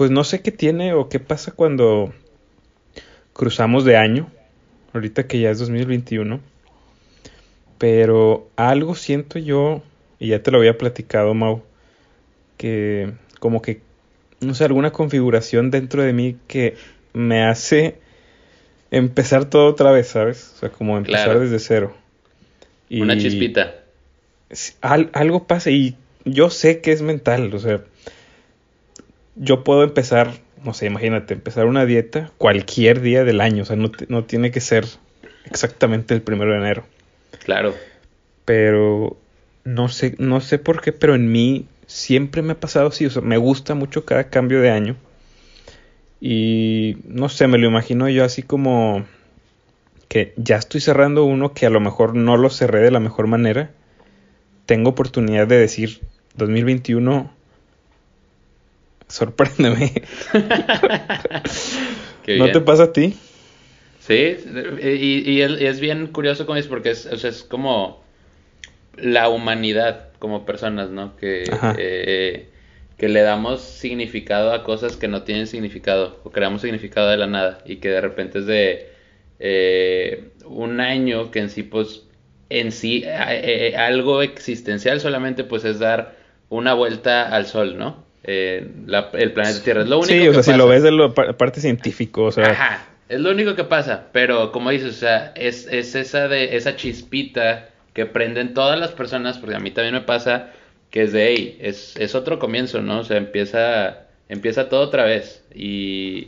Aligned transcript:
Pues 0.00 0.10
no 0.10 0.24
sé 0.24 0.40
qué 0.40 0.50
tiene 0.50 0.94
o 0.94 1.10
qué 1.10 1.20
pasa 1.20 1.52
cuando 1.52 2.14
cruzamos 3.34 3.84
de 3.84 3.98
año, 3.98 4.30
ahorita 4.94 5.26
que 5.26 5.40
ya 5.40 5.50
es 5.50 5.58
2021, 5.58 6.40
pero 7.76 8.48
algo 8.56 8.94
siento 8.94 9.38
yo, 9.38 9.82
y 10.18 10.28
ya 10.28 10.42
te 10.42 10.50
lo 10.50 10.56
había 10.56 10.78
platicado, 10.78 11.34
Mau, 11.34 11.62
que 12.56 13.12
como 13.40 13.60
que, 13.60 13.82
no 14.40 14.54
sé, 14.54 14.64
alguna 14.64 14.90
configuración 14.90 15.70
dentro 15.70 16.02
de 16.02 16.12
mí 16.12 16.36
que 16.46 16.76
me 17.12 17.42
hace 17.44 17.98
empezar 18.90 19.44
todo 19.44 19.66
otra 19.66 19.90
vez, 19.92 20.08
¿sabes? 20.08 20.52
O 20.56 20.58
sea, 20.60 20.68
como 20.70 20.96
empezar 20.96 21.38
desde 21.38 21.58
cero. 21.58 21.96
Una 22.90 23.16
chispita. 23.16 23.74
algo 24.80 25.46
pasa 25.46 25.70
y 25.70 25.96
yo 26.24 26.50
sé 26.50 26.80
que 26.80 26.92
es 26.92 27.02
mental, 27.02 27.54
o 27.54 27.58
sea, 27.58 27.82
yo 29.36 29.62
puedo 29.62 29.84
empezar, 29.84 30.32
no 30.64 30.74
sé, 30.74 30.86
imagínate, 30.86 31.34
empezar 31.34 31.66
una 31.66 31.86
dieta 31.86 32.32
cualquier 32.36 33.00
día 33.00 33.24
del 33.24 33.40
año, 33.40 33.62
o 33.62 33.66
sea, 33.66 33.76
no, 33.76 33.92
no 34.08 34.24
tiene 34.24 34.50
que 34.50 34.60
ser 34.60 34.86
exactamente 35.44 36.14
el 36.14 36.22
primero 36.22 36.52
de 36.52 36.58
enero. 36.58 36.84
Claro. 37.44 37.74
Pero 38.44 39.16
no 39.64 39.88
sé, 39.88 40.14
no 40.18 40.40
sé 40.40 40.58
por 40.58 40.80
qué, 40.80 40.92
pero 40.92 41.14
en 41.14 41.30
mí 41.30 41.66
siempre 41.90 42.40
me 42.40 42.52
ha 42.52 42.60
pasado 42.60 42.88
así, 42.88 43.06
o 43.06 43.10
sea, 43.10 43.20
me 43.20 43.36
gusta 43.36 43.74
mucho 43.74 44.04
cada 44.04 44.30
cambio 44.30 44.60
de 44.60 44.70
año. 44.70 44.96
Y 46.20 46.98
no 47.04 47.28
sé, 47.28 47.48
me 47.48 47.58
lo 47.58 47.66
imagino 47.66 48.08
yo 48.08 48.24
así 48.24 48.42
como 48.42 49.04
que 50.08 50.32
ya 50.36 50.56
estoy 50.56 50.80
cerrando 50.80 51.24
uno 51.24 51.52
que 51.52 51.66
a 51.66 51.70
lo 51.70 51.80
mejor 51.80 52.14
no 52.14 52.36
lo 52.36 52.50
cerré 52.50 52.80
de 52.80 52.92
la 52.92 53.00
mejor 53.00 53.26
manera. 53.26 53.72
Tengo 54.66 54.90
oportunidad 54.90 55.48
de 55.48 55.58
decir 55.58 56.00
2021 56.36 57.32
sorpréndeme. 59.08 60.04
¿No 62.38 62.52
te 62.52 62.60
pasa 62.60 62.84
a 62.84 62.92
ti? 62.92 63.16
Sí, 63.98 64.36
y, 64.80 65.40
es 65.40 65.80
bien 65.80 66.06
curioso 66.06 66.46
como 66.46 66.56
es 66.56 66.68
porque 66.68 66.90
es, 66.90 67.06
es 67.06 67.42
como 67.42 68.00
la 68.96 69.28
humanidad 69.28 70.09
como 70.20 70.46
personas, 70.46 70.90
¿no? 70.90 71.16
Que, 71.16 71.42
eh, 71.78 72.46
que 72.96 73.08
le 73.08 73.22
damos 73.22 73.62
significado 73.62 74.52
a 74.52 74.62
cosas 74.62 74.96
que 74.96 75.08
no 75.08 75.22
tienen 75.22 75.48
significado 75.48 76.20
o 76.22 76.30
creamos 76.30 76.60
significado 76.60 77.08
de 77.08 77.16
la 77.16 77.26
nada 77.26 77.58
y 77.64 77.76
que 77.76 77.88
de 77.88 78.00
repente 78.00 78.38
es 78.38 78.46
de 78.46 78.90
eh, 79.40 80.28
un 80.44 80.80
año 80.80 81.32
que 81.32 81.40
en 81.40 81.50
sí, 81.50 81.64
pues, 81.64 82.04
en 82.50 82.70
sí, 82.70 83.02
eh, 83.06 83.74
algo 83.76 84.22
existencial 84.22 85.00
solamente 85.00 85.42
pues 85.42 85.64
es 85.64 85.78
dar 85.78 86.14
una 86.50 86.74
vuelta 86.74 87.34
al 87.34 87.46
sol, 87.46 87.76
¿no? 87.76 88.08
el 88.22 89.32
planeta 89.32 89.64
Tierra 89.64 89.82
es 89.82 89.88
lo 89.88 89.98
único 89.98 90.12
sí, 90.12 90.28
o 90.28 90.34
sea, 90.34 90.42
si 90.42 90.56
lo 90.56 90.68
ves 90.68 90.82
de 90.82 90.92
la 90.92 91.12
parte 91.12 91.60
científico, 91.60 92.24
o 92.24 92.30
sea... 92.30 92.50
Ajá, 92.50 92.86
es 93.08 93.18
lo 93.18 93.30
único 93.30 93.56
que 93.56 93.64
pasa, 93.64 94.08
pero 94.12 94.52
como 94.52 94.70
dices, 94.70 94.90
o 94.90 94.98
sea, 94.98 95.32
es, 95.34 95.66
es 95.66 95.96
esa, 95.96 96.28
de, 96.28 96.56
esa 96.56 96.76
chispita 96.76 97.69
que 97.92 98.06
prenden 98.06 98.54
todas 98.54 98.78
las 98.78 98.90
personas, 98.92 99.38
porque 99.38 99.56
a 99.56 99.60
mí 99.60 99.70
también 99.70 99.94
me 99.94 100.00
pasa 100.02 100.50
que 100.90 101.02
es 101.02 101.12
de, 101.12 101.28
hey, 101.28 101.58
es, 101.60 101.96
es 101.96 102.14
otro 102.14 102.38
comienzo, 102.38 102.82
¿no? 102.82 103.00
O 103.00 103.04
sea, 103.04 103.16
empieza, 103.16 104.06
empieza 104.28 104.68
todo 104.68 104.80
otra 104.80 105.04
vez. 105.04 105.44
Y 105.54 106.26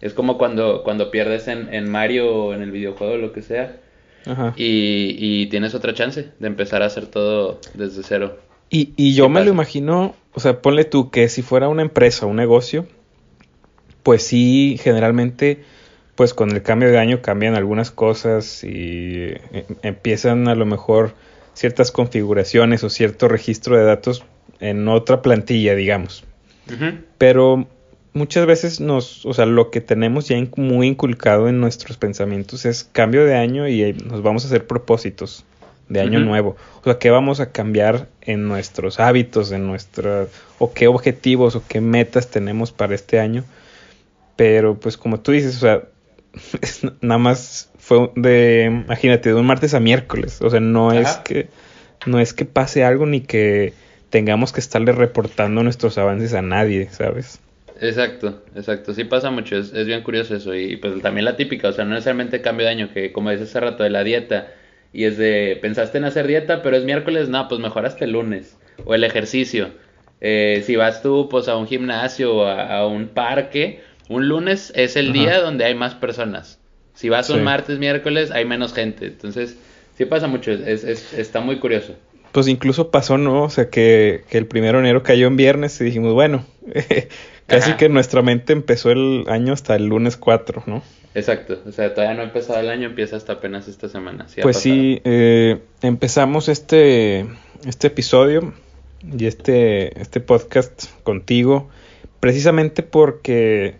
es 0.00 0.14
como 0.14 0.38
cuando, 0.38 0.82
cuando 0.84 1.10
pierdes 1.10 1.48
en, 1.48 1.72
en 1.72 1.90
Mario 1.90 2.32
o 2.32 2.54
en 2.54 2.62
el 2.62 2.70
videojuego 2.70 3.14
o 3.14 3.18
lo 3.18 3.32
que 3.32 3.42
sea. 3.42 3.76
Y, 4.56 5.16
y, 5.18 5.46
tienes 5.46 5.74
otra 5.74 5.92
chance 5.92 6.30
de 6.38 6.46
empezar 6.46 6.82
a 6.82 6.86
hacer 6.86 7.08
todo 7.08 7.60
desde 7.74 8.02
cero. 8.02 8.38
Y, 8.70 8.94
y 8.96 9.14
yo 9.14 9.28
me 9.28 9.44
lo 9.44 9.50
imagino, 9.50 10.14
o 10.32 10.40
sea, 10.40 10.62
ponle 10.62 10.84
tú 10.84 11.10
que 11.10 11.28
si 11.28 11.42
fuera 11.42 11.68
una 11.68 11.82
empresa, 11.82 12.24
un 12.24 12.36
negocio, 12.36 12.86
pues 14.02 14.22
sí, 14.22 14.80
generalmente 14.82 15.64
pues 16.14 16.34
con 16.34 16.50
el 16.50 16.62
cambio 16.62 16.90
de 16.90 16.98
año 16.98 17.22
cambian 17.22 17.54
algunas 17.54 17.90
cosas 17.90 18.62
y 18.64 19.32
eh, 19.52 19.66
empiezan 19.82 20.48
a 20.48 20.54
lo 20.54 20.66
mejor 20.66 21.14
ciertas 21.54 21.90
configuraciones 21.90 22.84
o 22.84 22.90
cierto 22.90 23.28
registro 23.28 23.76
de 23.76 23.84
datos 23.84 24.24
en 24.60 24.88
otra 24.88 25.22
plantilla, 25.22 25.74
digamos. 25.74 26.24
Pero 27.18 27.66
muchas 28.14 28.46
veces 28.46 28.80
nos, 28.80 29.26
o 29.26 29.34
sea, 29.34 29.44
lo 29.44 29.70
que 29.70 29.80
tenemos 29.80 30.28
ya 30.28 30.36
muy 30.56 30.86
inculcado 30.86 31.48
en 31.48 31.60
nuestros 31.60 31.98
pensamientos 31.98 32.64
es 32.64 32.84
cambio 32.84 33.24
de 33.26 33.34
año 33.34 33.68
y 33.68 33.92
nos 33.92 34.22
vamos 34.22 34.44
a 34.44 34.46
hacer 34.46 34.66
propósitos 34.66 35.44
de 35.88 36.00
año 36.00 36.20
nuevo. 36.20 36.56
O 36.80 36.84
sea, 36.84 36.98
qué 36.98 37.10
vamos 37.10 37.40
a 37.40 37.52
cambiar 37.52 38.08
en 38.22 38.48
nuestros 38.48 38.98
hábitos, 38.98 39.52
en 39.52 39.66
nuestra 39.66 40.26
o 40.58 40.72
qué 40.72 40.86
objetivos 40.86 41.56
o 41.56 41.62
qué 41.68 41.80
metas 41.80 42.30
tenemos 42.30 42.72
para 42.72 42.94
este 42.94 43.20
año. 43.20 43.44
Pero 44.36 44.80
pues 44.80 44.96
como 44.96 45.20
tú 45.20 45.32
dices, 45.32 45.56
o 45.56 45.60
sea, 45.60 45.82
nada 47.00 47.18
más 47.18 47.70
fue 47.78 48.10
de, 48.16 48.64
imagínate, 48.86 49.30
de 49.30 49.34
un 49.34 49.46
martes 49.46 49.74
a 49.74 49.80
miércoles. 49.80 50.40
O 50.42 50.50
sea, 50.50 50.60
no 50.60 50.92
es 50.92 51.16
que 51.18 51.48
no 52.06 52.20
es 52.20 52.34
que 52.34 52.44
pase 52.44 52.84
algo 52.84 53.06
ni 53.06 53.20
que 53.20 53.72
tengamos 54.10 54.52
que 54.52 54.60
estarle 54.60 54.92
reportando 54.92 55.62
nuestros 55.62 55.98
avances 55.98 56.34
a 56.34 56.42
nadie, 56.42 56.88
¿sabes? 56.90 57.40
Exacto, 57.80 58.42
exacto. 58.54 58.94
Sí 58.94 59.04
pasa 59.04 59.30
mucho, 59.30 59.56
es, 59.56 59.72
bien 59.86 60.02
curioso 60.02 60.36
eso. 60.36 60.54
Y 60.54 60.76
pues 60.76 61.00
también 61.02 61.24
la 61.24 61.36
típica, 61.36 61.68
o 61.68 61.72
sea, 61.72 61.84
no 61.84 61.90
necesariamente 61.90 62.40
cambio 62.40 62.66
de 62.66 62.72
año, 62.72 62.90
que 62.92 63.12
como 63.12 63.30
dices 63.30 63.50
hace 63.50 63.60
rato 63.60 63.82
de 63.82 63.90
la 63.90 64.04
dieta, 64.04 64.52
y 64.92 65.04
es 65.04 65.18
de, 65.18 65.58
pensaste 65.60 65.98
en 65.98 66.04
hacer 66.04 66.26
dieta, 66.26 66.62
pero 66.62 66.76
es 66.76 66.84
miércoles, 66.84 67.28
no, 67.28 67.48
pues 67.48 67.60
mejoraste 67.60 68.04
el 68.04 68.12
lunes. 68.12 68.56
O 68.84 68.94
el 68.94 69.04
ejercicio. 69.04 69.70
Eh, 70.20 70.62
si 70.64 70.76
vas 70.76 71.02
tú, 71.02 71.28
pues 71.28 71.48
a 71.48 71.56
un 71.56 71.66
gimnasio 71.66 72.36
o 72.36 72.46
a 72.46 72.86
un 72.86 73.08
parque, 73.08 73.80
un 74.08 74.28
lunes 74.28 74.72
es 74.74 74.96
el 74.96 75.12
día 75.12 75.40
donde 75.40 75.64
hay 75.64 75.74
más 75.74 75.94
personas. 75.94 76.58
Si 76.94 77.08
vas 77.08 77.30
un 77.30 77.42
martes, 77.42 77.78
miércoles, 77.78 78.30
hay 78.30 78.44
menos 78.44 78.72
gente. 78.72 79.06
Entonces, 79.06 79.56
sí 79.96 80.04
pasa 80.04 80.26
mucho, 80.26 80.52
es, 80.52 80.84
está 81.14 81.40
muy 81.40 81.58
curioso. 81.58 81.94
Pues 82.32 82.48
incluso 82.48 82.90
pasó, 82.90 83.18
¿no? 83.18 83.44
O 83.44 83.50
sea, 83.50 83.70
que, 83.70 84.24
el 84.30 84.46
primero 84.46 84.78
de 84.78 84.84
enero 84.84 85.02
cayó 85.02 85.26
en 85.26 85.36
viernes 85.36 85.80
y 85.80 85.84
dijimos, 85.84 86.12
bueno, 86.12 86.44
casi 87.46 87.74
que 87.74 87.88
nuestra 87.88 88.22
mente 88.22 88.52
empezó 88.52 88.90
el 88.90 89.24
año 89.28 89.52
hasta 89.52 89.76
el 89.76 89.86
lunes 89.86 90.16
4, 90.16 90.64
¿no? 90.66 90.82
Exacto, 91.14 91.60
o 91.64 91.70
sea, 91.70 91.94
todavía 91.94 92.16
no 92.16 92.22
ha 92.22 92.24
empezado 92.24 92.58
el 92.58 92.68
año, 92.68 92.88
empieza 92.88 93.16
hasta 93.16 93.34
apenas 93.34 93.68
esta 93.68 93.88
semana. 93.88 94.26
pues 94.42 94.56
sí, 94.56 95.00
eh, 95.04 95.60
empezamos 95.80 96.48
este, 96.48 97.26
este 97.64 97.86
episodio 97.86 98.52
y 99.16 99.26
este, 99.26 100.00
este 100.00 100.18
podcast 100.20 100.86
contigo 101.04 101.70
precisamente 102.18 102.82
porque 102.82 103.76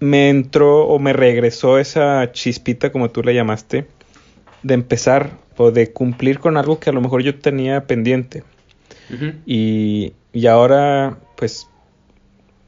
me 0.00 0.28
entró 0.28 0.86
o 0.86 0.98
me 0.98 1.12
regresó 1.12 1.78
esa 1.78 2.32
chispita, 2.32 2.90
como 2.90 3.10
tú 3.10 3.22
la 3.22 3.32
llamaste, 3.32 3.86
de 4.62 4.74
empezar 4.74 5.38
o 5.56 5.70
de 5.70 5.92
cumplir 5.92 6.38
con 6.38 6.56
algo 6.56 6.80
que 6.80 6.90
a 6.90 6.92
lo 6.92 7.00
mejor 7.00 7.22
yo 7.22 7.38
tenía 7.38 7.86
pendiente. 7.86 8.44
y, 9.46 10.14
y 10.32 10.46
ahora, 10.46 11.18
pues, 11.36 11.68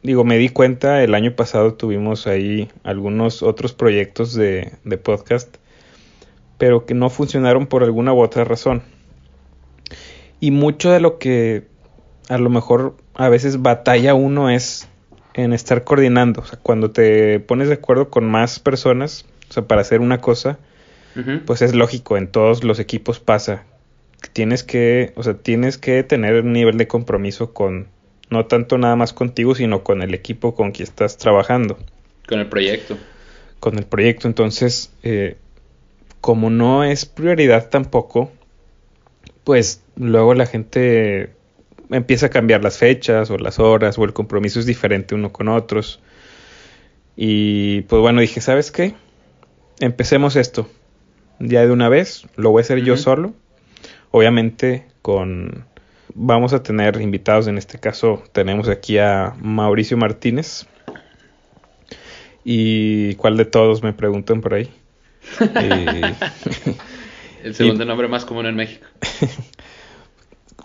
digo, 0.03 0.25
me 0.25 0.37
di 0.37 0.51
cuenta, 0.51 1.03
el 1.03 1.15
año 1.15 1.35
pasado 1.35 1.75
tuvimos 1.75 2.27
ahí 2.27 2.69
algunos 2.83 3.43
otros 3.43 3.73
proyectos 3.73 4.35
de, 4.35 4.73
de 4.85 4.99
podcast, 4.99 5.57
pero 6.59 6.85
que 6.85 6.95
no 6.95 7.09
funcionaron 7.09 7.67
por 7.67 7.83
alguna 7.83 8.13
u 8.13 8.21
otra 8.21 8.45
razón. 8.45 8.83
Y 10.41 10.51
mucho 10.51 10.91
de 10.91 11.01
lo 11.01 11.19
que 11.19 11.65
a 12.29 12.39
lo 12.39 12.51
mejor 12.51 12.97
a 13.15 13.29
veces 13.29 13.63
batalla 13.63 14.15
uno 14.15 14.51
es 14.51 14.89
en 15.35 15.53
estar 15.53 15.85
coordinando. 15.85 16.41
O 16.41 16.45
sea, 16.45 16.59
cuando 16.63 16.91
te 16.91 17.41
pones 17.41 17.69
de 17.69 17.75
acuerdo 17.75 18.09
con 18.09 18.25
más 18.25 18.61
personas, 18.61 19.27
o 19.51 19.53
sea, 19.53 19.65
para 19.65 19.83
hacer 19.83 20.01
una 20.01 20.21
cosa, 20.21 20.59
pues 21.47 21.63
es 21.63 21.75
lógico, 21.75 22.17
en 22.17 22.29
todos 22.29 22.65
los 22.65 22.79
equipos 22.79 23.21
pasa. 23.21 23.65
Tienes 24.33 24.65
que, 24.65 25.13
o 25.17 25.23
sea, 25.23 25.35
tienes 25.35 25.79
que 25.79 26.03
tener 26.03 26.43
un 26.43 26.53
nivel 26.53 26.77
de 26.77 26.89
compromiso 26.89 27.53
con, 27.53 27.89
no 28.31 28.47
tanto 28.47 28.79
nada 28.79 28.97
más 28.97 29.13
contigo, 29.13 29.55
sino 29.55 29.85
con 29.85 30.03
el 30.03 30.15
equipo 30.15 30.55
con 30.55 30.73
quien 30.73 30.89
estás 30.89 31.19
trabajando. 31.19 31.79
Con 32.27 32.41
el 32.41 32.49
proyecto. 32.49 32.97
Con 33.61 33.79
el 33.79 33.85
proyecto. 33.85 34.27
Entonces, 34.27 34.93
eh, 35.03 35.37
como 36.21 36.51
no 36.51 36.85
es 36.85 37.05
prioridad 37.05 37.69
tampoco, 37.69 38.33
pues 39.45 39.83
luego 39.95 40.35
la 40.35 40.47
gente 40.47 41.35
empieza 41.95 42.27
a 42.27 42.31
cambiar 42.31 42.63
las 42.63 42.79
fechas 42.79 43.31
o 43.31 43.39
las 43.39 43.59
horas 43.59 43.99
o 43.99 44.05
el 44.05 44.13
compromiso 44.13 44.61
es 44.61 44.67
diferente 44.67 45.15
uno 45.15 45.33
con 45.33 45.49
otros. 45.49 46.01
Y 47.17 47.83
pues 47.83 48.01
bueno, 48.03 48.21
dije, 48.21 48.41
¿sabes 48.41 48.71
qué? 48.71 48.95
Empecemos 49.81 50.37
esto. 50.37 50.69
Ya 51.39 51.65
de 51.65 51.73
una 51.73 51.89
vez, 51.89 52.27
lo 52.37 52.51
voy 52.51 52.61
a 52.61 52.63
hacer 52.63 52.83
yo 52.83 52.97
solo. 52.97 53.35
Obviamente 54.11 54.87
con... 55.03 55.67
Vamos 56.17 56.53
a 56.53 56.63
tener 56.63 57.01
invitados, 57.01 57.49
en 57.49 57.59
este 57.59 57.81
caso 57.81 58.23
tenemos 58.33 58.69
aquí 58.69 58.99
a 58.99 59.35
Mauricio 59.41 59.97
Martínez. 59.97 60.67
¿Y 62.45 63.15
cuál 63.17 63.37
de 63.37 63.47
todos 63.47 63.83
me 63.83 63.93
preguntan 63.93 64.41
por 64.41 64.55
ahí? 64.55 64.71
El 67.43 67.55
segundo 67.55 67.85
nombre 67.85 68.09
más 68.09 68.25
común 68.25 68.47
en 68.47 68.55
México. 68.55 68.87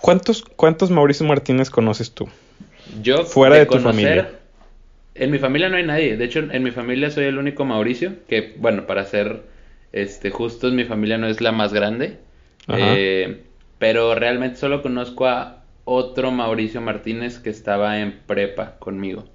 ¿Cuántos, 0.02 0.44
¿Cuántos 0.56 0.92
Mauricio 0.92 1.26
Martínez 1.26 1.70
conoces 1.70 2.12
tú? 2.12 2.28
Yo, 3.02 3.26
fuera 3.26 3.56
de, 3.56 3.66
tu 3.66 3.80
familia. 3.80 4.30
En 5.16 5.32
mi 5.32 5.38
familia 5.38 5.70
no 5.70 5.78
hay 5.78 5.84
nadie. 5.84 6.18
De 6.18 6.26
hecho, 6.26 6.40
en 6.40 6.64
mi 6.64 6.72
familia 6.72 7.12
soy 7.12 7.26
el 7.26 7.38
único 7.38 7.66
Mauricio. 7.66 8.14
Que, 8.28 8.56
bueno, 8.58 8.88
para 8.88 9.06
ser 9.06 9.44
este, 9.92 10.32
justos, 10.32 10.74
mi 10.74 10.86
familia 10.86 11.18
no 11.18 11.28
es 11.28 11.42
la 11.42 11.52
más 11.52 11.74
grande. 11.74 12.18
Eh, 12.68 13.42
pero 13.78 14.16
realmente 14.16 14.58
solo 14.58 14.82
conozco 14.82 15.28
a 15.28 15.64
otro 15.86 16.32
Mauricio 16.32 16.82
Martínez 16.82 17.40
que 17.40 17.50
estaba 17.50 18.00
en 18.00 18.20
prepa 18.26 18.78
conmigo. 18.80 19.26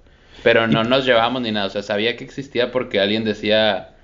Pero 0.43 0.67
no 0.67 0.83
nos 0.83 1.05
llevamos 1.05 1.41
ni 1.41 1.51
nada. 1.51 1.67
O 1.67 1.69
sea, 1.69 1.83
sabía 1.83 2.15
que 2.15 2.23
existía 2.23 2.71
porque 2.71 2.99
alguien 2.99 3.23
decía 3.23 3.95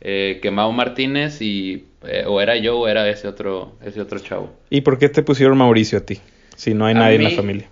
eh, 0.00 0.38
que 0.42 0.50
Mau 0.50 0.72
Martínez 0.72 1.40
y 1.40 1.86
eh, 2.04 2.24
o 2.26 2.40
era 2.40 2.56
yo 2.56 2.78
o 2.78 2.88
era 2.88 3.08
ese 3.08 3.28
otro, 3.28 3.72
ese 3.84 4.00
otro 4.00 4.18
chavo. 4.18 4.52
¿Y 4.70 4.80
por 4.82 4.98
qué 4.98 5.08
te 5.08 5.22
pusieron 5.22 5.58
Mauricio 5.58 5.98
a 5.98 6.02
ti? 6.02 6.20
Si 6.56 6.74
no 6.74 6.86
hay 6.86 6.94
nadie 6.94 7.16
en 7.16 7.24
la 7.24 7.30
familia. 7.30 7.68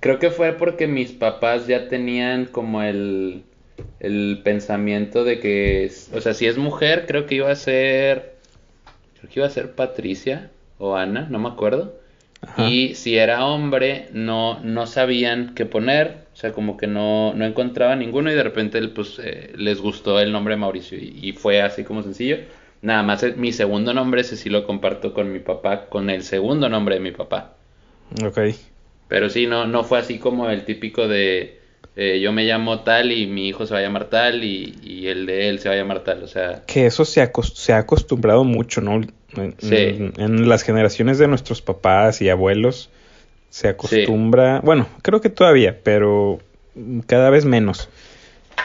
Creo 0.00 0.18
que 0.18 0.30
fue 0.30 0.52
porque 0.52 0.86
mis 0.86 1.12
papás 1.12 1.66
ya 1.66 1.88
tenían 1.88 2.46
como 2.46 2.82
el, 2.82 3.44
el 4.00 4.40
pensamiento 4.42 5.24
de 5.24 5.38
que, 5.38 5.90
o 6.12 6.20
sea, 6.20 6.34
si 6.34 6.46
es 6.46 6.58
mujer, 6.58 7.04
creo 7.06 7.26
que 7.26 7.36
iba 7.36 7.50
a 7.50 7.56
ser, 7.56 8.34
creo 9.18 9.30
que 9.30 9.40
iba 9.40 9.46
a 9.46 9.50
ser 9.50 9.74
Patricia 9.74 10.50
o 10.78 10.96
Ana, 10.96 11.28
no 11.30 11.38
me 11.38 11.48
acuerdo. 11.48 12.00
Y 12.58 12.96
si 12.96 13.16
era 13.16 13.46
hombre, 13.46 14.08
no, 14.12 14.58
no 14.64 14.86
sabían 14.86 15.54
qué 15.54 15.64
poner, 15.64 16.24
o 16.32 16.36
sea, 16.36 16.52
como 16.52 16.76
que 16.76 16.88
no, 16.88 17.34
no 17.34 17.44
encontraban 17.44 18.00
ninguno 18.00 18.32
y 18.32 18.34
de 18.34 18.42
repente 18.42 18.82
pues 18.88 19.20
eh, 19.22 19.52
les 19.54 19.80
gustó 19.80 20.18
el 20.18 20.32
nombre 20.32 20.56
Mauricio 20.56 20.98
y, 20.98 21.32
fue 21.32 21.62
así 21.62 21.84
como 21.84 22.02
sencillo. 22.02 22.38
Nada 22.82 23.02
más 23.02 23.22
eh, 23.22 23.34
mi 23.36 23.52
segundo 23.52 23.94
nombre, 23.94 24.20
ese 24.20 24.36
sí 24.36 24.50
lo 24.50 24.66
comparto 24.66 25.14
con 25.14 25.32
mi 25.32 25.38
papá, 25.38 25.86
con 25.86 26.10
el 26.10 26.22
segundo 26.22 26.68
nombre 26.68 26.96
de 26.96 27.00
mi 27.00 27.12
papá. 27.12 27.54
Ok. 28.24 28.38
Pero 29.08 29.30
sí, 29.30 29.46
no, 29.46 29.66
no 29.66 29.84
fue 29.84 29.98
así 29.98 30.18
como 30.18 30.50
el 30.50 30.64
típico 30.64 31.08
de 31.08 31.62
eh, 31.94 32.20
yo 32.20 32.32
me 32.32 32.44
llamo 32.44 32.80
tal 32.80 33.12
y 33.12 33.26
mi 33.26 33.48
hijo 33.48 33.66
se 33.66 33.74
va 33.74 33.80
a 33.80 33.82
llamar 33.82 34.06
tal 34.06 34.44
y, 34.44 35.06
el 35.06 35.26
de 35.26 35.48
él 35.48 35.58
se 35.58 35.68
va 35.68 35.74
a 35.74 35.78
llamar 35.78 36.04
tal, 36.04 36.22
o 36.22 36.26
sea... 36.26 36.62
Que 36.66 36.86
eso 36.86 37.04
se, 37.04 37.30
se 37.54 37.72
ha 37.72 37.78
acostumbrado 37.78 38.44
mucho, 38.44 38.80
¿no? 38.80 38.94
En, 39.36 39.54
sí. 39.58 40.12
en, 40.16 40.48
las 40.48 40.62
generaciones 40.62 41.18
de 41.18 41.28
nuestros 41.28 41.60
papás 41.60 42.22
y 42.22 42.30
abuelos 42.30 42.90
se 43.50 43.68
acostumbra, 43.68 44.60
bueno, 44.60 44.86
creo 45.02 45.20
que 45.20 45.28
todavía, 45.28 45.78
pero 45.82 46.38
cada 47.06 47.28
vez 47.28 47.44
menos. 47.44 47.90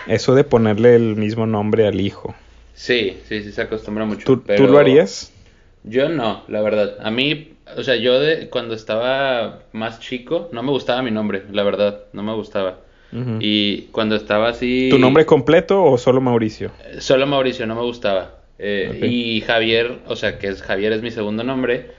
Eso 0.07 0.33
de 0.33 0.45
ponerle 0.45 0.95
el 0.95 1.17
mismo 1.17 1.45
nombre 1.45 1.87
al 1.87 1.99
hijo. 1.99 2.33
Sí, 2.77 3.17
sí, 3.27 3.41
sí 3.41 3.51
se 3.51 3.63
acostumbra 3.63 4.05
mucho. 4.05 4.23
¿Tú, 4.23 4.37
¿tú 4.37 4.67
lo 4.67 4.77
harías? 4.77 5.33
Yo 5.83 6.09
no, 6.09 6.43
la 6.47 6.61
verdad. 6.61 6.97
A 7.01 7.09
mí, 7.09 7.53
o 7.75 7.81
sea, 7.81 7.95
yo 7.95 8.19
de, 8.19 8.49
cuando 8.49 8.75
estaba 8.75 9.63
más 9.71 9.99
chico, 9.99 10.47
no 10.51 10.61
me 10.61 10.69
gustaba 10.69 11.01
mi 11.01 11.09
nombre, 11.09 11.41
la 11.51 11.63
verdad, 11.63 12.01
no 12.13 12.21
me 12.21 12.33
gustaba. 12.35 12.77
Y 13.39 13.83
cuando 13.93 14.15
estaba 14.15 14.49
así... 14.49 14.89
¿Tu 14.91 14.99
nombre 14.99 15.25
completo 15.25 15.83
o 15.83 15.97
solo 15.97 16.21
Mauricio? 16.21 16.71
Solo 16.99 17.25
Mauricio, 17.25 17.65
no 17.65 17.73
me 17.73 17.81
gustaba. 17.81 18.35
Eh, 18.59 19.07
y 19.09 19.41
Javier, 19.41 19.99
o 20.07 20.15
sea, 20.15 20.37
que 20.37 20.47
es 20.47 20.61
Javier 20.61 20.93
es 20.93 21.01
mi 21.01 21.09
segundo 21.09 21.43
nombre. 21.43 21.91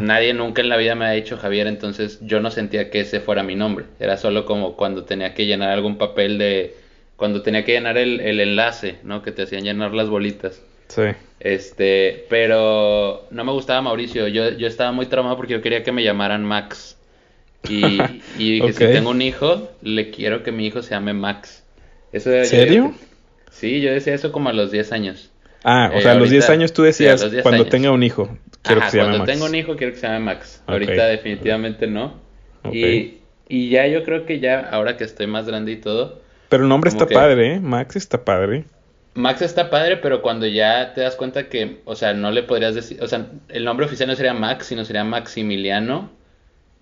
Nadie 0.00 0.32
nunca 0.32 0.62
en 0.62 0.68
la 0.68 0.76
vida 0.76 0.94
me 0.94 1.06
ha 1.06 1.10
dicho 1.10 1.38
Javier, 1.38 1.66
entonces 1.66 2.20
yo 2.22 2.38
no 2.40 2.52
sentía 2.52 2.88
que 2.90 3.00
ese 3.00 3.18
fuera 3.18 3.42
mi 3.42 3.56
nombre. 3.56 3.86
Era 3.98 4.16
solo 4.16 4.44
como 4.44 4.76
cuando 4.76 5.02
tenía 5.02 5.34
que 5.34 5.46
llenar 5.46 5.70
algún 5.70 5.98
papel 5.98 6.38
de... 6.38 6.83
Cuando 7.16 7.42
tenía 7.42 7.64
que 7.64 7.72
llenar 7.72 7.96
el, 7.96 8.20
el 8.20 8.40
enlace, 8.40 8.96
¿no? 9.04 9.22
Que 9.22 9.32
te 9.32 9.42
hacían 9.42 9.64
llenar 9.64 9.94
las 9.94 10.08
bolitas. 10.08 10.62
Sí. 10.88 11.02
Este, 11.40 12.26
pero 12.28 13.26
no 13.30 13.44
me 13.44 13.52
gustaba 13.52 13.82
Mauricio. 13.82 14.28
Yo, 14.28 14.50
yo 14.50 14.66
estaba 14.66 14.92
muy 14.92 15.06
traumado 15.06 15.36
porque 15.36 15.52
yo 15.52 15.62
quería 15.62 15.82
que 15.82 15.92
me 15.92 16.02
llamaran 16.02 16.44
Max. 16.44 16.96
Y, 17.68 17.98
y 18.38 18.60
dije, 18.60 18.72
si 18.72 18.78
tengo 18.78 19.10
un 19.10 19.22
hijo, 19.22 19.70
le 19.82 20.10
quiero 20.10 20.42
que 20.42 20.52
mi 20.52 20.66
hijo 20.66 20.82
se 20.82 20.90
llame 20.90 21.12
Max. 21.12 21.64
Eso 22.12 22.30
¿Serio? 22.44 22.94
sí, 23.50 23.80
yo 23.80 23.92
decía 23.92 24.14
eso 24.14 24.30
como 24.30 24.48
a 24.48 24.52
los 24.52 24.70
10 24.70 24.92
años. 24.92 25.30
Ah, 25.64 25.90
o 25.94 26.00
sea, 26.00 26.12
a 26.12 26.14
los 26.14 26.30
10 26.30 26.50
años 26.50 26.72
tú 26.72 26.82
decías, 26.82 27.26
cuando 27.42 27.66
tenga 27.66 27.90
un 27.90 28.02
hijo, 28.02 28.38
quiero 28.62 28.82
que 28.82 28.90
se 28.90 28.98
llame 28.98 29.16
cuando 29.16 29.32
tenga 29.32 29.46
un 29.46 29.54
hijo 29.54 29.76
quiero 29.76 29.92
que 29.92 29.98
se 29.98 30.06
llame 30.06 30.20
Max. 30.20 30.62
Ahorita 30.66 31.06
definitivamente 31.06 31.86
no. 31.86 32.20
Y, 32.70 33.18
y 33.48 33.70
ya 33.70 33.86
yo 33.86 34.04
creo 34.04 34.26
que 34.26 34.40
ya, 34.40 34.60
ahora 34.60 34.96
que 34.96 35.04
estoy 35.04 35.26
más 35.26 35.46
grande 35.46 35.72
y 35.72 35.76
todo... 35.76 36.23
Pero 36.54 36.62
el 36.62 36.68
nombre 36.68 36.88
está 36.88 37.06
padre, 37.06 37.54
¿eh? 37.54 37.58
Max 37.58 37.96
está 37.96 38.24
padre. 38.24 38.64
Max 39.14 39.42
está 39.42 39.70
padre, 39.70 39.96
pero 39.96 40.22
cuando 40.22 40.46
ya 40.46 40.94
te 40.94 41.00
das 41.00 41.16
cuenta 41.16 41.48
que, 41.48 41.80
o 41.84 41.96
sea, 41.96 42.14
no 42.14 42.30
le 42.30 42.44
podrías 42.44 42.76
decir, 42.76 43.02
o 43.02 43.08
sea, 43.08 43.26
el 43.48 43.64
nombre 43.64 43.86
oficial 43.86 44.08
no 44.08 44.14
sería 44.14 44.34
Max, 44.34 44.66
sino 44.66 44.84
sería 44.84 45.02
Maximiliano, 45.02 46.12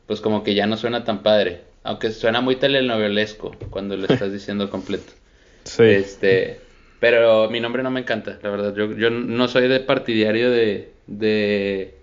pues 0.07 0.21
como 0.21 0.45
que 0.45 0.55
ya 0.55 0.67
no 0.67 0.77
suena 0.77 1.05
tan 1.05 1.23
padre. 1.23 1.63
Aunque 1.85 2.11
suena 2.11 2.43
muy 2.43 2.57
telenovelesco 2.57 3.53
cuando 3.71 3.97
lo 3.97 4.07
estás 4.07 4.31
diciendo 4.35 4.69
completo. 4.69 5.11
Sí. 5.65 5.85
Este, 5.85 6.61
pero 7.01 7.49
mi 7.49 7.59
nombre 7.59 7.83
no 7.83 7.91
me 7.91 8.01
encanta, 8.01 8.39
la 8.43 8.51
verdad. 8.51 8.75
Yo, 8.77 8.95
yo 8.95 9.09
no 9.09 9.49
soy 9.49 9.69
de 9.69 9.81
partidario 9.81 10.51
de, 10.51 10.93
de 11.07 11.95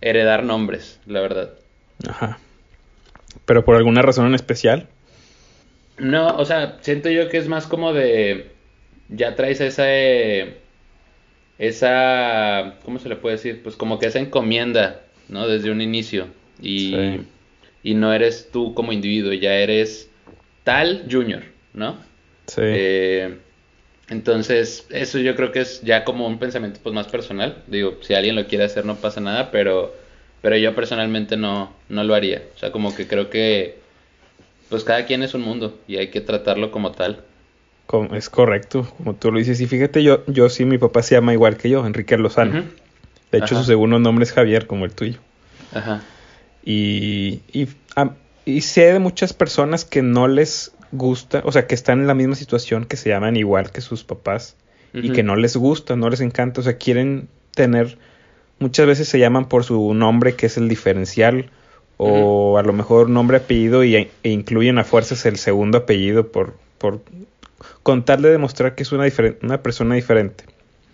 heredar 0.00 0.42
nombres, 0.42 0.98
la 1.06 1.20
verdad. 1.20 1.50
Ajá. 2.08 2.40
¿Pero 3.44 3.64
por 3.64 3.76
alguna 3.76 4.02
razón 4.02 4.26
en 4.26 4.34
especial? 4.34 4.88
No, 5.98 6.36
o 6.36 6.44
sea, 6.44 6.78
siento 6.80 7.08
yo 7.10 7.28
que 7.28 7.38
es 7.38 7.48
más 7.48 7.66
como 7.66 7.92
de 7.92 8.50
ya 9.08 9.34
traes 9.36 9.60
esa, 9.60 9.84
eh, 9.86 10.56
esa, 11.58 12.74
¿cómo 12.84 12.98
se 12.98 13.08
le 13.08 13.16
puede 13.16 13.36
decir? 13.36 13.62
Pues 13.62 13.76
como 13.76 13.98
que 13.98 14.06
esa 14.06 14.18
encomienda, 14.18 15.02
¿no? 15.28 15.46
Desde 15.46 15.70
un 15.70 15.80
inicio. 15.80 16.26
Y, 16.60 17.20
y 17.82 17.94
no 17.94 18.12
eres 18.12 18.50
tú 18.52 18.74
como 18.74 18.92
individuo, 18.92 19.32
ya 19.32 19.54
eres 19.54 20.10
tal 20.64 21.06
junior, 21.10 21.42
¿no? 21.72 21.98
Sí. 22.46 22.62
Eh, 22.62 23.38
entonces, 24.08 24.86
eso 24.90 25.18
yo 25.18 25.34
creo 25.34 25.52
que 25.52 25.60
es 25.60 25.80
ya 25.82 26.04
como 26.04 26.26
un 26.26 26.38
pensamiento 26.38 26.80
pues 26.82 26.94
más 26.94 27.08
personal. 27.08 27.62
Digo, 27.66 27.98
si 28.02 28.14
alguien 28.14 28.36
lo 28.36 28.46
quiere 28.46 28.64
hacer 28.64 28.84
no 28.84 28.96
pasa 28.96 29.20
nada, 29.20 29.50
pero, 29.50 29.94
pero 30.42 30.56
yo 30.56 30.74
personalmente 30.74 31.36
no, 31.36 31.74
no 31.88 32.04
lo 32.04 32.14
haría. 32.14 32.42
O 32.54 32.58
sea, 32.58 32.70
como 32.70 32.94
que 32.94 33.06
creo 33.06 33.30
que 33.30 33.78
pues 34.74 34.82
cada 34.82 35.06
quien 35.06 35.22
es 35.22 35.34
un 35.34 35.42
mundo 35.42 35.78
y 35.86 35.98
hay 35.98 36.08
que 36.08 36.20
tratarlo 36.20 36.72
como 36.72 36.90
tal. 36.90 37.22
Es 38.12 38.28
correcto, 38.28 38.92
como 38.96 39.14
tú 39.14 39.30
lo 39.30 39.38
dices. 39.38 39.60
Y 39.60 39.68
fíjate, 39.68 40.02
yo, 40.02 40.26
yo 40.26 40.48
sí, 40.48 40.64
mi 40.64 40.78
papá 40.78 41.00
se 41.04 41.14
llama 41.14 41.32
igual 41.32 41.56
que 41.56 41.70
yo, 41.70 41.86
Enrique 41.86 42.18
Lozano. 42.18 42.64
De 43.30 43.38
hecho, 43.38 43.56
su 43.56 43.62
segundo 43.62 44.00
nombre 44.00 44.24
es 44.24 44.32
Javier, 44.32 44.66
como 44.66 44.84
el 44.84 44.90
tuyo. 44.90 45.20
Ajá. 45.72 46.02
Y, 46.64 47.42
y, 47.52 47.68
y, 48.44 48.60
sé 48.62 48.92
de 48.92 48.98
muchas 48.98 49.32
personas 49.32 49.84
que 49.84 50.02
no 50.02 50.26
les 50.26 50.74
gusta, 50.90 51.42
o 51.44 51.52
sea, 51.52 51.68
que 51.68 51.76
están 51.76 52.00
en 52.00 52.08
la 52.08 52.14
misma 52.14 52.34
situación, 52.34 52.84
que 52.84 52.96
se 52.96 53.10
llaman 53.10 53.36
igual 53.36 53.70
que 53.70 53.80
sus 53.80 54.02
papás 54.02 54.56
y 54.92 55.12
que 55.12 55.22
no 55.22 55.36
les 55.36 55.56
gusta, 55.56 55.94
no 55.94 56.10
les 56.10 56.20
encanta, 56.20 56.62
o 56.62 56.64
sea, 56.64 56.78
quieren 56.78 57.28
tener, 57.54 57.96
muchas 58.58 58.88
veces 58.88 59.06
se 59.06 59.20
llaman 59.20 59.48
por 59.48 59.62
su 59.62 59.94
nombre, 59.94 60.34
que 60.34 60.46
es 60.46 60.56
el 60.56 60.68
diferencial, 60.68 61.48
o 61.96 62.58
a 62.58 62.62
lo 62.62 62.72
mejor 62.72 63.08
nombre, 63.08 63.38
apellido, 63.38 63.84
y, 63.84 63.96
e 63.96 64.10
incluyen 64.22 64.78
a 64.78 64.84
fuerzas 64.84 65.26
el 65.26 65.36
segundo 65.36 65.78
apellido 65.78 66.28
por, 66.28 66.54
por 66.78 67.00
con 67.82 68.04
tal 68.04 68.22
de 68.22 68.30
demostrar 68.30 68.74
que 68.74 68.82
es 68.82 68.92
una, 68.92 69.06
una 69.42 69.62
persona 69.62 69.94
diferente. 69.94 70.44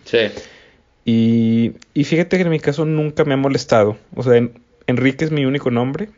Sí. 0.04 0.18
Y, 1.04 1.72
y, 1.94 2.04
fíjate 2.04 2.36
que 2.36 2.42
en 2.42 2.50
mi 2.50 2.60
caso 2.60 2.84
nunca 2.84 3.24
me 3.24 3.34
ha 3.34 3.36
molestado. 3.36 3.96
O 4.14 4.22
sea, 4.22 4.42
Enrique 4.86 5.24
es 5.24 5.30
mi 5.30 5.46
único 5.46 5.70
nombre. 5.70 6.10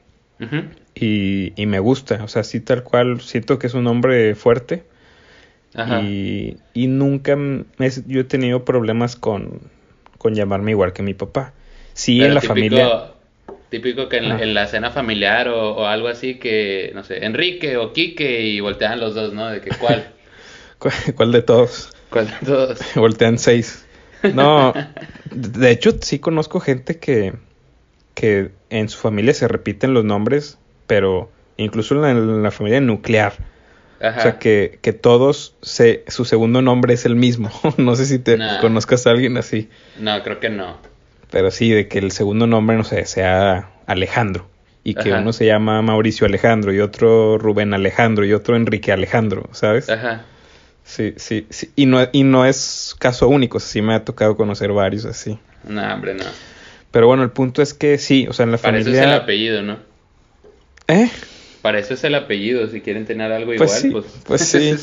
y, 0.95 1.53
y, 1.55 1.67
me 1.67 1.79
gusta. 1.79 2.25
O 2.25 2.29
sea, 2.29 2.43
sí, 2.43 2.61
tal 2.61 2.83
cual. 2.83 3.21
Siento 3.21 3.59
que 3.59 3.69
es 3.69 3.75
un 3.75 3.85
nombre 3.85 4.35
fuerte. 4.35 4.83
Ajá. 5.75 6.03
Y, 6.03 6.59
y 6.75 6.89
nunca 6.89 7.37
yo 8.07 8.21
he 8.21 8.25
tenido 8.25 8.65
problemas 8.65 9.17
con, 9.17 9.61
con 10.19 10.35
llamarme 10.35 10.73
igual 10.73 10.93
que 10.93 11.03
mi 11.03 11.15
papá. 11.15 11.53
Sí, 11.95 12.23
en 12.23 12.35
la 12.35 12.41
familia. 12.41 13.12
Típico 13.73 14.11
que 14.11 14.19
en, 14.19 14.52
la 14.52 14.67
cena 14.67 14.91
familiar 14.91 15.49
o, 15.49 15.76
o, 15.76 15.87
algo 15.87 16.09
así 16.09 16.35
que, 16.35 16.93
no 16.95 17.05
sé, 17.05 17.25
Enrique 17.25 17.79
o 17.79 17.95
Quique 17.95 18.43
y 18.43 18.61
voltean 18.61 19.00
los 19.00 19.14
dos, 19.14 19.33
¿no? 19.33 19.49
De 19.49 19.62
que 19.62 19.71
cuál. 19.71 20.12
¿Cuál 21.17 21.33
de 21.33 21.41
todos? 21.41 21.91
¿Cuál 22.11 22.26
de 22.29 22.37
todos? 22.45 22.79
Voltean 22.95 23.38
seis. 23.38 23.87
No, 24.35 24.75
de 25.31 25.71
hecho 25.71 25.97
sí 26.02 26.19
conozco 26.19 26.61
gente 26.61 26.99
que, 26.99 27.33
que 28.12 28.50
en 28.69 28.91
su 28.91 28.99
familia 28.99 29.33
se 29.33 29.49
repiten 29.49 29.95
los 29.95 30.05
nombres, 30.05 30.59
pero 30.87 31.31
incluso 31.57 31.95
en 32.07 32.43
la, 32.43 32.50
familia 32.50 32.83
nuclear. 32.83 33.33
O 34.00 34.21
sea, 34.21 34.38
que, 34.38 34.81
que 34.83 34.93
todos, 34.93 35.57
se, 35.62 36.05
su 36.09 36.26
segundo 36.26 36.61
nombre 36.61 36.93
es 36.93 37.07
el 37.07 37.17
mismo. 37.17 37.50
no 37.79 37.97
sé 37.97 38.05
si 38.05 38.19
te 38.19 38.37
conozcas 38.61 39.07
a 39.07 39.12
alguien 39.12 39.38
así. 39.38 39.71
No, 39.99 40.23
creo 40.23 40.41
que 40.41 40.50
no. 40.50 40.92
Pero 41.33 41.51
sí, 41.51 41.71
de 41.71 41.89
que 41.89 41.99
el 41.99 42.12
segundo 42.12 42.47
nombre, 42.47 42.77
no 42.77 42.85
sé, 42.85 43.07
sea 43.07 43.71
Alejandro. 43.87 44.49
Y 44.85 44.95
que 44.95 45.12
uno 45.12 45.33
se 45.33 45.47
llama 45.47 45.81
Mauricio 45.81 46.27
Alejandro 46.27 46.75
y 46.75 46.81
otro 46.81 47.39
Rubén 47.39 47.73
Alejandro 47.73 48.27
y 48.27 48.33
otro 48.33 48.57
Enrique 48.57 48.93
Alejandro, 48.93 49.49
¿sabes? 49.53 49.89
Ajá. 49.89 50.25
Sí, 50.85 51.15
sí, 51.17 51.47
sí. 51.51 51.71
Y 51.77 51.87
no, 51.87 52.07
y 52.12 52.25
no 52.25 52.45
es 52.45 52.95
caso 52.99 53.29
único, 53.29 53.61
sí 53.61 53.81
me 53.81 53.95
ha 53.95 54.05
tocado 54.05 54.37
conocer 54.37 54.73
varios 54.73 55.05
así. 55.05 55.39
No, 55.65 55.83
hombre, 55.95 56.15
no. 56.15 56.25
Pero 56.91 57.07
bueno, 57.07 57.23
el 57.23 57.31
punto 57.31 57.62
es 57.62 57.73
que 57.73 57.97
sí, 57.97 58.27
o 58.29 58.33
sea, 58.33 58.45
en 58.45 58.51
la 58.51 58.59
Para 58.59 58.79
familia... 58.79 59.01
eso 59.01 59.09
es 59.09 59.15
el 59.15 59.23
apellido, 59.23 59.62
¿no? 59.62 59.79
¿Eh? 60.89 61.09
Para 61.62 61.79
eso 61.79 61.95
es 61.95 62.05
el 62.05 62.17
apellido, 62.17 62.69
si 62.69 62.81
quieren 62.81 63.07
tener 63.07 63.33
algo 63.33 63.55
igual, 63.55 63.69
Pues 63.69 63.81
sí, 63.81 63.91
pues... 63.91 64.05
pues 64.25 64.43
sí. 64.43 64.75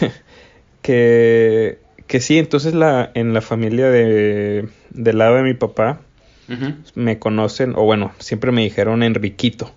que, 0.82 1.78
que 2.06 2.20
sí, 2.20 2.38
entonces 2.38 2.74
la, 2.74 3.10
en 3.14 3.34
la 3.34 3.40
familia 3.40 3.90
de, 3.90 4.68
del 4.90 5.18
lado 5.18 5.36
de 5.36 5.42
mi 5.42 5.54
papá 5.54 6.00
me 6.94 7.18
conocen, 7.18 7.74
o 7.76 7.84
bueno, 7.84 8.12
siempre 8.18 8.52
me 8.52 8.62
dijeron 8.62 9.02
Enriquito. 9.02 9.72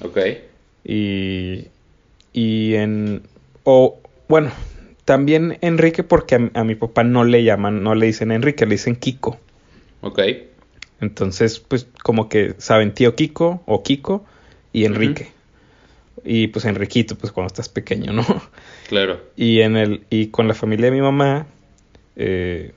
Ok. 0.00 0.18
Y, 0.84 1.68
y 2.32 2.74
en, 2.74 3.22
o 3.64 3.98
bueno, 4.28 4.50
también 5.04 5.58
Enrique 5.62 6.02
porque 6.02 6.34
a, 6.34 6.50
a 6.60 6.64
mi 6.64 6.74
papá 6.74 7.02
no 7.02 7.24
le 7.24 7.44
llaman, 7.44 7.82
no 7.82 7.94
le 7.94 8.06
dicen 8.06 8.30
Enrique, 8.30 8.66
le 8.66 8.72
dicen 8.72 8.96
Kiko. 8.96 9.38
Ok. 10.02 10.20
Entonces, 11.00 11.60
pues 11.60 11.86
como 12.02 12.28
que 12.28 12.54
saben 12.58 12.92
tío 12.92 13.14
Kiko 13.16 13.62
o 13.66 13.82
Kiko 13.82 14.24
y 14.72 14.84
Enrique. 14.84 15.28
Y 16.26 16.48
pues 16.48 16.64
Enriquito, 16.64 17.16
pues 17.16 17.32
cuando 17.32 17.46
estás 17.46 17.68
pequeño, 17.68 18.12
¿no? 18.12 18.24
Claro. 18.88 19.20
Y 19.36 19.60
en 19.60 19.76
el, 19.76 20.02
y 20.10 20.26
con 20.28 20.48
la 20.48 20.54
familia 20.54 20.86
de 20.86 20.92
mi 20.92 21.00
mamá, 21.00 21.46
eh, 22.16 22.72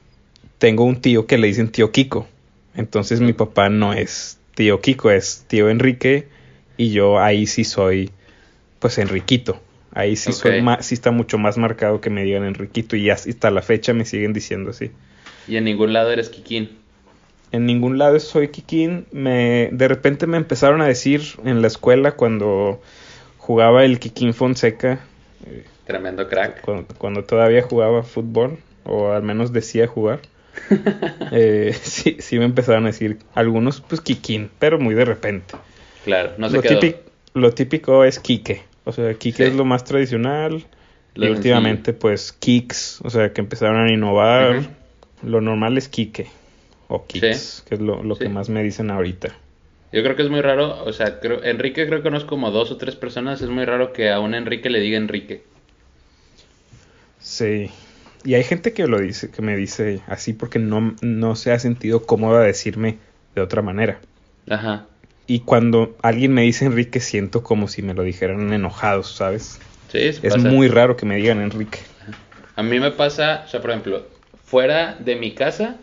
tengo 0.59 0.83
un 0.83 1.01
tío 1.01 1.25
que 1.25 1.37
le 1.37 1.47
dicen 1.47 1.69
tío 1.69 1.91
Kiko. 1.91 2.27
Entonces 2.75 3.21
mi 3.21 3.33
papá 3.33 3.69
no 3.69 3.93
es 3.93 4.37
tío 4.55 4.81
Kiko, 4.81 5.09
es 5.09 5.45
tío 5.47 5.69
Enrique. 5.69 6.27
Y 6.77 6.91
yo 6.91 7.19
ahí 7.19 7.47
sí 7.47 7.63
soy, 7.63 8.11
pues 8.79 8.97
Enriquito. 8.99 9.59
Ahí 9.91 10.15
sí, 10.15 10.31
soy 10.31 10.63
sí 10.81 10.93
está 10.93 11.11
mucho 11.11 11.39
más 11.39 11.57
marcado 11.57 11.99
que 11.99 12.09
me 12.09 12.23
digan 12.23 12.45
Enriquito. 12.45 12.95
Y 12.95 13.09
hasta 13.09 13.49
la 13.49 13.61
fecha 13.61 13.93
me 13.93 14.05
siguen 14.05 14.33
diciendo 14.33 14.69
así. 14.69 14.91
Y 15.47 15.57
en 15.57 15.63
ningún 15.63 15.93
lado 15.93 16.11
eres 16.11 16.29
Kikín. 16.29 16.69
En 17.51 17.65
ningún 17.65 17.97
lado 17.97 18.19
soy 18.19 18.49
Kikín. 18.49 19.07
Me, 19.11 19.69
de 19.71 19.87
repente 19.87 20.27
me 20.27 20.37
empezaron 20.37 20.81
a 20.81 20.87
decir 20.87 21.23
en 21.43 21.61
la 21.61 21.67
escuela 21.67 22.11
cuando 22.11 22.81
jugaba 23.49 23.83
el 23.83 23.97
Kikín 23.97 24.35
Fonseca, 24.35 24.99
Tremendo 25.87 26.27
crack. 26.27 26.61
cuando, 26.61 26.85
cuando 26.99 27.23
todavía 27.23 27.63
jugaba 27.63 28.03
fútbol, 28.03 28.59
o 28.83 29.11
al 29.11 29.23
menos 29.23 29.51
decía 29.51 29.87
jugar. 29.87 30.19
eh, 31.31 31.73
sí, 31.81 32.17
sí 32.19 32.37
me 32.37 32.45
empezaron 32.45 32.83
a 32.83 32.89
decir 32.89 33.17
algunos, 33.33 33.81
pues 33.81 34.01
Kikín, 34.01 34.51
pero 34.59 34.77
muy 34.77 34.93
de 34.93 35.03
repente. 35.03 35.55
Claro, 36.05 36.33
no 36.37 36.47
se 36.47 36.57
lo, 36.57 36.61
quedó. 36.61 36.77
típico, 36.79 36.99
lo 37.33 37.51
típico 37.51 38.03
es 38.03 38.19
Kike. 38.19 38.61
O 38.85 38.91
sea, 38.91 39.15
Kike 39.15 39.37
Sí. 39.37 39.49
es 39.49 39.55
lo 39.55 39.65
más 39.65 39.83
tradicional. 39.83 40.63
Lo 41.15 41.25
y 41.25 41.29
últimamente, 41.31 41.93
pues, 41.93 42.31
Kicks. 42.31 43.01
O 43.03 43.09
sea, 43.09 43.33
que 43.33 43.41
empezaron 43.41 43.83
a 43.83 43.91
innovar. 43.91 44.61
Lo 45.23 45.41
normal 45.41 45.75
es 45.79 45.89
Kike. 45.89 46.27
O 46.87 47.07
Kicks, 47.07 47.63
que 47.67 47.73
es 47.73 47.81
lo, 47.81 48.03
lo 48.03 48.15
que 48.15 48.29
más 48.29 48.47
me 48.49 48.61
dicen 48.61 48.91
ahorita. 48.91 49.35
Yo 49.91 50.03
creo 50.03 50.15
que 50.15 50.22
es 50.22 50.29
muy 50.29 50.41
raro, 50.41 50.84
o 50.86 50.93
sea, 50.93 51.19
creo, 51.19 51.43
Enrique 51.43 51.88
creo 51.88 52.00
que 52.00 52.03
conozco 52.03 52.29
como 52.29 52.51
dos 52.51 52.69
o 52.72 52.77
tres 52.77 52.96
personas, 52.96 53.41
es 53.41 53.50
muy 53.50 53.65
raro 53.65 53.91
que 53.91 54.12
a 54.12 54.19
un 54.19 54.36
Enrique 54.36 54.69
le 54.69 54.79
diga 54.79 54.98
Enrique. 54.98 55.43
Sí. 57.19 57.72
Y 58.24 58.34
hay 58.36 58.43
gente 58.43 58.74
que 58.74 58.86
lo 58.88 59.00
dice, 59.00 59.31
que 59.31 59.41
me 59.41 59.55
dice 59.55 60.01
así 60.08 60.34
porque 60.34 60.60
no, 60.60 60.96
no 61.01 61.36
se 61.36 61.51
ha 61.51 61.60
sentido 61.60 62.05
cómoda 62.05 62.41
decirme 62.41 62.98
de 63.36 63.41
otra 63.41 63.62
manera. 63.62 64.00
Ajá. 64.50 64.86
Y 65.25 65.41
cuando 65.41 65.96
alguien 66.01 66.34
me 66.34 66.41
dice 66.41 66.65
Enrique, 66.65 67.00
siento 67.00 67.43
como 67.43 67.67
si 67.67 67.81
me 67.81 67.93
lo 67.93 68.03
dijeran 68.03 68.51
enojados, 68.51 69.15
¿sabes? 69.15 69.60
Sí, 69.91 70.00
Es 70.00 70.19
pasa. 70.19 70.38
muy 70.38 70.67
raro 70.67 70.98
que 70.98 71.05
me 71.05 71.15
digan 71.15 71.41
Enrique. 71.41 71.79
A 72.55 72.63
mí 72.63 72.79
me 72.79 72.91
pasa, 72.91 73.43
o 73.46 73.48
sea, 73.50 73.62
por 73.62 73.69
ejemplo, 73.72 74.05
fuera 74.43 74.96
de 75.00 75.15
mi 75.15 75.34
casa 75.34 75.77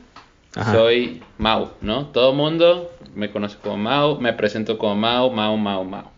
Ajá. 0.56 0.72
soy 0.72 1.22
Mau, 1.38 1.70
¿no? 1.82 2.06
Todo 2.06 2.32
mundo 2.32 2.90
me 3.14 3.30
conoce 3.30 3.56
como 3.62 3.76
Mau, 3.76 4.20
me 4.20 4.32
presento 4.32 4.78
como 4.78 4.96
Mau, 4.96 5.30
Mau, 5.30 5.56
Mau, 5.56 5.84
Mau. 5.84 6.10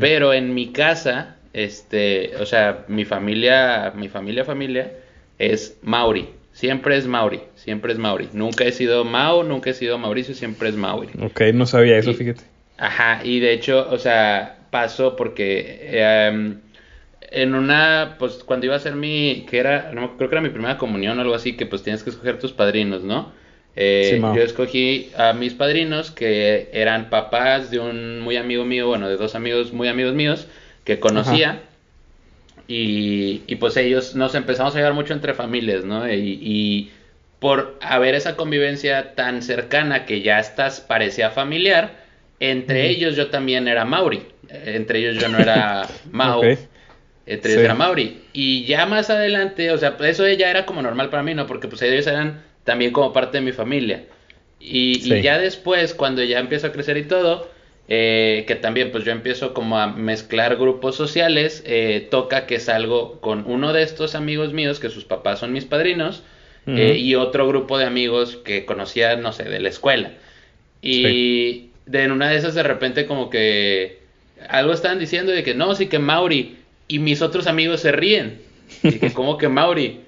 Pero 0.00 0.32
en 0.32 0.54
mi 0.54 0.72
casa, 0.72 1.36
este, 1.52 2.34
o 2.40 2.46
sea, 2.46 2.84
mi 2.88 3.04
familia, 3.04 3.92
mi 3.94 4.08
familia, 4.08 4.44
familia, 4.44 4.92
es 5.38 5.78
Mauri. 5.82 6.30
Siempre 6.52 6.96
es 6.96 7.06
Mauri, 7.06 7.40
siempre 7.54 7.92
es 7.92 7.98
Mauri. 7.98 8.28
Nunca 8.32 8.64
he 8.64 8.72
sido 8.72 9.04
Mau, 9.04 9.44
nunca 9.44 9.70
he 9.70 9.74
sido 9.74 9.96
Mauricio, 9.98 10.34
siempre 10.34 10.68
es 10.68 10.74
Mauri. 10.74 11.10
Ok, 11.22 11.42
no 11.54 11.66
sabía 11.66 11.96
eso, 11.98 12.10
Y- 12.10 12.14
fíjate. 12.14 12.42
Ajá, 12.78 13.20
y 13.24 13.38
de 13.40 13.52
hecho, 13.52 13.88
o 13.90 13.98
sea, 13.98 14.58
pasó 14.70 15.14
porque 15.16 15.88
em, 15.92 16.60
en 17.30 17.54
una, 17.54 18.16
pues 18.18 18.42
cuando 18.44 18.66
iba 18.66 18.76
a 18.76 18.80
ser 18.80 18.94
mi, 18.94 19.46
que 19.48 19.58
era, 19.58 19.90
no, 19.92 20.16
creo 20.16 20.28
que 20.28 20.34
era 20.36 20.42
mi 20.42 20.50
primera 20.50 20.78
comunión 20.78 21.18
o 21.18 21.22
algo 21.22 21.34
así, 21.34 21.56
que 21.56 21.66
pues 21.66 21.82
tienes 21.82 22.02
que 22.02 22.10
escoger 22.10 22.38
tus 22.38 22.52
padrinos, 22.52 23.02
¿no? 23.02 23.32
Eh, 23.76 24.10
Sí, 24.14 24.20
Mao. 24.20 24.34
yo 24.34 24.42
escogí 24.42 25.10
a 25.16 25.32
mis 25.32 25.54
padrinos 25.54 26.10
que 26.10 26.68
eran 26.72 27.10
papás 27.10 27.70
de 27.70 27.78
un 27.78 28.20
muy 28.20 28.36
amigo 28.36 28.64
mío, 28.64 28.88
bueno, 28.88 29.08
de 29.08 29.16
dos 29.16 29.34
amigos 29.34 29.72
muy 29.72 29.88
amigos 29.88 30.14
míos 30.14 30.46
que 30.84 30.98
conocía. 30.98 31.62
Y, 32.66 33.42
y 33.46 33.56
pues 33.56 33.76
ellos 33.76 34.14
nos 34.14 34.34
empezamos 34.34 34.74
a 34.74 34.78
llevar 34.78 34.92
mucho 34.94 35.14
entre 35.14 35.32
familias, 35.34 35.84
¿no? 35.84 36.06
Y, 36.12 36.38
y 36.42 36.90
por 37.38 37.78
haber 37.80 38.14
esa 38.14 38.36
convivencia 38.36 39.14
tan 39.14 39.42
cercana 39.42 40.04
que 40.04 40.20
ya 40.22 40.38
estás, 40.38 40.80
parecía 40.80 41.30
familiar, 41.30 41.92
entre 42.40 42.88
ellos 42.90 43.16
yo 43.16 43.28
también 43.30 43.68
era 43.68 43.84
Mauri. 43.84 44.22
Entre 44.50 44.98
ellos 44.98 45.16
yo 45.22 45.28
no 45.28 45.38
era 45.38 45.86
Mau. 46.10 46.40
Ok. 46.40 46.58
Entre 47.26 47.52
ellos 47.52 47.60
Sí. 47.60 47.64
era 47.64 47.74
Mauri. 47.74 48.22
Y 48.32 48.64
ya 48.66 48.86
más 48.86 49.08
adelante, 49.10 49.70
o 49.70 49.78
sea, 49.78 49.96
pues 49.96 50.10
eso 50.10 50.28
ya 50.28 50.50
era 50.50 50.66
como 50.66 50.82
normal 50.82 51.10
para 51.10 51.22
mí, 51.22 51.34
¿no? 51.34 51.46
Porque 51.46 51.68
pues 51.68 51.80
ellos 51.82 52.06
eran 52.06 52.42
también 52.68 52.92
como 52.92 53.14
parte 53.14 53.38
de 53.38 53.44
mi 53.44 53.52
familia. 53.52 54.04
Y, 54.60 55.22
ya 55.22 55.38
después, 55.38 55.94
cuando 55.94 56.22
ya 56.22 56.38
empiezo 56.38 56.66
a 56.66 56.72
crecer 56.72 56.98
y 56.98 57.04
todo, 57.04 57.50
eh, 57.88 58.44
que 58.46 58.56
también 58.56 58.90
pues 58.92 59.04
yo 59.04 59.12
empiezo 59.12 59.54
como 59.54 59.78
a 59.78 59.86
mezclar 59.86 60.56
grupos 60.56 60.94
sociales, 60.94 61.62
eh, 61.66 62.06
toca 62.10 62.44
que 62.44 62.60
salgo 62.60 63.22
con 63.22 63.44
uno 63.46 63.72
de 63.72 63.82
estos 63.82 64.14
amigos 64.14 64.52
míos, 64.52 64.80
que 64.80 64.90
sus 64.90 65.06
papás 65.06 65.38
son 65.38 65.54
mis 65.54 65.64
padrinos, 65.64 66.22
eh, 66.66 66.98
y 66.98 67.14
otro 67.14 67.48
grupo 67.48 67.78
de 67.78 67.86
amigos 67.86 68.36
que 68.44 68.66
conocía, 68.66 69.16
no 69.16 69.32
sé, 69.32 69.44
de 69.44 69.60
la 69.60 69.70
escuela. 69.70 70.12
Y 70.82 71.70
de 71.86 72.02
en 72.02 72.12
una 72.12 72.28
de 72.28 72.36
esas 72.36 72.54
de 72.54 72.62
repente 72.62 73.06
como 73.06 73.30
que 73.30 74.00
algo 74.50 74.74
estaban 74.74 74.98
diciendo 74.98 75.32
de 75.32 75.42
que 75.42 75.54
no, 75.54 75.74
sí 75.74 75.86
que 75.86 75.98
Mauri, 75.98 76.58
y 76.86 76.98
mis 76.98 77.22
otros 77.22 77.46
amigos 77.46 77.80
se 77.80 77.92
ríen. 77.92 78.42
Y 78.82 78.98
que 78.98 79.10
como 79.14 79.38
que 79.38 79.48
Mauri. 79.48 80.00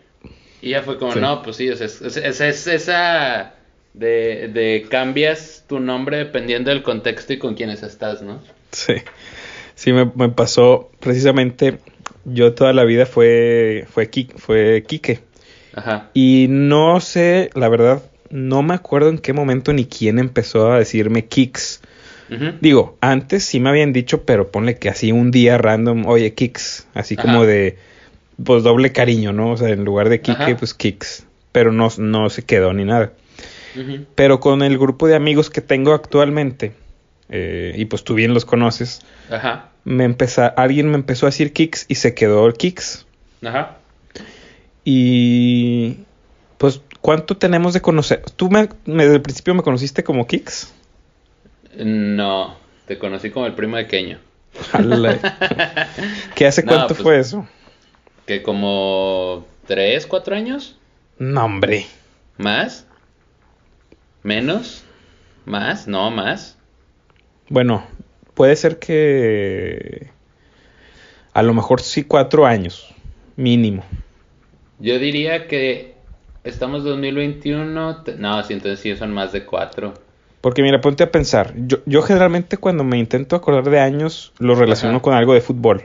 Y 0.63 0.71
ya 0.71 0.83
fue 0.83 0.99
como, 0.99 1.13
Sí. 1.13 1.21
no, 1.21 1.43
pues 1.43 1.57
sí, 1.57 1.69
o 1.71 1.77
sea, 1.77 1.87
es, 1.87 2.01
es- 2.03 2.17
es- 2.17 2.41
es 2.41 2.67
esa 2.67 3.55
de, 3.95 4.49
de 4.49 4.87
cambias 4.89 5.65
tu 5.69 5.81
nombre 5.81 6.19
dependiendo 6.19 6.71
del 6.71 6.83
contexto 6.83 7.33
y 7.33 7.39
con 7.39 7.55
quienes 7.55 7.83
estás, 7.83 8.23
¿no? 8.23 8.41
Sí, 8.73 8.95
sí 9.75 9.93
me, 9.93 10.05
me 10.15 10.29
pasó 10.29 10.91
precisamente, 11.01 11.79
yo 12.25 12.55
toda 12.55 12.73
la 12.73 12.85
vida 12.85 13.07
fue, 13.07 13.87
fue, 13.93 14.11
Ki- 14.11 14.29
fue 14.37 14.85
Quique. 14.87 15.21
Ajá. 15.75 16.11
Y 16.15 16.47
no 16.51 17.01
sé, 17.01 17.51
la 17.55 17.69
verdad, 17.69 18.03
no 18.29 18.63
me 18.63 18.75
acuerdo 18.75 19.09
en 19.09 19.19
qué 19.19 19.33
momento 19.33 19.73
ni 19.73 19.87
quién 19.87 20.19
empezó 20.19 20.71
a 20.73 20.79
decirme 20.79 21.27
Kicks. 21.27 21.81
Ujú. 22.31 22.53
Digo, 22.61 22.97
antes 23.01 23.45
sí 23.45 23.59
me 23.59 23.71
habían 23.71 23.93
dicho, 23.93 24.25
pero 24.25 24.51
ponle 24.53 24.77
que 24.79 24.89
así 24.89 25.11
un 25.11 25.31
día 25.33 25.59
random, 25.59 26.07
oye, 26.07 26.35
Kicks, 26.35 26.87
así 26.95 27.15
Ajá. 27.19 27.23
como 27.23 27.45
de, 27.45 27.77
pues 28.45 28.63
doble 28.63 28.93
cariño, 28.93 29.33
¿no? 29.33 29.51
O 29.53 29.57
sea, 29.57 29.69
en 29.71 29.85
lugar 29.85 30.09
de 30.09 30.21
Kike, 30.21 30.43
Ajá. 30.43 30.57
pues 30.57 30.75
Kicks. 30.75 31.27
Pero 31.53 31.73
no, 31.73 31.89
no 31.99 32.31
se 32.31 32.43
quedó 32.45 32.73
ni 32.73 32.85
nada. 32.85 33.13
Pero 34.15 34.41
con 34.41 34.63
el 34.63 34.79
grupo 34.79 35.07
de 35.07 35.15
amigos 35.15 35.49
que 35.51 35.61
tengo 35.61 35.93
actualmente, 35.95 36.73
eh, 37.29 37.73
y 37.77 37.85
pues 37.85 38.03
tú 38.05 38.15
bien 38.15 38.35
los 38.35 38.45
conoces, 38.45 39.01
Ajá. 39.31 39.71
me 39.85 40.05
empezó, 40.05 40.53
alguien 40.57 40.89
me 40.91 40.97
empezó 40.97 41.27
a 41.27 41.29
decir 41.31 41.53
Kicks 41.53 41.87
y 41.89 41.95
se 41.97 42.15
quedó 42.15 42.47
el 42.47 42.55
Kicks. 42.55 43.07
Ajá. 43.45 43.77
Y 44.85 45.99
pues, 46.59 46.81
¿cuánto 47.01 47.37
tenemos 47.37 47.73
de 47.75 47.81
conocer? 47.81 48.23
¿Tú 48.37 48.51
me, 48.51 48.69
me- 48.87 49.05
desde 49.05 49.17
el 49.17 49.23
principio 49.23 49.55
me 49.55 49.63
conociste 49.63 50.03
como 50.03 50.27
Kicks? 50.27 50.73
No, 51.79 52.57
te 52.87 52.99
conocí 52.99 53.31
como 53.31 53.47
el 53.47 53.55
primo 53.55 53.77
de 53.77 53.87
Keño. 53.87 54.19
¿Qué 56.35 56.47
hace 56.47 56.63
No, 56.63 56.69
cuánto 56.73 56.89
pues- 56.95 57.03
fue 57.03 57.19
eso? 57.19 57.47
Que 58.31 58.45
como 58.45 59.45
tres, 59.67 60.07
cuatro 60.07 60.37
años. 60.37 60.79
No, 61.19 61.47
hombre. 61.47 61.87
¿Más? 62.39 62.87
¿Menos? 64.23 64.85
¿Más? 65.47 65.89
No, 65.89 66.13
más. 66.13 66.57
Bueno, 67.49 67.85
puede 68.35 68.55
ser 68.55 68.79
que 68.79 70.11
a 71.33 71.43
lo 71.43 71.55
mejor 71.55 71.81
sí 71.81 72.05
cuatro 72.05 72.47
años, 72.47 72.95
mínimo. 73.35 73.83
Yo 74.79 75.01
diría 75.01 75.49
que 75.49 75.97
estamos 76.45 76.85
2021. 76.85 78.05
te- 78.05 78.15
No, 78.15 78.41
sí, 78.45 78.53
entonces 78.53 78.79
sí 78.79 78.95
son 78.95 79.13
más 79.13 79.33
de 79.33 79.45
cuatro. 79.45 79.95
Porque 80.41 80.63
mira, 80.63 80.81
ponte 80.81 81.03
a 81.03 81.11
pensar. 81.11 81.53
Yo, 81.57 81.79
yo 81.85 82.01
generalmente 82.03 82.59
cuando 82.59 82.85
me 82.85 82.97
intento 82.97 83.35
acordar 83.35 83.69
de 83.69 83.81
años 83.81 84.33
lo 84.39 84.55
relaciono 84.55 84.99
Ajá. 84.99 85.03
con 85.03 85.15
algo 85.15 85.35
de 85.35 85.41
fútbol. 85.41 85.83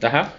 Ajá. 0.00 0.32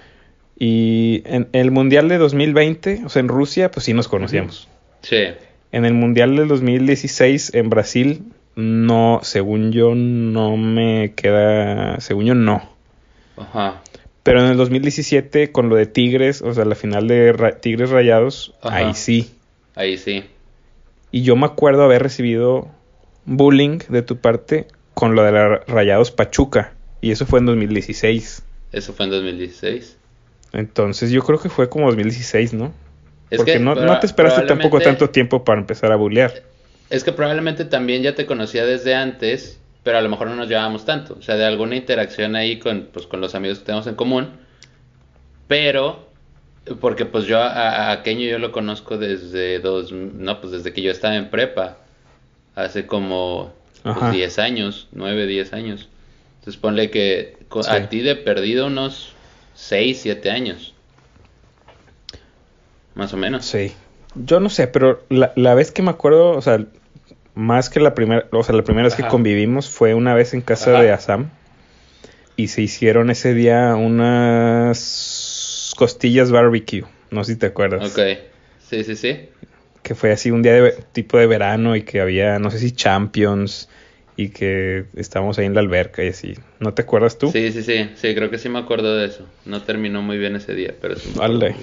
Y 0.60 1.24
en 1.26 1.48
el 1.54 1.72
Mundial 1.72 2.10
de 2.10 2.18
2020, 2.18 3.04
o 3.06 3.10
sea, 3.10 3.22
en 3.22 3.30
Rusia, 3.30 3.72
pues 3.72 3.86
sí 3.86 3.94
nos 3.94 4.10
conocíamos. 4.10 4.68
Sí. 5.02 5.24
En 5.72 5.86
el 5.86 5.94
Mundial 5.94 6.36
del 6.36 6.50
2016 6.50 7.54
en 7.56 7.70
Brasil, 7.70 8.24
no, 8.56 9.22
según 9.24 9.72
yo, 9.72 9.96
no 9.96 10.58
me 10.58 11.14
queda, 11.16 12.02
según 12.02 12.26
yo, 12.26 12.36
no. 12.36 12.70
Ajá. 13.38 13.82
Pero 14.24 14.42
en 14.42 14.52
el 14.52 14.58
2017, 14.58 15.54
con 15.54 15.70
lo 15.70 15.76
de 15.76 15.86
Tigres, 15.86 16.42
o 16.42 16.54
sea, 16.54 16.66
la 16.66 16.76
final 16.76 17.08
de 17.08 17.56
Tigres 17.62 17.90
Rayados, 17.90 18.54
ahí 18.62 18.94
sí. 18.94 19.32
Ahí 19.76 19.98
sí. 19.98 20.26
Y 21.10 21.24
yo 21.24 21.38
me 21.38 21.46
acuerdo 21.46 21.84
haber 21.84 22.04
recibido 22.04 22.68
bullying 23.26 23.80
de 23.88 24.02
tu 24.02 24.18
parte 24.18 24.68
con 24.94 25.16
lo 25.16 25.24
de 25.24 25.32
la 25.32 25.60
Rayados 25.68 26.12
Pachuca. 26.12 26.74
Y 27.00 27.12
eso 27.12 27.26
fue 27.26 27.40
en 27.40 27.46
2016. 27.46 28.44
Eso 28.74 28.94
fue 28.94 29.06
en 29.06 29.12
2016. 29.12 29.99
Entonces 30.54 31.12
yo 31.12 31.22
creo 31.24 31.40
que 31.40 31.50
fue 31.50 31.70
como 31.70 31.88
2016, 31.88 32.54
¿no? 32.54 32.74
Porque 33.36 33.60
no, 33.60 33.76
no, 33.76 34.00
te 34.00 34.08
esperaste 34.08 34.44
tampoco 34.44 34.80
tanto 34.80 35.10
tiempo 35.10 35.44
para 35.44 35.60
empezar 35.60 35.92
a 35.92 35.96
bullear. 35.96 36.44
Es 36.90 37.04
que 37.04 37.12
probablemente 37.12 37.66
también 37.66 38.02
ya 38.02 38.16
te 38.16 38.26
conocía 38.26 38.66
desde 38.66 38.96
antes, 38.96 39.60
pero 39.84 40.00
a 40.00 40.02
lo 40.02 40.10
mejor 40.10 40.28
no 40.28 40.36
nos 40.36 40.48
llevábamos 40.48 40.86
tanto. 40.86 41.16
O 41.20 41.22
sea, 41.22 41.36
de 41.36 41.46
alguna 41.46 41.76
interacción 41.76 42.36
ahí 42.36 42.58
con, 42.58 42.90
pues, 42.92 43.06
con 43.06 43.22
los 43.22 43.36
amigos 43.36 43.60
que 43.60 43.66
tenemos 43.66 43.86
en 43.86 43.96
común. 43.96 44.30
Pero, 45.48 46.08
porque 46.80 47.06
pues 47.06 47.26
yo 47.26 47.40
a, 47.40 47.92
a 47.92 48.04
yo 48.04 48.40
lo 48.40 48.52
conozco 48.52 48.98
desde 48.98 49.60
dos, 49.60 49.92
no, 49.92 50.42
pues 50.42 50.52
desde 50.52 50.74
que 50.74 50.82
yo 50.82 50.92
estaba 50.92 51.16
en 51.16 51.30
prepa. 51.30 51.78
Hace 52.56 52.88
como 52.88 53.54
10 53.84 53.96
pues, 54.00 54.40
años, 54.40 54.88
9, 54.92 55.28
10 55.28 55.54
años. 55.54 55.88
Entonces 56.40 56.60
ponle 56.60 56.90
que 56.90 57.38
a 57.68 57.90
ti 57.90 58.02
de 58.02 58.16
perdido 58.16 58.68
unos 58.68 59.14
6, 59.60 60.00
7 60.02 60.32
años. 60.32 60.74
Más 62.96 63.14
o 63.14 63.18
menos. 63.18 63.46
Sí. 63.46 63.74
Yo 64.16 64.40
no 64.40 64.50
sé, 64.50 64.68
pero 64.68 65.04
la, 65.10 65.34
la 65.36 65.54
vez 65.54 65.72
que 65.72 65.82
me 65.82 65.92
acuerdo, 65.92 66.32
o 66.32 66.42
sea, 66.42 66.66
más 67.36 67.70
que 67.70 67.80
la 67.80 67.94
primera, 67.94 68.26
o 68.32 68.44
sea, 68.44 68.56
la 68.56 68.64
primera 68.64 68.86
vez 68.86 68.96
que 68.96 69.06
convivimos 69.06 69.70
fue 69.70 69.94
una 69.94 70.16
vez 70.16 70.34
en 70.34 70.42
casa 70.42 70.72
de 70.72 70.92
Asam 70.92 71.30
y 72.36 72.48
se 72.48 72.62
hicieron 72.62 73.12
ese 73.12 73.34
día 73.34 73.76
unas 73.76 75.74
costillas 75.78 76.32
barbecue, 76.32 76.86
no 77.12 77.24
sé 77.24 77.34
si 77.34 77.40
te 77.40 77.46
acuerdas. 77.48 77.92
Ok, 77.92 78.00
sí, 78.68 78.84
sí, 78.84 78.96
sí. 78.96 79.30
Que 79.84 79.94
fue 79.94 80.12
así 80.12 80.32
un 80.32 80.42
día 80.42 80.54
de 80.54 80.72
tipo 80.92 81.18
de 81.18 81.28
verano 81.28 81.76
y 81.76 81.84
que 81.84 82.02
había, 82.02 82.40
no 82.40 82.50
sé 82.50 82.60
si 82.60 82.72
Champions 82.72 83.70
y 84.20 84.32
que 84.32 84.84
estábamos 84.98 85.40
ahí 85.40 85.46
en 85.46 85.54
la 85.54 85.62
alberca 85.62 86.04
y 86.04 86.10
así. 86.10 86.34
¿No 86.60 86.74
te 86.74 86.82
acuerdas 86.82 87.18
tú? 87.18 87.32
Sí, 87.32 87.54
sí, 87.54 87.64
sí, 87.64 87.90
sí, 87.96 88.14
creo 88.14 88.30
que 88.30 88.38
sí 88.38 88.50
me 88.50 88.60
acuerdo 88.60 88.98
de 88.98 89.06
eso. 89.06 89.26
No 89.46 89.64
terminó 89.64 90.02
muy 90.02 90.18
bien 90.18 90.36
ese 90.36 90.54
día, 90.56 90.76
pero 90.82 90.98
sí. 90.98 91.14
Vale. 91.16 91.56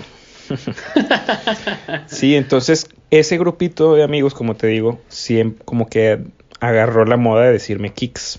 sí, 2.06 2.34
entonces 2.34 2.88
ese 3.10 3.36
grupito 3.36 3.94
de 3.94 4.04
amigos, 4.04 4.32
como 4.32 4.56
te 4.56 4.68
digo, 4.68 5.02
siempre 5.08 5.62
como 5.66 5.86
que 5.90 6.20
agarró 6.58 7.04
la 7.04 7.18
moda 7.18 7.44
de 7.44 7.52
decirme 7.52 7.92
kicks. 7.92 8.38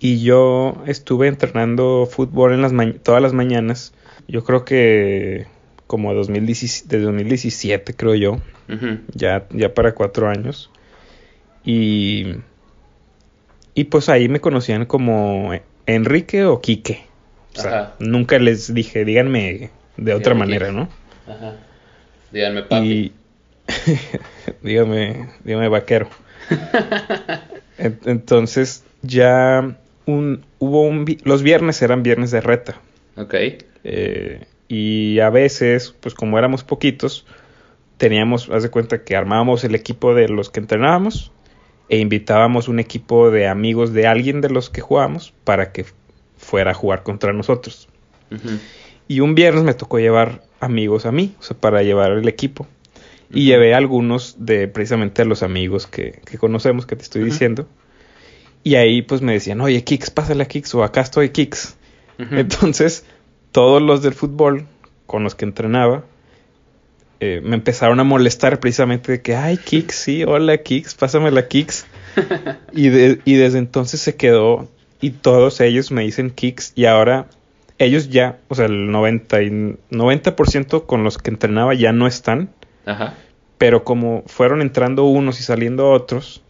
Y 0.00 0.20
yo 0.24 0.82
estuve 0.88 1.28
entrenando 1.28 2.08
fútbol 2.10 2.52
en 2.52 2.62
las 2.62 2.72
todas 3.04 3.22
las 3.22 3.32
mañanas. 3.32 3.92
Yo 4.26 4.42
creo 4.42 4.64
que 4.64 5.46
como 5.86 6.12
2017, 6.14 6.98
de 6.98 7.04
2017 7.04 7.94
creo 7.94 8.16
yo. 8.16 8.40
ya, 9.14 9.46
ya 9.50 9.72
para 9.72 9.94
cuatro 9.94 10.28
años. 10.28 10.72
Y, 11.64 12.34
y 13.78 13.84
pues 13.84 14.08
ahí 14.08 14.28
me 14.28 14.40
conocían 14.40 14.86
como 14.86 15.52
Enrique 15.86 16.44
o 16.44 16.60
Quique. 16.60 17.06
O 17.56 17.60
sea, 17.60 17.94
nunca 18.00 18.40
les 18.40 18.74
dije, 18.74 19.04
díganme 19.04 19.70
de 19.96 20.14
otra 20.14 20.34
manera, 20.34 20.72
¿no? 20.72 20.88
Ajá. 21.28 21.54
Díganme 22.32 22.64
papi. 22.64 23.12
dígame, 24.64 25.28
dígame 25.44 25.68
vaquero. 25.68 26.08
Entonces 27.78 28.82
ya 29.02 29.76
un, 30.06 30.44
hubo 30.58 30.82
un... 30.82 31.06
Los 31.22 31.44
viernes 31.44 31.80
eran 31.80 32.02
viernes 32.02 32.32
de 32.32 32.40
reta. 32.40 32.80
Ok. 33.16 33.34
Eh, 33.84 34.44
y 34.66 35.20
a 35.20 35.30
veces, 35.30 35.94
pues 36.00 36.16
como 36.16 36.36
éramos 36.36 36.64
poquitos, 36.64 37.26
teníamos, 37.96 38.50
haz 38.50 38.64
de 38.64 38.70
cuenta 38.70 39.04
que 39.04 39.14
armábamos 39.14 39.62
el 39.62 39.76
equipo 39.76 40.16
de 40.16 40.28
los 40.28 40.50
que 40.50 40.58
entrenábamos 40.58 41.30
e 41.88 41.98
invitábamos 41.98 42.68
un 42.68 42.78
equipo 42.78 43.30
de 43.30 43.48
amigos 43.48 43.92
de 43.92 44.06
alguien 44.06 44.40
de 44.40 44.50
los 44.50 44.70
que 44.70 44.80
jugábamos 44.80 45.32
para 45.44 45.72
que 45.72 45.86
fuera 46.36 46.72
a 46.72 46.74
jugar 46.74 47.02
contra 47.02 47.32
nosotros. 47.32 47.88
Y 49.08 49.20
un 49.20 49.34
viernes 49.34 49.64
me 49.64 49.74
tocó 49.74 49.98
llevar 49.98 50.42
amigos 50.60 51.06
a 51.06 51.12
mí, 51.12 51.34
o 51.40 51.42
sea, 51.42 51.56
para 51.56 51.82
llevar 51.82 52.12
el 52.12 52.28
equipo. 52.28 52.66
Y 53.30 53.44
llevé 53.44 53.74
algunos 53.74 54.36
de 54.38 54.68
precisamente 54.68 55.24
los 55.24 55.42
amigos 55.42 55.86
que, 55.86 56.20
que 56.24 56.38
conocemos, 56.38 56.86
que 56.86 56.96
te 56.96 57.02
estoy 57.02 57.24
diciendo. 57.24 57.66
Y 58.64 58.74
ahí 58.74 59.02
pues 59.02 59.22
me 59.22 59.32
decían, 59.32 59.60
oye, 59.60 59.84
Kix, 59.84 60.10
pásale 60.10 60.42
a 60.42 60.48
Kix, 60.48 60.74
o 60.74 60.82
acá 60.82 61.02
estoy 61.02 61.30
Kix. 61.30 61.76
Entonces, 62.18 63.04
todos 63.52 63.80
los 63.80 64.02
del 64.02 64.12
fútbol 64.14 64.66
con 65.06 65.24
los 65.24 65.34
que 65.34 65.44
entrenaba, 65.44 66.04
eh, 67.20 67.40
me 67.42 67.56
empezaron 67.56 68.00
a 68.00 68.04
molestar 68.04 68.60
precisamente 68.60 69.12
de 69.12 69.22
que, 69.22 69.34
ay, 69.34 69.56
Kix, 69.56 69.94
sí, 69.94 70.24
hola 70.24 70.58
Kix, 70.58 70.94
pásame 70.94 71.30
la 71.30 71.48
Kix. 71.48 71.86
y, 72.72 72.86
y 72.88 73.34
desde 73.36 73.58
entonces 73.58 74.00
se 74.00 74.16
quedó, 74.16 74.68
y 75.00 75.10
todos 75.10 75.60
ellos 75.60 75.90
me 75.90 76.02
dicen 76.02 76.30
Kix, 76.30 76.72
y 76.74 76.86
ahora 76.86 77.26
ellos 77.78 78.08
ya, 78.10 78.38
o 78.48 78.54
sea, 78.54 78.66
el 78.66 78.90
90, 78.90 79.42
y 79.42 79.76
90 79.90 80.36
con 80.86 81.04
los 81.04 81.18
que 81.18 81.30
entrenaba 81.30 81.74
ya 81.74 81.92
no 81.92 82.06
están. 82.06 82.50
Ajá. 82.84 83.14
Pero 83.56 83.84
como 83.84 84.22
fueron 84.26 84.62
entrando 84.62 85.04
unos 85.04 85.40
y 85.40 85.42
saliendo 85.42 85.90
otros, 85.90 86.42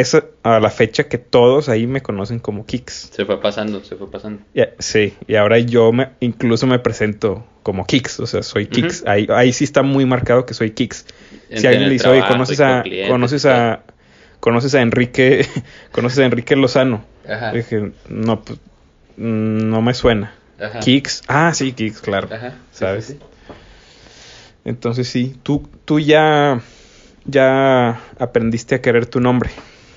es 0.00 0.16
a 0.42 0.60
la 0.60 0.70
fecha 0.70 1.04
que 1.04 1.18
todos 1.18 1.68
ahí 1.68 1.86
me 1.86 2.02
conocen 2.02 2.38
como 2.38 2.66
Kicks. 2.66 3.10
Se 3.12 3.24
fue 3.24 3.40
pasando, 3.40 3.82
se 3.82 3.96
fue 3.96 4.10
pasando. 4.10 4.42
sí, 4.78 5.14
y 5.26 5.34
ahora 5.36 5.58
yo 5.58 5.92
me, 5.92 6.10
incluso 6.20 6.66
me 6.66 6.78
presento 6.78 7.44
como 7.62 7.86
Kicks, 7.86 8.20
o 8.20 8.26
sea, 8.26 8.42
soy 8.42 8.66
Kicks. 8.66 9.04
ahí, 9.06 9.26
ahí 9.30 9.52
sí 9.52 9.64
está 9.64 9.82
muy 9.82 10.06
marcado 10.06 10.46
que 10.46 10.54
soy 10.54 10.70
Kicks. 10.70 11.06
si 11.54 11.66
alguien 11.66 11.88
le 11.88 11.94
dice, 11.94 12.08
oye, 12.08 12.22
¿conoces 12.28 12.60
a, 12.60 12.84
conoces 13.08 13.46
a, 13.46 13.82
conoces 14.40 14.74
a 14.74 14.82
Enrique, 14.82 15.46
conoces 15.92 16.18
a 16.20 16.24
Enrique 16.26 16.56
Lozano? 16.56 17.04
Ajá. 17.28 17.52
Dije, 17.52 17.90
no, 18.08 18.42
pues 18.42 18.58
Mm, 19.16 19.70
no 19.70 19.82
me 19.82 19.94
suena. 19.94 20.34
Ajá. 20.60 20.80
Kicks. 20.80 21.22
Ah, 21.26 21.52
sí, 21.54 21.72
Kicks, 21.72 22.00
claro. 22.00 22.28
Ajá. 22.32 22.54
¿Sabes? 22.72 23.16
Entonces 24.64 25.08
sí, 25.08 25.36
tú, 25.42 25.68
tú 25.84 26.00
ya, 26.00 26.60
ya 27.24 28.00
aprendiste 28.18 28.74
a 28.74 28.80
querer 28.80 29.06
tu 29.06 29.20
nombre. 29.20 29.50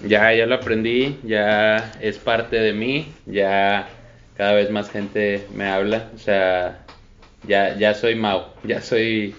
Ya, 0.05 0.33
ya 0.33 0.45
lo 0.45 0.55
aprendí, 0.55 1.17
ya 1.23 1.91
es 2.01 2.17
parte 2.17 2.57
de 2.57 2.73
mí, 2.73 3.07
ya 3.25 3.89
cada 4.37 4.53
vez 4.53 4.69
más 4.71 4.89
gente 4.89 5.45
me 5.53 5.65
habla, 5.65 6.09
o 6.15 6.17
sea, 6.17 6.85
ya, 7.47 7.77
ya 7.77 7.93
soy 7.93 8.15
Mau, 8.15 8.43
ya 8.63 8.81
soy, 8.81 9.35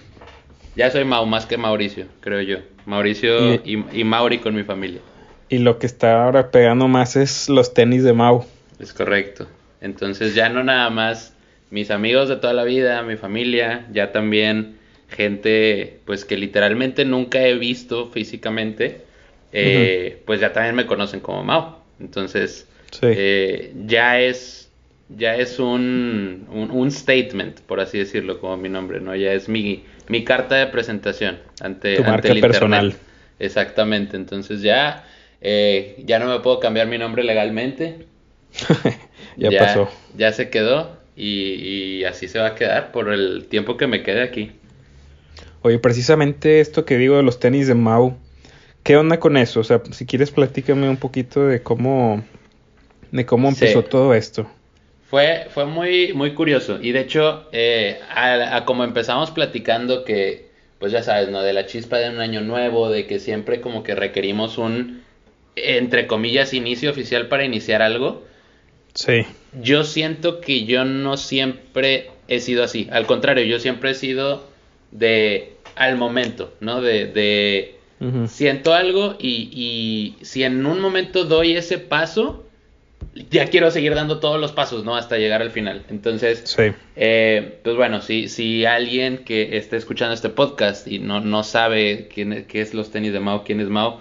ya 0.75 0.91
soy 0.91 1.03
Mau 1.03 1.25
más 1.25 1.45
que 1.45 1.57
Mauricio, 1.57 2.05
creo 2.19 2.41
yo. 2.41 2.57
Mauricio 2.85 3.55
y, 3.55 3.83
y 3.91 4.03
Mauri 4.03 4.39
con 4.39 4.55
mi 4.55 4.63
familia. 4.63 5.01
Y 5.49 5.59
lo 5.59 5.79
que 5.79 5.85
está 5.85 6.23
ahora 6.23 6.49
pegando 6.49 6.87
más 6.87 7.15
es 7.15 7.49
los 7.49 7.73
tenis 7.73 8.03
de 8.03 8.13
Mau. 8.13 8.45
Es 8.79 8.93
correcto. 8.93 9.47
Entonces 9.81 10.33
ya 10.35 10.49
no 10.49 10.63
nada 10.63 10.89
más 10.89 11.35
mis 11.71 11.91
amigos 11.91 12.29
de 12.29 12.35
toda 12.37 12.53
la 12.53 12.63
vida, 12.63 13.01
mi 13.01 13.17
familia, 13.17 13.87
ya 13.91 14.11
también 14.11 14.77
gente 15.09 15.99
pues 16.05 16.25
que 16.25 16.37
literalmente 16.37 17.05
nunca 17.05 17.41
he 17.41 17.55
visto 17.55 18.09
físicamente, 18.09 19.01
eh, 19.51 20.21
pues 20.25 20.39
ya 20.39 20.53
también 20.53 20.75
me 20.75 20.85
conocen 20.85 21.19
como 21.19 21.43
Mao. 21.43 21.81
Entonces 21.99 22.67
eh, 23.01 23.73
ya 23.85 24.19
es 24.19 24.61
ya 25.17 25.35
es 25.35 25.59
un, 25.59 26.47
un, 26.49 26.91
statement, 26.91 27.61
por 27.61 27.79
así 27.79 27.97
decirlo, 27.97 28.39
como 28.39 28.57
mi 28.57 28.69
nombre, 28.69 29.01
¿no? 29.01 29.15
Ya 29.15 29.33
es 29.33 29.49
mi, 29.49 29.83
mi 30.07 30.23
carta 30.23 30.55
de 30.55 30.67
presentación 30.67 31.39
ante, 31.59 31.97
tu 31.97 32.03
marca 32.03 32.33
personal. 32.35 32.93
Exactamente, 33.39 34.15
entonces 34.15 34.61
ya, 34.61 35.05
eh, 35.41 36.01
ya 36.05 36.19
no 36.19 36.27
me 36.27 36.39
puedo 36.39 36.59
cambiar 36.59 36.87
mi 36.87 36.97
nombre 36.97 37.23
legalmente. 37.23 38.05
ya, 39.37 39.49
pasó. 39.57 39.89
Ya 40.15 40.31
se 40.31 40.49
quedó 40.49 40.97
y, 41.15 42.03
así 42.05 42.27
se 42.27 42.39
va 42.39 42.47
a 42.47 42.55
quedar 42.55 42.91
por 42.91 43.11
el 43.11 43.45
tiempo 43.49 43.77
que 43.77 43.87
me 43.87 44.03
quede 44.03 44.21
aquí. 44.21 44.51
Oye, 45.61 45.77
precisamente 45.77 46.59
esto 46.59 46.85
que 46.85 46.97
digo 46.97 47.17
de 47.17 47.23
los 47.23 47.39
tenis 47.39 47.67
de 47.67 47.75
Mau, 47.75 48.17
¿qué 48.83 48.97
onda 48.97 49.19
con 49.19 49.37
eso? 49.37 49.59
O 49.59 49.63
sea, 49.63 49.81
si 49.91 50.05
quieres 50.05 50.31
platícame 50.31 50.89
un 50.89 50.97
poquito 50.97 51.47
de 51.47 51.61
cómo, 51.61 52.23
de 53.11 53.25
cómo 53.25 53.49
empezó 53.49 53.83
todo 53.83 54.13
esto. 54.13 54.47
Fue, 55.09 55.47
fue 55.49 55.65
muy, 55.65 56.13
muy 56.13 56.33
curioso 56.33 56.79
y 56.81 56.93
de 56.93 57.01
hecho, 57.01 57.47
eh, 57.51 57.99
a, 58.09 58.63
como 58.65 58.83
empezamos 58.83 59.31
platicando 59.31 60.05
que, 60.05 60.49
pues 60.79 60.91
ya 60.91 61.03
sabes, 61.03 61.29
¿no? 61.29 61.41
De 61.41 61.53
la 61.53 61.65
chispa 61.65 61.97
de 61.97 62.09
un 62.09 62.19
año 62.19 62.41
nuevo, 62.41 62.89
de 62.89 63.07
que 63.07 63.19
siempre 63.19 63.59
como 63.59 63.83
que 63.83 63.93
requerimos 63.93 64.57
un, 64.57 65.03
entre 65.55 66.07
comillas, 66.07 66.53
inicio 66.53 66.89
oficial 66.91 67.27
para 67.27 67.43
iniciar 67.43 67.81
algo. 67.81 68.23
Sí. 68.93 69.25
Yo 69.61 69.83
siento 69.83 70.39
que 70.39 70.63
yo 70.63 70.85
no 70.85 71.17
siempre 71.17 72.09
he 72.29 72.39
sido 72.39 72.63
así. 72.63 72.87
Al 72.91 73.05
contrario, 73.05 73.43
yo 73.45 73.59
siempre 73.59 73.91
he 73.91 73.95
sido 73.95 74.47
de 74.91 75.53
al 75.75 75.97
momento, 75.97 76.53
¿no? 76.61 76.81
De, 76.81 77.07
de 77.07 77.80
siento 78.27 78.73
algo 78.73 79.15
y, 79.19 79.49
y 79.51 80.23
si 80.25 80.43
en 80.43 80.65
un 80.65 80.79
momento 80.79 81.25
doy 81.25 81.55
ese 81.55 81.77
paso, 81.77 82.45
ya 83.29 83.47
quiero 83.47 83.71
seguir 83.71 83.93
dando 83.95 84.19
todos 84.19 84.39
los 84.39 84.51
pasos, 84.51 84.85
¿no? 84.85 84.95
Hasta 84.95 85.17
llegar 85.17 85.41
al 85.41 85.51
final. 85.51 85.83
Entonces, 85.89 86.43
sí. 86.45 86.71
eh, 86.95 87.59
pues 87.63 87.75
bueno, 87.75 88.01
si, 88.01 88.27
si 88.29 88.65
alguien 88.65 89.19
que 89.19 89.57
esté 89.57 89.77
escuchando 89.77 90.13
este 90.13 90.29
podcast 90.29 90.87
y 90.87 90.99
no, 90.99 91.19
no 91.19 91.43
sabe 91.43 92.09
quién, 92.13 92.45
qué 92.47 92.61
es 92.61 92.73
los 92.73 92.91
tenis 92.91 93.13
de 93.13 93.19
Mao, 93.19 93.43
quién 93.43 93.59
es 93.59 93.67
Mao, 93.67 93.99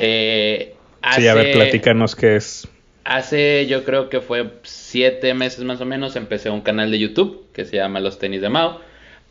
eh, 0.00 0.74
sí, 1.14 1.28
a 1.28 1.34
ver, 1.34 1.52
platícanos 1.52 2.16
qué 2.16 2.36
es. 2.36 2.68
Hace, 3.04 3.66
yo 3.66 3.84
creo 3.84 4.08
que 4.08 4.20
fue 4.20 4.50
siete 4.62 5.32
meses 5.34 5.62
más 5.64 5.80
o 5.80 5.84
menos, 5.84 6.16
empecé 6.16 6.50
un 6.50 6.62
canal 6.62 6.90
de 6.90 6.98
YouTube 6.98 7.46
que 7.52 7.64
se 7.64 7.76
llama 7.76 8.00
Los 8.00 8.18
Tenis 8.18 8.40
de 8.40 8.48
Mao, 8.48 8.80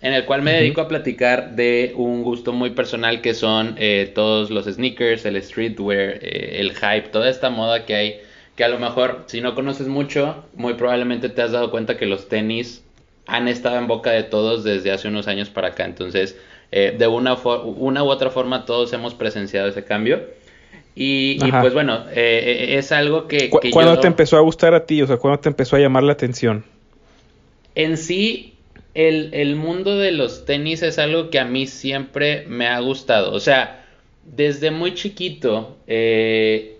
en 0.02 0.14
el 0.14 0.26
cual 0.26 0.42
me 0.42 0.52
dedico 0.52 0.82
a 0.82 0.88
platicar 0.88 1.56
de 1.56 1.94
un 1.96 2.24
gusto 2.24 2.54
muy 2.54 2.72
personal 2.72 3.22
que 3.22 3.34
son 3.34 3.76
eh, 3.78 4.12
todos 4.14 4.50
los 4.50 4.66
sneakers, 4.66 5.26
el 5.26 5.42
streetwear, 5.42 6.20
eh, 6.22 6.58
el 6.60 6.74
hype, 6.76 7.10
toda 7.12 7.30
esta 7.30 7.50
moda 7.50 7.86
que 7.86 7.96
hay, 7.96 8.16
que 8.56 8.64
a 8.64 8.68
lo 8.68 8.78
mejor 8.78 9.24
si 9.28 9.42
no 9.42 9.56
conoces 9.56 9.88
mucho, 9.88 10.44
muy 10.56 10.74
probablemente 10.74 11.30
te 11.30 11.42
has 11.42 11.52
dado 11.52 11.72
cuenta 11.72 11.98
que 11.98 12.06
los 12.06 12.28
tenis 12.28 12.84
han 13.26 13.48
estado 13.48 13.78
en 13.78 13.88
boca 13.88 14.12
de 14.12 14.24
todos 14.24 14.64
desde 14.64 14.92
hace 14.92 15.08
unos 15.08 15.28
años 15.28 15.50
para 15.50 15.70
acá, 15.70 15.86
entonces 15.86 16.38
eh, 16.72 16.94
de 16.98 17.08
una, 17.08 17.34
una 17.34 18.04
u 18.04 18.08
otra 18.08 18.30
forma 18.30 18.66
todos 18.66 18.92
hemos 18.94 19.14
presenciado 19.16 19.70
ese 19.70 19.84
cambio. 19.84 20.22
Y, 20.98 21.38
pues 21.52 21.74
bueno, 21.74 22.06
es 22.14 22.94
algo 22.94 23.28
que... 23.28 23.50
¿Cuándo 23.50 24.00
te 24.00 24.08
empezó 24.08 24.38
a 24.38 24.40
gustar 24.40 24.74
a 24.74 24.86
ti? 24.86 25.02
O 25.02 25.08
sea, 25.08 25.18
¿cuándo 25.18 25.42
te 25.42 25.50
empezó 25.50 25.76
a 25.76 25.80
llamar 25.80 26.04
la 26.04 26.14
atención? 26.14 26.64
En 27.76 27.98
sí, 27.98 28.55
el, 28.96 29.30
el, 29.34 29.56
mundo 29.56 29.98
de 29.98 30.12
los 30.12 30.46
tenis 30.46 30.82
es 30.82 30.98
algo 30.98 31.30
que 31.30 31.40
a 31.40 31.46
mí 31.46 31.68
siempre 31.68 32.46
me 32.48 32.68
ha 32.68 32.80
gustado. 32.80 33.34
O 33.34 33.40
sea, 33.40 33.86
desde 34.24 34.72
muy 34.72 34.94
chiquito, 34.94 35.78
eh, 35.86 36.78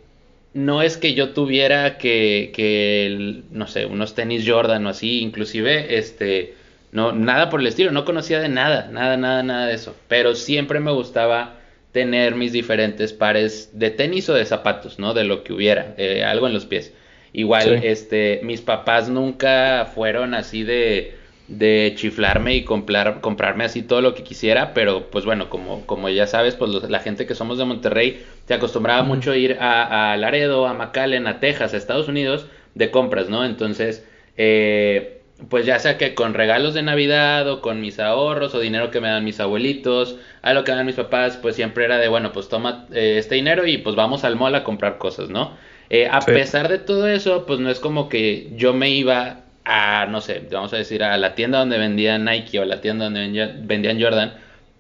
no 0.54 0.82
es 0.82 0.96
que 0.96 1.14
yo 1.14 1.32
tuviera 1.32 1.98
que, 1.98 2.52
que, 2.56 3.44
no 3.52 3.68
sé, 3.68 3.86
unos 3.86 4.16
tenis 4.16 4.46
Jordan 4.48 4.86
o 4.86 4.90
así, 4.90 5.20
inclusive, 5.20 5.98
este, 5.98 6.54
no, 6.94 7.12
nada 7.12 7.50
por 7.50 7.60
el 7.60 7.68
estilo, 7.68 7.92
no 7.92 8.06
conocía 8.06 8.40
de 8.40 8.48
nada, 8.48 8.90
nada, 8.92 9.18
nada, 9.18 9.44
nada 9.44 9.68
de 9.68 9.76
eso. 9.76 9.94
Pero 10.08 10.36
siempre 10.36 10.80
me 10.80 10.92
gustaba 10.92 11.60
tener 11.92 12.36
mis 12.36 12.54
diferentes 12.54 13.12
pares 13.12 13.72
de 13.74 13.92
tenis 13.92 14.30
o 14.30 14.34
de 14.34 14.46
zapatos, 14.46 15.00
¿no? 15.00 15.14
De 15.14 15.26
lo 15.26 15.44
que 15.44 15.52
hubiera, 15.52 15.94
eh, 15.98 16.24
algo 16.24 16.48
en 16.48 16.54
los 16.54 16.66
pies. 16.66 16.94
Igual, 17.34 17.84
este, 17.84 18.40
mis 18.44 18.62
papás 18.62 19.10
nunca 19.10 19.92
fueron 19.94 20.34
así 20.34 20.64
de, 20.64 21.16
de 21.48 21.94
chiflarme 21.96 22.56
y 22.56 22.64
comprar, 22.64 23.22
comprarme 23.22 23.66
así 23.66 23.84
todo 23.84 24.02
lo 24.02 24.16
que 24.16 24.24
quisiera, 24.24 24.74
pero 24.74 25.10
pues 25.12 25.26
bueno, 25.26 25.50
como, 25.50 25.86
como 25.86 26.10
ya 26.10 26.26
sabes, 26.28 26.56
pues 26.56 26.72
la 26.90 27.00
gente 27.00 27.28
que 27.28 27.36
somos 27.36 27.58
de 27.58 27.66
Monterrey 27.66 28.26
se 28.48 28.54
acostumbraba 28.54 29.04
mucho 29.04 29.32
a 29.32 29.38
ir 29.38 29.58
a, 29.60 30.14
a 30.14 30.18
Laredo, 30.18 30.66
a 30.68 30.74
McAllen, 30.74 31.28
a 31.28 31.40
Texas, 31.40 31.74
a 31.74 31.78
Estados 31.78 32.08
Unidos 32.08 32.48
de 32.74 32.90
compras, 32.92 33.30
¿no? 33.30 33.46
Entonces, 33.46 34.06
eh, 34.38 35.22
pues 35.50 35.66
ya 35.66 35.80
sea 35.80 35.98
que 35.98 36.16
con 36.16 36.34
regalos 36.34 36.74
de 36.74 36.82
Navidad 36.82 37.48
o 37.50 37.62
con 37.62 37.82
mis 37.82 38.00
ahorros 38.00 38.56
o 38.56 38.60
dinero 38.60 38.90
que 38.90 39.02
me 39.02 39.10
dan 39.10 39.24
mis 39.24 39.40
abuelitos, 39.40 40.18
a 40.42 40.54
lo 40.54 40.64
que 40.64 40.72
dan 40.72 40.86
mis 40.86 40.96
papás, 40.96 41.38
pues 41.38 41.56
siempre 41.56 41.86
era 41.86 41.98
de, 41.98 42.08
bueno, 42.08 42.32
pues 42.32 42.48
toma 42.50 42.88
eh, 42.94 43.18
este 43.20 43.36
dinero 43.36 43.68
y 43.68 43.78
pues 43.78 43.96
vamos 43.96 44.24
al 44.24 44.36
mall 44.36 44.56
a 44.56 44.64
comprar 44.64 44.98
cosas, 44.98 45.30
¿no? 45.30 45.58
Eh, 45.90 46.08
a 46.10 46.22
pesar 46.22 46.68
de 46.68 46.80
todo 46.80 47.08
eso, 47.08 47.46
pues 47.46 47.60
no 47.60 47.70
es 47.70 47.80
como 47.80 48.10
que 48.10 48.52
yo 48.56 48.74
me 48.74 48.90
iba 48.90 49.45
a, 49.66 50.06
no 50.06 50.22
sé, 50.22 50.44
vamos 50.52 50.74
a 50.74 50.78
decir, 50.78 51.04
a 51.04 51.18
la 51.18 51.36
tienda 51.36 51.60
donde 51.60 51.78
vendían 51.78 52.26
Nike 52.26 52.60
o 52.60 52.66
la 52.66 52.82
tienda 52.82 53.06
donde 53.06 53.54
vendían 53.64 54.02
Jordan, 54.02 54.36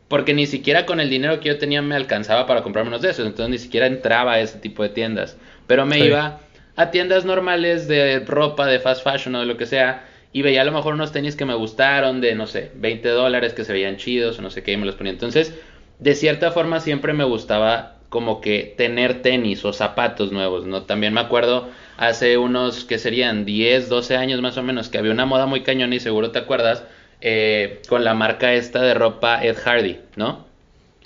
porque 0.08 0.34
ni 0.34 0.46
siquiera 0.46 0.86
con 0.86 1.00
el 1.00 1.10
dinero 1.10 1.40
que 1.40 1.50
yo 1.50 1.58
tenía 1.58 1.82
me 1.82 1.96
alcanzaba 1.96 2.46
para 2.46 2.62
comprarme 2.62 2.90
unos 2.90 3.02
de 3.02 3.10
esos, 3.10 3.26
entonces 3.26 3.50
ni 3.50 3.58
siquiera 3.58 3.88
entraba 3.88 4.34
a 4.34 4.40
ese 4.40 4.60
tipo 4.60 4.84
de 4.84 4.90
tiendas, 4.90 5.38
pero 5.68 5.86
me 5.86 6.00
iba 6.00 6.40
a 6.76 6.92
tiendas 6.92 7.26
normales 7.26 7.88
de 7.88 8.20
ropa, 8.20 8.68
de 8.68 8.80
fast 8.80 9.04
fashion 9.04 9.36
o 9.36 9.40
de 9.40 9.46
lo 9.48 9.58
que 9.58 9.66
sea, 9.66 10.06
y 10.32 10.42
veía 10.42 10.62
a 10.62 10.66
lo 10.66 10.74
mejor 10.74 10.94
unos 10.94 11.12
tenis 11.12 11.36
que 11.36 11.46
me 11.46 11.56
gustaron 11.56 12.22
de, 12.22 12.36
no 12.36 12.46
sé, 12.46 12.72
20 12.76 13.08
dólares 13.10 13.54
que 13.54 13.64
se 13.64 13.72
veían 13.72 13.96
chidos 13.96 14.38
o 14.38 14.42
no 14.42 14.50
sé 14.50 14.64
qué, 14.64 14.74
y 14.74 14.78
me 14.78 14.86
los 14.86 14.96
ponía. 14.96 15.14
Entonces, 15.14 15.54
de 16.00 16.14
cierta 16.14 16.52
forma 16.52 16.82
siempre 16.82 17.14
me 17.14 17.24
gustaba 17.24 17.95
como 18.10 18.42
que 18.42 18.74
tener 18.78 19.22
tenis 19.22 19.64
o 19.66 19.74
zapatos 19.74 20.32
nuevos, 20.32 20.66
¿no? 20.66 20.84
También 20.84 21.14
me 21.14 21.22
acuerdo 21.22 21.70
hace 21.98 22.38
unos 22.38 22.86
que 22.86 23.00
serían 23.00 23.46
10, 23.46 23.90
12 23.90 24.16
años 24.18 24.42
más 24.42 24.58
o 24.58 24.64
menos, 24.64 24.90
que 24.90 24.98
había 24.98 25.12
una 25.12 25.26
moda 25.26 25.46
muy 25.46 25.64
cañón 25.64 25.94
y 25.94 26.00
seguro 26.00 26.32
te 26.32 26.40
acuerdas, 26.40 26.84
eh, 27.22 27.82
con 27.90 28.04
la 28.04 28.14
marca 28.14 28.54
esta 28.54 28.82
de 28.82 28.94
ropa 28.94 29.44
Ed 29.44 29.58
Hardy, 29.58 30.00
¿no? 30.16 30.46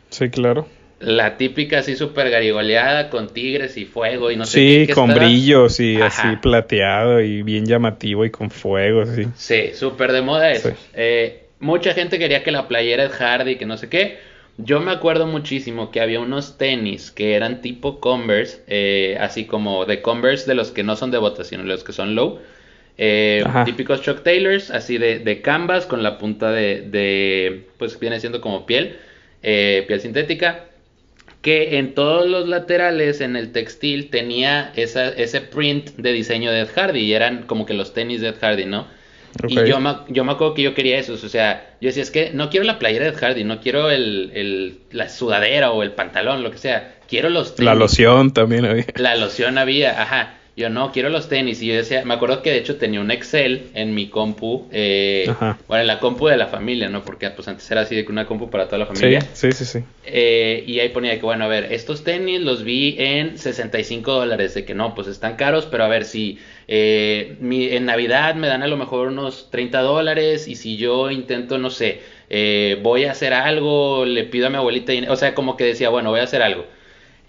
Sí, 0.10 0.30
claro 0.30 0.68
la 1.00 1.38
típica 1.38 1.80
así 1.80 1.96
súper 1.96 2.30
garigoleada 2.30 3.10
con 3.10 3.30
tigres 3.30 3.78
y 3.78 3.86
fuego 3.86 4.32
y 4.32 4.36
no 4.36 4.46
sé 4.46 4.60
qué. 4.60 4.86
Sí, 4.88 4.94
con 4.94 5.14
brillos 5.14 5.80
y 5.80 6.02
así 6.02 6.28
plateado 6.42 7.22
y 7.22 7.42
bien 7.42 7.66
llamativo 7.66 8.26
y 8.26 8.30
con 8.30 8.50
fuego, 8.50 9.06
sí. 9.06 9.26
Sí, 9.36 9.72
súper 9.74 10.12
de 10.12 10.22
moda 10.22 10.52
eso. 10.52 10.72
Eh, 10.94 11.46
mucha 11.60 11.94
gente 11.94 12.20
quería 12.20 12.44
que 12.44 12.52
la 12.52 12.68
playera 12.68 13.04
de 13.04 13.10
Hardy, 13.10 13.56
que 13.56 13.66
no 13.66 13.78
sé 13.78 13.90
qué. 13.90 14.20
Yo 14.64 14.80
me 14.80 14.92
acuerdo 14.92 15.26
muchísimo 15.26 15.92
que 15.92 16.02
había 16.02 16.20
unos 16.20 16.58
tenis 16.58 17.12
que 17.12 17.34
eran 17.34 17.62
tipo 17.62 18.00
Converse, 18.00 18.64
eh, 18.68 19.18
así 19.20 19.46
como 19.46 19.86
de 19.86 20.02
Converse 20.02 20.48
de 20.48 20.56
los 20.56 20.72
que 20.72 20.84
no 20.84 20.96
son 20.96 21.12
de 21.12 21.18
bota, 21.18 21.44
sino 21.44 21.64
de 21.64 21.70
los 21.70 21.84
que 21.84 21.94
son 21.94 22.16
low. 22.16 22.40
Eh, 22.98 23.44
típicos 23.64 24.02
Chuck 24.02 24.24
Taylors, 24.24 24.72
así 24.72 24.98
de, 24.98 25.20
de 25.20 25.42
canvas 25.42 25.86
con 25.86 26.04
la 26.04 26.18
punta 26.18 26.52
de, 26.52 26.82
de, 26.82 27.68
pues 27.78 27.98
viene 28.00 28.20
siendo 28.20 28.42
como 28.42 28.66
piel, 28.66 28.98
piel 29.42 30.02
sintética 30.02 30.66
que 31.42 31.78
en 31.78 31.94
todos 31.94 32.28
los 32.28 32.48
laterales 32.48 33.22
en 33.22 33.36
el 33.36 33.52
textil 33.52 34.10
tenía 34.10 34.74
esa, 34.76 35.10
ese 35.10 35.42
print 35.42 35.92
de 35.96 36.12
diseño 36.12 36.52
de 36.52 36.62
Ed 36.62 36.70
Hardy 36.76 37.00
y 37.00 37.14
eran 37.14 37.44
como 37.44 37.66
que 37.66 37.74
los 37.74 37.94
tenis 37.94 38.22
de 38.22 38.30
Ed 38.30 38.36
Hardy, 38.42 38.66
¿no? 38.66 38.88
Y 39.48 39.56
yo 39.68 39.80
me, 39.80 39.96
yo 40.10 40.24
me 40.24 40.32
acuerdo 40.32 40.54
que 40.54 40.62
yo 40.62 40.74
quería 40.74 40.98
esos, 40.98 41.24
o 41.24 41.30
sea, 41.30 41.76
yo 41.82 41.88
decía, 41.88 42.04
es 42.04 42.12
que 42.12 42.32
no 42.32 42.50
quiero 42.50 42.66
la 42.66 42.80
playera 42.80 43.06
de 43.06 43.14
Hardy, 43.14 43.44
no 43.44 43.62
quiero 43.62 43.90
el, 43.90 44.32
el, 44.34 44.80
la 44.92 45.10
sudadera 45.10 45.72
o 45.72 45.84
el 45.84 45.92
pantalón, 45.92 46.44
lo 46.44 46.52
que 46.52 46.58
sea, 46.58 46.96
quiero 47.08 47.30
los 47.30 47.56
tenis. 47.56 47.66
La 47.66 47.76
loción 47.76 48.34
también 48.34 48.66
había. 48.66 48.86
La 48.96 49.16
loción 49.16 49.58
había, 49.58 50.02
ajá. 50.02 50.36
Yo 50.60 50.70
no, 50.70 50.92
quiero 50.92 51.08
los 51.08 51.30
tenis. 51.30 51.62
Y 51.62 51.68
yo 51.68 51.76
decía, 51.76 52.04
me 52.04 52.14
acuerdo 52.14 52.42
que 52.42 52.52
de 52.52 52.58
hecho 52.58 52.76
tenía 52.76 53.00
un 53.00 53.12
Excel 53.12 53.70
en 53.76 53.96
mi 53.96 54.10
compu, 54.10 54.68
eh, 54.74 55.34
bueno, 55.70 55.82
en 55.82 55.88
la 55.88 56.00
compu 56.00 56.28
de 56.28 56.36
la 56.36 56.48
familia, 56.48 56.90
¿no? 56.90 57.02
Porque 57.02 57.30
pues 57.30 57.48
antes 57.48 57.72
era 57.72 57.82
así 57.82 57.96
de 57.96 58.04
que 58.04 58.12
una 58.12 58.26
compu 58.26 58.50
para 58.50 58.66
toda 58.66 58.80
la 58.80 58.86
familia. 58.86 59.22
Sí, 59.32 59.54
sí, 59.54 59.64
sí. 59.64 59.80
Eh, 60.06 60.66
y 60.68 60.82
ahí 60.82 60.90
ponía 60.90 61.16
que, 61.16 61.22
bueno, 61.22 61.46
a 61.46 61.48
ver, 61.48 61.72
estos 61.72 62.04
tenis 62.04 62.42
los 62.42 62.66
vi 62.66 62.98
en 63.00 63.38
65 63.38 64.12
dólares, 64.12 64.54
de 64.54 64.66
que 64.66 64.76
no, 64.76 64.96
pues 64.96 65.08
están 65.08 65.38
caros, 65.38 65.66
pero 65.66 65.86
a 65.86 65.88
ver 65.88 66.04
si 66.04 66.40
eh, 66.72 67.38
en 67.42 67.86
Navidad 67.86 68.36
me 68.36 68.48
dan 68.48 68.64
a 68.64 68.68
lo 68.68 68.78
mejor 68.78 69.08
unos 69.08 69.50
30 69.52 69.82
dólares 69.82 70.48
y 70.48 70.56
si 70.56 70.78
yo 70.78 71.10
intento, 71.10 71.58
no 71.58 71.70
sé, 71.72 72.02
voy 72.82 73.06
a 73.06 73.12
hacer 73.12 73.34
algo, 73.34 74.06
le 74.06 74.24
pido 74.24 74.48
a 74.48 74.50
mi 74.50 74.58
abuelita, 74.58 74.94
o 75.12 75.16
sea, 75.16 75.34
como 75.34 75.58
que 75.58 75.66
decía, 75.66 75.90
bueno, 75.90 76.12
voy 76.12 76.20
a 76.20 76.24
hacer 76.24 76.42
algo. 76.42 76.66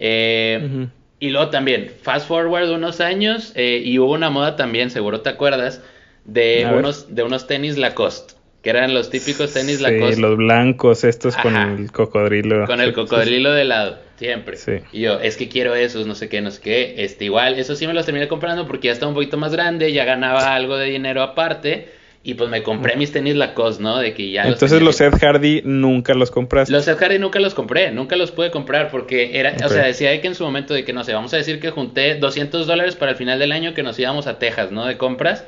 Eh, 0.01 0.89
y 1.21 1.29
luego 1.29 1.51
también, 1.51 1.93
fast 2.03 2.27
forward 2.27 2.71
unos 2.71 3.01
años, 3.01 3.53
eh, 3.55 3.83
y 3.85 3.99
hubo 3.99 4.15
una 4.15 4.31
moda 4.31 4.57
también, 4.57 4.91
seguro 4.91 5.21
te 5.21 5.29
acuerdas, 5.29 5.83
de 6.25 6.67
unos, 6.75 7.15
de 7.15 7.23
unos 7.23 7.47
tenis 7.47 7.77
Lacoste, 7.77 8.35
que 8.63 8.71
eran 8.71 8.93
los 8.93 9.11
típicos 9.11 9.53
tenis 9.53 9.79
sí, 9.79 9.83
Lacoste. 9.83 10.21
los 10.21 10.37
blancos, 10.37 11.05
estos 11.05 11.37
con 11.37 11.57
el 11.57 11.91
cocodrilo. 11.93 12.67
Con 12.67 12.81
el 12.81 12.93
cocodrilo 12.93 13.53
de 13.53 13.65
lado, 13.65 13.99
siempre. 14.19 14.59
Y 14.93 15.01
yo, 15.01 15.19
es 15.19 15.37
que 15.37 15.49
quiero 15.49 15.75
esos, 15.75 16.07
no 16.07 16.15
sé 16.15 16.29
qué, 16.29 16.41
no 16.43 16.51
sé 16.51 16.61
qué. 16.61 16.95
Este, 16.99 17.25
igual, 17.25 17.59
eso 17.59 17.75
sí 17.75 17.87
me 17.87 17.95
los 17.95 18.05
terminé 18.05 18.29
comprando 18.29 18.67
porque 18.67 18.89
ya 18.89 18.93
estaba 18.93 19.09
un 19.09 19.15
poquito 19.15 19.39
más 19.39 19.53
grande, 19.53 19.93
ya 19.93 20.05
ganaba 20.05 20.55
algo 20.55 20.77
de 20.77 20.87
dinero 20.87 21.23
aparte. 21.23 22.01
Y 22.23 22.35
pues 22.35 22.51
me 22.51 22.63
compré 22.63 22.97
mis 22.97 23.13
tenis 23.13 23.35
Lacoste, 23.35 23.83
¿no? 23.83 23.97
De 23.97 24.13
que 24.13 24.31
ya 24.31 24.43
Entonces 24.43 24.83
los, 24.83 25.01
Ed 25.01 25.15
Hardy 25.19 25.63
nunca 25.65 26.13
los 26.13 26.31
compraste. 26.31 26.71
Los 26.71 26.87
Ed 26.87 26.99
Hardy 26.99 27.19
nunca 27.19 27.41
los 27.41 27.55
compré, 27.55 27.93
nunca 27.93 28.15
los 28.17 28.31
pude 28.31 28.51
comprar 28.51 28.91
porque 28.91 29.39
era, 29.39 29.57
o 29.65 29.69
sea, 29.71 29.87
decía 29.87 30.21
que 30.21 30.27
en 30.27 30.35
su 30.35 30.45
momento 30.45 30.75
de 30.75 30.85
que 30.85 30.93
no 30.93 31.03
sé, 31.03 31.15
vamos 31.15 31.33
a 31.33 31.39
decir 31.39 31.61
que 31.61 31.71
junté 31.71 32.17
200 32.17 32.67
dólares 32.67 32.95
para 32.95 33.13
el 33.13 33.17
final 33.17 33.39
del 33.39 33.53
año 33.53 33.73
que 33.73 33.83
nos 33.83 33.99
íbamos 33.99 34.27
a 34.27 34.39
Texas, 34.39 34.71
¿no? 34.71 34.85
De 34.85 34.99
compras. 34.99 35.47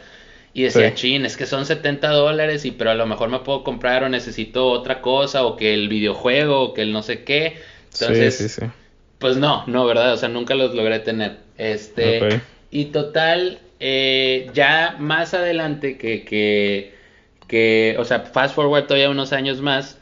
Y 0.54 0.64
decía, 0.64 0.94
chin, 0.94 1.24
es 1.24 1.36
que 1.36 1.46
son 1.46 1.64
70 1.66 2.10
dólares, 2.10 2.64
y 2.64 2.72
pero 2.72 2.90
a 2.90 2.94
lo 2.94 3.06
mejor 3.06 3.30
me 3.30 3.40
puedo 3.40 3.64
comprar 3.64 4.04
o 4.04 4.08
necesito 4.08 4.68
otra 4.70 5.00
cosa, 5.00 5.44
o 5.44 5.56
que 5.56 5.72
el 5.74 5.88
videojuego, 5.88 6.60
o 6.62 6.74
que 6.74 6.82
el 6.82 6.92
no 6.92 7.02
sé 7.02 7.24
qué. 7.24 7.62
Entonces, 7.92 8.36
sí, 8.36 8.48
sí, 8.48 8.60
sí. 8.60 8.66
pues 9.18 9.36
no, 9.36 9.64
no, 9.66 9.86
¿verdad? 9.86 10.12
O 10.12 10.16
sea, 10.16 10.28
nunca 10.28 10.54
los 10.54 10.74
logré 10.74 11.00
tener. 11.00 11.38
Este, 11.56 12.42
y 12.70 12.86
total, 12.86 13.60
eh, 13.80 14.50
ya 14.54 14.96
más 14.98 15.34
adelante 15.34 15.96
que, 15.98 16.24
que, 16.24 16.94
que, 17.46 17.96
o 17.98 18.04
sea, 18.04 18.20
fast 18.20 18.54
forward 18.54 18.86
todavía 18.86 19.10
unos 19.10 19.32
años 19.32 19.60
más, 19.60 19.98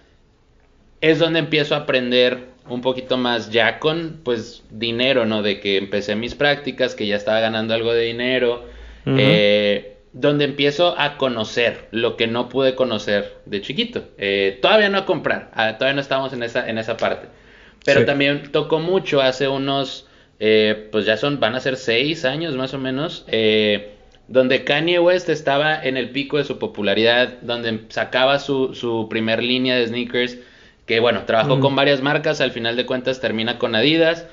es 1.00 1.18
donde 1.18 1.38
empiezo 1.40 1.74
a 1.74 1.78
aprender 1.78 2.48
un 2.68 2.80
poquito 2.82 3.16
más 3.16 3.50
ya 3.50 3.78
con, 3.78 4.20
pues, 4.24 4.64
dinero, 4.70 5.26
¿no? 5.26 5.42
De 5.42 5.60
que 5.60 5.76
empecé 5.78 6.14
mis 6.16 6.34
prácticas, 6.34 6.94
que 6.94 7.06
ya 7.06 7.16
estaba 7.16 7.40
ganando 7.40 7.74
algo 7.74 7.92
de 7.92 8.04
dinero. 8.04 8.68
eh, 9.06 9.99
donde 10.12 10.44
empiezo 10.44 10.98
a 10.98 11.16
conocer 11.16 11.88
lo 11.92 12.16
que 12.16 12.26
no 12.26 12.48
pude 12.48 12.74
conocer 12.74 13.36
de 13.46 13.60
chiquito. 13.60 14.04
Eh, 14.18 14.58
todavía 14.60 14.88
no 14.88 14.98
a 14.98 15.06
comprar, 15.06 15.50
ah, 15.54 15.76
todavía 15.78 15.94
no 15.94 16.00
estamos 16.00 16.32
en 16.32 16.42
esa, 16.42 16.68
en 16.68 16.78
esa 16.78 16.96
parte. 16.96 17.28
Pero 17.84 18.04
también 18.04 18.52
tocó 18.52 18.78
mucho 18.78 19.22
hace 19.22 19.48
unos, 19.48 20.06
eh, 20.38 20.88
pues 20.92 21.06
ya 21.06 21.16
son, 21.16 21.40
van 21.40 21.54
a 21.54 21.60
ser 21.60 21.76
seis 21.76 22.24
años 22.24 22.54
más 22.54 22.74
o 22.74 22.78
menos, 22.78 23.24
eh, 23.28 23.94
donde 24.28 24.64
Kanye 24.64 24.98
West 24.98 25.28
estaba 25.28 25.82
en 25.82 25.96
el 25.96 26.10
pico 26.10 26.36
de 26.36 26.44
su 26.44 26.58
popularidad, 26.58 27.40
donde 27.40 27.80
sacaba 27.88 28.38
su, 28.38 28.74
su 28.74 29.08
primer 29.08 29.42
línea 29.42 29.76
de 29.76 29.86
sneakers, 29.86 30.36
que 30.86 31.00
bueno, 31.00 31.24
trabajó 31.24 31.56
mm. 31.56 31.60
con 31.60 31.76
varias 31.76 32.02
marcas, 32.02 32.40
al 32.40 32.50
final 32.50 32.76
de 32.76 32.84
cuentas 32.84 33.20
termina 33.20 33.58
con 33.58 33.74
Adidas 33.74 34.26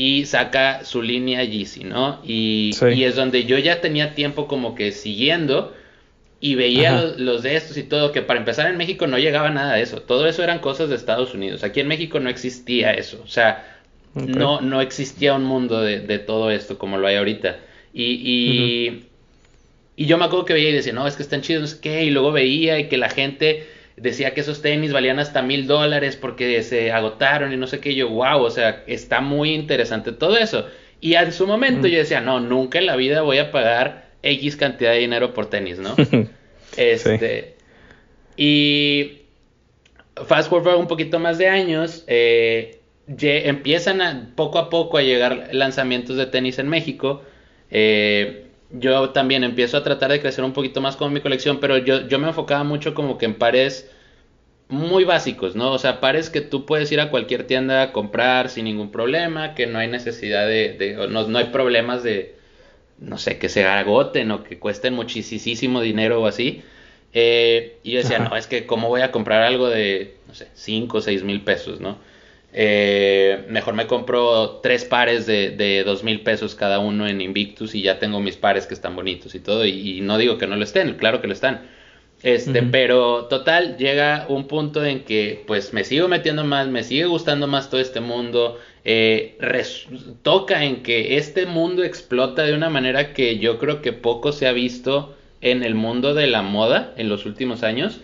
y 0.00 0.26
saca 0.26 0.84
su 0.84 1.02
línea 1.02 1.42
Yeezy, 1.42 1.82
¿no? 1.82 2.20
Y, 2.24 2.70
y, 2.94 3.02
es 3.02 3.16
donde 3.16 3.46
yo 3.46 3.58
ya 3.58 3.80
tenía 3.80 4.14
tiempo 4.14 4.46
como 4.46 4.76
que 4.76 4.92
siguiendo 4.92 5.74
y 6.38 6.54
veía 6.54 7.14
los, 7.16 7.42
de 7.42 7.56
estos 7.56 7.76
y 7.76 7.82
todo, 7.82 8.12
que 8.12 8.22
para 8.22 8.38
empezar 8.38 8.70
en 8.70 8.76
México 8.76 9.08
no 9.08 9.18
llegaba 9.18 9.50
nada 9.50 9.74
de 9.74 9.82
eso, 9.82 10.00
todo 10.00 10.28
eso 10.28 10.44
eran 10.44 10.60
cosas 10.60 10.88
de 10.88 10.94
Estados 10.94 11.34
Unidos, 11.34 11.64
aquí 11.64 11.80
en 11.80 11.88
México 11.88 12.20
no 12.20 12.30
existía 12.30 12.92
eso, 12.92 13.20
o 13.24 13.26
sea, 13.26 13.80
no, 14.14 14.60
no 14.60 14.80
existía 14.80 15.34
un 15.34 15.42
mundo 15.42 15.80
de, 15.80 15.98
de, 15.98 16.20
todo 16.20 16.52
esto 16.52 16.78
como 16.78 16.96
lo 16.96 17.08
hay 17.08 17.16
ahorita. 17.16 17.56
Y, 17.92 18.04
y, 18.04 19.04
y 19.96 20.06
yo 20.06 20.16
me 20.16 20.26
acuerdo 20.26 20.44
que 20.44 20.52
veía 20.52 20.70
y 20.70 20.74
decía, 20.74 20.92
no, 20.92 21.08
es 21.08 21.16
que 21.16 21.24
están 21.24 21.42
chidos, 21.42 21.62
no 21.62 21.66
sé 21.66 21.80
qué, 21.80 22.04
y 22.04 22.10
luego 22.10 22.30
veía 22.30 22.78
y 22.78 22.88
que 22.88 22.98
la 22.98 23.10
gente 23.10 23.66
decía 24.00 24.34
que 24.34 24.40
esos 24.40 24.62
tenis 24.62 24.92
valían 24.92 25.18
hasta 25.18 25.42
mil 25.42 25.66
dólares 25.66 26.16
porque 26.16 26.62
se 26.62 26.92
agotaron 26.92 27.52
y 27.52 27.56
no 27.56 27.66
sé 27.66 27.80
qué, 27.80 27.94
yo, 27.94 28.08
wow, 28.08 28.42
o 28.42 28.50
sea, 28.50 28.84
está 28.86 29.20
muy 29.20 29.54
interesante 29.54 30.12
todo 30.12 30.36
eso. 30.36 30.66
Y 31.00 31.14
en 31.14 31.32
su 31.32 31.46
momento 31.46 31.86
yo 31.86 31.98
decía, 31.98 32.20
no, 32.20 32.40
nunca 32.40 32.78
en 32.78 32.86
la 32.86 32.96
vida 32.96 33.22
voy 33.22 33.38
a 33.38 33.50
pagar 33.50 34.08
X 34.22 34.56
cantidad 34.56 34.92
de 34.92 34.98
dinero 34.98 35.34
por 35.34 35.48
tenis, 35.48 35.78
¿no? 35.78 35.94
este, 36.76 37.54
y 38.36 39.22
fast 40.26 40.50
forward 40.50 40.78
un 40.78 40.88
poquito 40.88 41.18
más 41.18 41.38
de 41.38 41.48
años, 41.48 42.04
eh, 42.06 42.80
empiezan 43.06 44.00
a, 44.00 44.32
poco 44.34 44.58
a 44.58 44.70
poco 44.70 44.98
a 44.98 45.02
llegar 45.02 45.50
lanzamientos 45.52 46.16
de 46.16 46.26
tenis 46.26 46.58
en 46.58 46.68
México. 46.68 47.22
Eh, 47.70 48.47
yo 48.70 49.10
también 49.10 49.44
empiezo 49.44 49.76
a 49.76 49.82
tratar 49.82 50.10
de 50.10 50.20
crecer 50.20 50.44
un 50.44 50.52
poquito 50.52 50.80
más 50.80 50.96
con 50.96 51.12
mi 51.12 51.20
colección, 51.20 51.58
pero 51.60 51.78
yo, 51.78 52.06
yo 52.06 52.18
me 52.18 52.28
enfocaba 52.28 52.64
mucho 52.64 52.94
como 52.94 53.18
que 53.18 53.26
en 53.26 53.34
pares 53.34 53.90
muy 54.68 55.04
básicos, 55.04 55.56
¿no? 55.56 55.72
O 55.72 55.78
sea, 55.78 56.00
pares 56.00 56.30
que 56.30 56.42
tú 56.42 56.66
puedes 56.66 56.92
ir 56.92 57.00
a 57.00 57.10
cualquier 57.10 57.46
tienda 57.46 57.82
a 57.82 57.92
comprar 57.92 58.50
sin 58.50 58.66
ningún 58.66 58.90
problema, 58.90 59.54
que 59.54 59.66
no 59.66 59.78
hay 59.78 59.88
necesidad 59.88 60.46
de, 60.46 60.96
no, 61.08 61.26
no, 61.26 61.38
hay 61.38 61.46
problemas 61.46 62.02
de, 62.02 62.34
no 62.98 63.16
sé, 63.18 63.38
que 63.38 63.48
se 63.48 63.64
agoten 63.64 64.30
o 64.30 64.44
que 64.44 64.58
cuesten 64.58 64.94
muchísimo 64.94 65.80
dinero 65.80 66.20
o 66.22 66.26
así. 66.26 66.62
Eh, 67.14 67.78
y 67.82 67.92
yo 67.92 67.98
decía, 67.98 68.18
no, 68.30 68.36
es 68.36 68.46
que 68.46 68.66
cómo 68.66 68.88
voy 68.88 69.00
a 69.00 69.10
comprar 69.10 69.42
algo 69.42 69.68
de, 69.68 70.16
no 70.26 70.34
sé, 70.34 70.48
5 70.54 70.98
o 70.98 71.00
6 71.00 71.24
mil 71.24 71.42
pesos, 71.42 71.80
¿no? 71.80 71.98
Eh, 72.52 73.44
mejor 73.50 73.74
me 73.74 73.86
compro 73.86 74.60
tres 74.62 74.84
pares 74.84 75.26
de, 75.26 75.50
de 75.50 75.84
dos 75.84 76.02
mil 76.02 76.22
pesos 76.22 76.54
cada 76.54 76.78
uno 76.78 77.06
en 77.06 77.20
Invictus 77.20 77.74
y 77.74 77.82
ya 77.82 77.98
tengo 77.98 78.20
mis 78.20 78.36
pares 78.36 78.66
que 78.66 78.74
están 78.74 78.96
bonitos 78.96 79.34
y 79.34 79.40
todo. 79.40 79.66
Y, 79.66 80.00
no 80.00 80.18
digo 80.18 80.38
que 80.38 80.46
no 80.46 80.56
lo 80.56 80.64
estén, 80.64 80.94
claro 80.94 81.20
que 81.20 81.26
lo 81.26 81.34
están. 81.34 81.62
Este, 82.22 82.64
pero 82.64 83.26
total, 83.26 83.76
llega 83.76 84.26
un 84.28 84.48
punto 84.48 84.84
en 84.84 85.04
que 85.04 85.44
pues 85.46 85.72
me 85.72 85.84
sigo 85.84 86.08
metiendo 86.08 86.42
más, 86.42 86.66
me 86.66 86.82
sigue 86.82 87.04
gustando 87.04 87.46
más 87.46 87.70
todo 87.70 87.80
este 87.80 88.00
mundo. 88.00 88.58
Eh, 88.84 89.38
toca 90.22 90.64
en 90.64 90.82
que 90.82 91.16
este 91.16 91.46
mundo 91.46 91.84
explota 91.84 92.42
de 92.42 92.54
una 92.54 92.70
manera 92.70 93.12
que 93.12 93.38
yo 93.38 93.58
creo 93.58 93.82
que 93.82 93.92
poco 93.92 94.32
se 94.32 94.48
ha 94.48 94.52
visto 94.52 95.16
en 95.40 95.62
el 95.62 95.76
mundo 95.76 96.14
de 96.14 96.26
la 96.26 96.42
moda 96.42 96.92
en 96.96 97.08
los 97.08 97.24
últimos 97.24 97.62
años. 97.62 98.00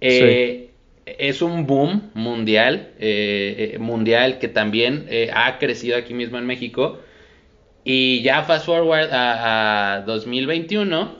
Eh, 0.00 0.73
es 1.06 1.42
un 1.42 1.66
boom 1.66 2.10
mundial, 2.14 2.90
eh, 2.98 3.72
eh, 3.74 3.78
mundial 3.78 4.38
que 4.38 4.48
también 4.48 5.06
eh, 5.08 5.30
ha 5.32 5.58
crecido 5.58 5.96
aquí 5.96 6.14
mismo 6.14 6.38
en 6.38 6.46
México. 6.46 7.00
Y 7.84 8.22
ya 8.22 8.42
fast 8.44 8.64
forward 8.64 9.10
a, 9.12 10.04
2021, 10.06 11.16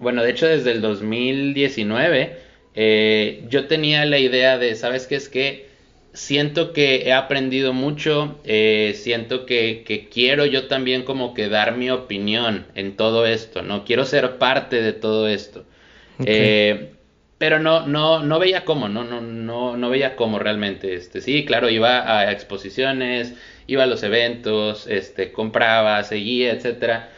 bueno, 0.00 0.22
de 0.24 0.30
hecho 0.30 0.46
desde 0.46 0.72
el 0.72 0.80
2019, 0.80 2.48
yo 3.48 3.66
tenía 3.66 4.04
la 4.04 4.18
idea 4.18 4.58
de, 4.58 4.74
¿sabes 4.74 5.06
qué? 5.06 5.14
Es 5.14 5.28
que 5.28 5.68
siento 6.12 6.72
que 6.72 7.06
he 7.06 7.12
aprendido 7.12 7.72
mucho, 7.72 8.40
siento 8.94 9.46
que, 9.46 10.08
quiero 10.12 10.44
yo 10.44 10.66
también 10.66 11.04
como 11.04 11.34
que 11.34 11.48
dar 11.48 11.76
mi 11.76 11.88
opinión 11.88 12.66
en 12.74 12.96
todo 12.96 13.24
esto, 13.24 13.62
¿no? 13.62 13.84
Quiero 13.84 14.04
ser 14.04 14.38
parte 14.38 14.82
de 14.82 14.92
todo 14.92 15.28
esto 15.28 15.64
pero 17.38 17.60
no, 17.60 17.86
no, 17.86 18.22
no 18.22 18.38
veía 18.40 18.64
cómo, 18.64 18.88
no, 18.88 19.04
no, 19.04 19.20
no, 19.20 19.76
no 19.76 19.90
veía 19.90 20.16
cómo 20.16 20.40
realmente. 20.40 20.94
Este, 20.94 21.20
sí, 21.20 21.44
claro, 21.44 21.70
iba 21.70 22.18
a 22.18 22.32
exposiciones, 22.32 23.34
iba 23.68 23.84
a 23.84 23.86
los 23.86 24.02
eventos, 24.02 24.88
este, 24.88 25.30
compraba, 25.30 26.02
seguía, 26.02 26.52
etcétera. 26.52 27.10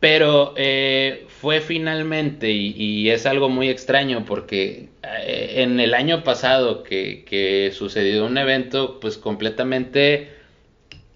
Pero 0.00 0.54
eh, 0.56 1.24
fue 1.28 1.60
finalmente, 1.60 2.50
y, 2.50 3.10
es 3.10 3.26
algo 3.26 3.48
muy 3.48 3.68
extraño, 3.68 4.24
porque 4.26 4.90
eh, 5.02 5.54
en 5.56 5.80
el 5.80 5.94
año 5.94 6.22
pasado 6.22 6.82
que, 6.82 7.24
que, 7.24 7.72
sucedió 7.72 8.26
un 8.26 8.38
evento, 8.38 9.00
pues 9.00 9.16
completamente 9.16 10.28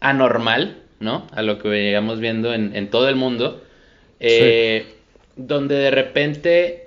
anormal, 0.00 0.78
¿no? 1.00 1.28
A 1.32 1.42
lo 1.42 1.58
que 1.58 1.68
veíamos 1.68 2.18
viendo 2.18 2.54
en, 2.54 2.74
en 2.74 2.88
todo 2.90 3.08
el 3.08 3.14
mundo, 3.14 3.62
eh, 4.18 4.86
donde 5.36 5.76
de 5.76 5.90
repente 5.90 6.81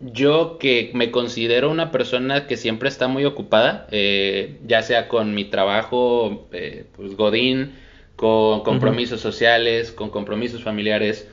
yo 0.00 0.58
que 0.58 0.90
me 0.94 1.10
considero 1.10 1.70
una 1.70 1.90
persona 1.90 2.46
que 2.46 2.56
siempre 2.56 2.88
está 2.88 3.08
muy 3.08 3.24
ocupada, 3.24 3.86
eh, 3.90 4.56
ya 4.66 4.82
sea 4.82 5.08
con 5.08 5.34
mi 5.34 5.44
trabajo, 5.44 6.48
eh, 6.52 6.84
pues 6.96 7.16
Godín, 7.16 7.72
con 8.14 8.62
compromisos 8.62 9.20
sociales, 9.20 9.92
con 9.92 10.10
compromisos 10.10 10.62
familiares, 10.62 11.28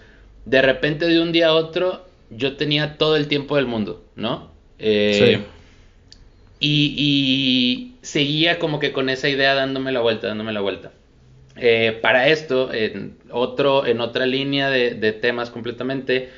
de 0.45 0.61
repente 0.61 1.07
de 1.07 1.21
un 1.21 1.31
día 1.31 1.47
a 1.47 1.53
otro 1.53 2.05
yo 2.29 2.55
tenía 2.55 2.97
todo 2.97 3.15
el 3.15 3.27
tiempo 3.27 3.57
del 3.57 3.65
mundo, 3.65 4.03
¿no? 4.15 4.51
Eh, 4.79 5.39
sí. 5.39 5.45
y, 6.59 7.89
seguía 8.01 8.59
como 8.59 8.79
que 8.79 8.91
con 8.91 9.07
esa 9.09 9.29
idea 9.29 9.53
dándome 9.53 9.93
la 9.93 10.01
vuelta, 10.01 10.27
dándome 10.27 10.51
la 10.51 10.59
vuelta. 10.59 10.91
para 12.01 12.27
esto, 12.27 12.73
en, 12.73 13.17
otro, 13.29 13.85
en 13.85 14.01
otra 14.01 14.25
línea 14.25 14.69
de 14.69 15.13
temas 15.13 15.49
completamente, 15.51 16.31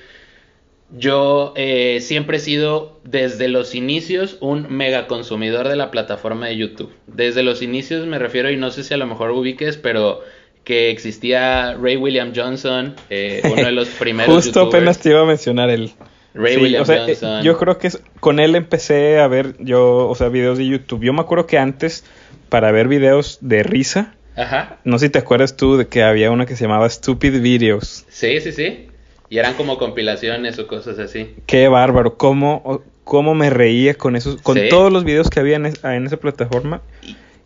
yo 0.97 1.53
eh, 1.55 1.99
siempre 2.01 2.38
he 2.38 2.39
sido 2.39 2.99
desde 3.03 3.49
los 3.49 3.75
inicios 3.75 4.38
un 4.39 4.67
mega 4.69 5.08
consumidor 5.08 5.67
de 5.67 5.75
la 5.75 5.91
plataforma 5.91 6.47
de 6.47 6.58
YouTube. 6.58 6.91
Desde 7.08 7.43
los 7.43 7.62
inicios 7.62 8.08
me 8.08 8.17
refiero, 8.17 8.49
y 8.49 8.58
no 8.58 8.71
sé 8.71 8.84
si 8.84 8.93
a 8.93 8.97
lo 8.97 9.05
mejor 9.05 9.31
ubiques, 9.31 9.77
pero 9.77 10.21
que 10.63 10.89
existía 10.89 11.75
Ray 11.75 11.97
William 11.97 12.31
Johnson, 12.36 12.95
eh, 13.10 13.41
uno 13.43 13.63
de 13.63 13.71
los 13.71 13.88
primeros. 13.99 14.34
Justo 14.34 14.62
apenas 14.62 14.99
te 14.99 15.10
iba 15.10 15.21
a 15.21 15.25
mencionar 15.25 15.69
él. 15.69 15.91
Ray 16.34 16.58
William 16.58 16.84
eh, 16.89 17.05
Johnson. 17.08 17.43
yo 17.43 17.58
creo 17.58 17.77
que 17.77 17.89
con 18.19 18.39
él 18.39 18.55
empecé 18.55 19.19
a 19.19 19.27
ver 19.27 19.55
yo, 19.60 20.08
o 20.08 20.15
sea, 20.15 20.29
videos 20.29 20.58
de 20.58 20.67
YouTube. 20.67 21.03
Yo 21.03 21.13
me 21.13 21.21
acuerdo 21.21 21.45
que 21.45 21.58
antes, 21.58 22.03
para 22.49 22.71
ver 22.71 22.88
videos 22.88 23.38
de 23.41 23.63
risa, 23.63 24.15
Ajá. 24.36 24.79
no 24.84 24.99
sé 24.99 25.05
si 25.08 25.12
te 25.12 25.19
acuerdas 25.19 25.55
tú 25.55 25.77
de 25.77 25.88
que 25.88 26.03
había 26.03 26.31
una 26.31 26.45
que 26.45 26.55
se 26.55 26.65
llamaba 26.65 26.89
Stupid 26.89 27.41
Videos. 27.41 28.05
Sí, 28.10 28.41
sí, 28.41 28.51
sí. 28.51 28.88
Y 29.29 29.38
eran 29.38 29.55
como 29.55 29.77
compilaciones 29.77 30.59
o 30.59 30.67
cosas 30.67 30.99
así. 30.99 31.35
Qué 31.45 31.67
bárbaro, 31.67 32.17
cómo, 32.17 32.83
cómo 33.03 33.33
me 33.33 33.49
reía 33.49 33.95
con 33.95 34.15
esos, 34.15 34.41
con 34.41 34.57
todos 34.69 34.91
los 34.91 35.03
videos 35.03 35.29
que 35.29 35.39
había 35.39 35.55
en, 35.55 35.65
esa 36.05 36.17
plataforma. 36.17 36.81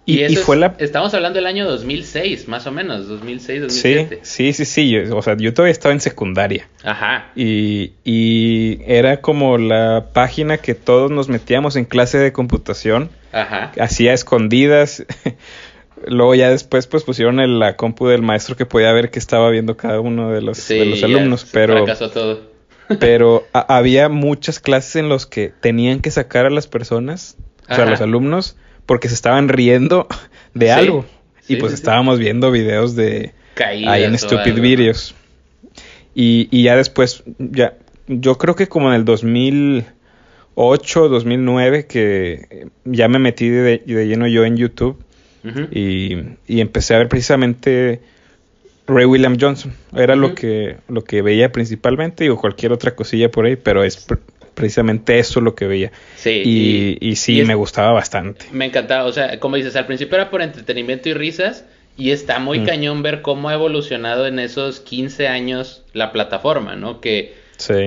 Y, 0.05 0.23
y, 0.23 0.35
fue 0.37 0.57
la... 0.57 0.75
Estamos 0.79 1.13
hablando 1.13 1.37
del 1.37 1.45
año 1.45 1.69
2006, 1.69 2.47
más 2.47 2.65
o 2.65 2.71
menos, 2.71 3.07
2006, 3.07 3.61
2007. 3.61 4.19
Sí, 4.23 4.53
sí, 4.53 4.65
sí, 4.65 4.65
sí. 4.65 4.97
o 4.97 5.21
sea, 5.21 5.37
yo 5.37 5.53
todavía 5.53 5.71
estaba 5.71 5.93
en 5.93 6.01
secundaria. 6.01 6.67
Ajá. 6.83 7.29
Y, 7.35 7.93
y 8.03 8.79
era 8.87 9.21
como 9.21 9.59
la 9.59 10.07
página 10.11 10.57
que 10.57 10.73
todos 10.73 11.11
nos 11.11 11.29
metíamos 11.29 11.75
en 11.75 11.85
clase 11.85 12.17
de 12.17 12.33
computación. 12.33 13.11
Ajá. 13.31 13.71
Hacía 13.79 14.13
escondidas. 14.13 15.05
Luego 16.07 16.35
ya 16.35 16.49
después 16.49 16.87
pues 16.87 17.03
pusieron 17.03 17.39
en 17.39 17.59
la 17.59 17.75
compu 17.75 18.07
del 18.07 18.21
maestro 18.21 18.55
que 18.55 18.65
podía 18.65 18.91
ver 18.93 19.11
que 19.11 19.19
estaba 19.19 19.49
viendo 19.49 19.77
cada 19.77 19.99
uno 19.99 20.31
de 20.31 20.41
los, 20.41 20.67
de 20.67 20.85
los 20.85 21.03
alumnos, 21.03 21.45
pero 21.51 21.85
todo. 22.11 22.41
pero 22.99 23.45
había 23.51 24.09
muchas 24.09 24.59
clases 24.59 24.95
en 24.95 25.09
los 25.09 25.25
que 25.25 25.51
tenían 25.61 25.99
que 25.99 26.11
sacar 26.11 26.45
a 26.45 26.49
las 26.49 26.67
personas, 26.67 27.37
o 27.69 27.75
sea, 27.75 27.83
a 27.83 27.89
los 27.89 28.01
alumnos, 28.01 28.55
porque 28.85 29.09
se 29.09 29.13
estaban 29.13 29.49
riendo 29.49 30.07
de 30.53 30.71
algo. 30.71 31.05
y 31.47 31.57
pues 31.57 31.73
estábamos 31.73 32.19
viendo 32.19 32.51
videos 32.51 32.95
de 32.95 33.33
ahí 33.63 34.03
en 34.03 34.17
Stupid 34.17 34.59
Videos. 34.59 35.15
Y, 36.15 36.47
y 36.51 36.63
ya 36.63 36.75
después, 36.75 37.23
ya, 37.37 37.75
yo 38.07 38.37
creo 38.37 38.55
que 38.55 38.67
como 38.67 38.89
en 38.89 38.95
el 38.95 39.05
2008, 39.05 41.09
2009, 41.09 41.85
que 41.85 42.67
ya 42.85 43.07
me 43.07 43.19
metí 43.19 43.49
de 43.49 43.83
lleno 43.85 44.27
yo 44.27 44.45
en 44.45 44.57
YouTube 44.57 45.03
y, 45.71 46.17
y, 46.47 46.61
empecé 46.61 46.95
a 46.95 46.97
ver 46.97 47.07
precisamente 47.07 48.01
Ray 48.89 49.05
William 49.05 49.37
Johnson. 49.39 49.73
Era 49.95 50.15
lo, 50.15 50.35
que, 50.35 50.77
lo 50.87 51.03
que 51.03 51.21
veía 51.21 51.51
principalmente, 51.51 52.29
o 52.29 52.37
cualquier 52.37 52.73
otra 52.73 52.95
cosilla 52.95 53.29
por 53.31 53.45
ahí, 53.45 53.55
pero 53.55 53.83
es 53.83 54.05
precisamente 54.53 55.19
eso 55.19 55.39
lo 55.41 55.55
que 55.55 55.67
veía. 55.67 55.91
Sí. 56.17 56.97
Y, 56.99 57.15
sí, 57.15 57.43
me 57.43 57.55
gustaba 57.55 57.91
bastante. 57.91 58.45
Me 58.51 58.65
encantaba, 58.65 59.05
o 59.05 59.13
sea, 59.13 59.39
como 59.39 59.55
dices, 59.55 59.75
al 59.75 59.85
principio 59.85 60.15
era 60.15 60.29
por 60.29 60.41
entretenimiento 60.41 61.09
y 61.09 61.13
risas, 61.13 61.65
y 61.97 62.11
está 62.11 62.39
muy 62.39 62.63
cañón 62.63 63.03
ver 63.03 63.21
cómo 63.21 63.49
ha 63.49 63.53
evolucionado 63.53 64.25
en 64.25 64.39
esos 64.39 64.79
15 64.79 65.27
años 65.27 65.83
la 65.93 66.11
plataforma, 66.11 66.75
¿no? 66.75 67.01
Que 67.01 67.33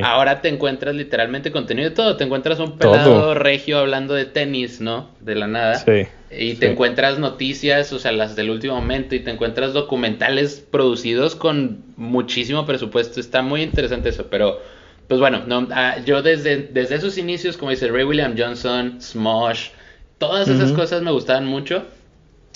ahora 0.03 0.41
te 0.41 0.49
encuentras 0.49 0.95
literalmente 0.95 1.53
contenido 1.53 1.89
de 1.89 1.95
todo. 1.95 2.17
Te 2.17 2.25
encuentras 2.25 2.59
un 2.59 2.79
pelado 2.79 3.35
regio 3.35 3.79
hablando 3.79 4.15
de 4.15 4.25
tenis, 4.25 4.81
¿no? 4.81 5.11
De 5.21 5.35
la 5.35 5.47
nada. 5.47 5.77
Sí. 5.77 6.07
Y 6.31 6.55
te 6.55 6.71
encuentras 6.71 7.19
noticias, 7.19 7.93
o 7.93 7.99
sea, 7.99 8.13
las 8.13 8.37
del 8.37 8.51
último 8.51 8.75
momento, 8.75 9.15
y 9.15 9.21
te 9.21 9.31
encuentras 9.31 9.73
documentales 9.73 10.67
producidos 10.71 11.37
con 11.37 11.83
muchísimo 11.97 12.65
presupuesto. 12.65 13.21
Está 13.21 13.43
muy 13.43 13.63
interesante 13.63 14.09
eso, 14.09 14.29
pero 14.31 14.61
pues 15.09 15.21
bueno, 15.21 15.43
no, 15.47 15.69
ah, 15.73 15.97
yo 16.05 16.23
desde, 16.23 16.57
desde 16.57 16.95
esos 16.95 17.19
inicios, 17.19 17.59
como 17.59 17.71
dice 17.71 17.89
Ray 17.89 18.05
William 18.05 18.35
Johnson, 18.37 18.99
Smosh, 19.01 19.69
todas 20.17 20.49
esas 20.49 20.73
cosas 20.73 21.03
me 21.03 21.11
gustaban 21.11 21.47
mucho. 21.47 21.85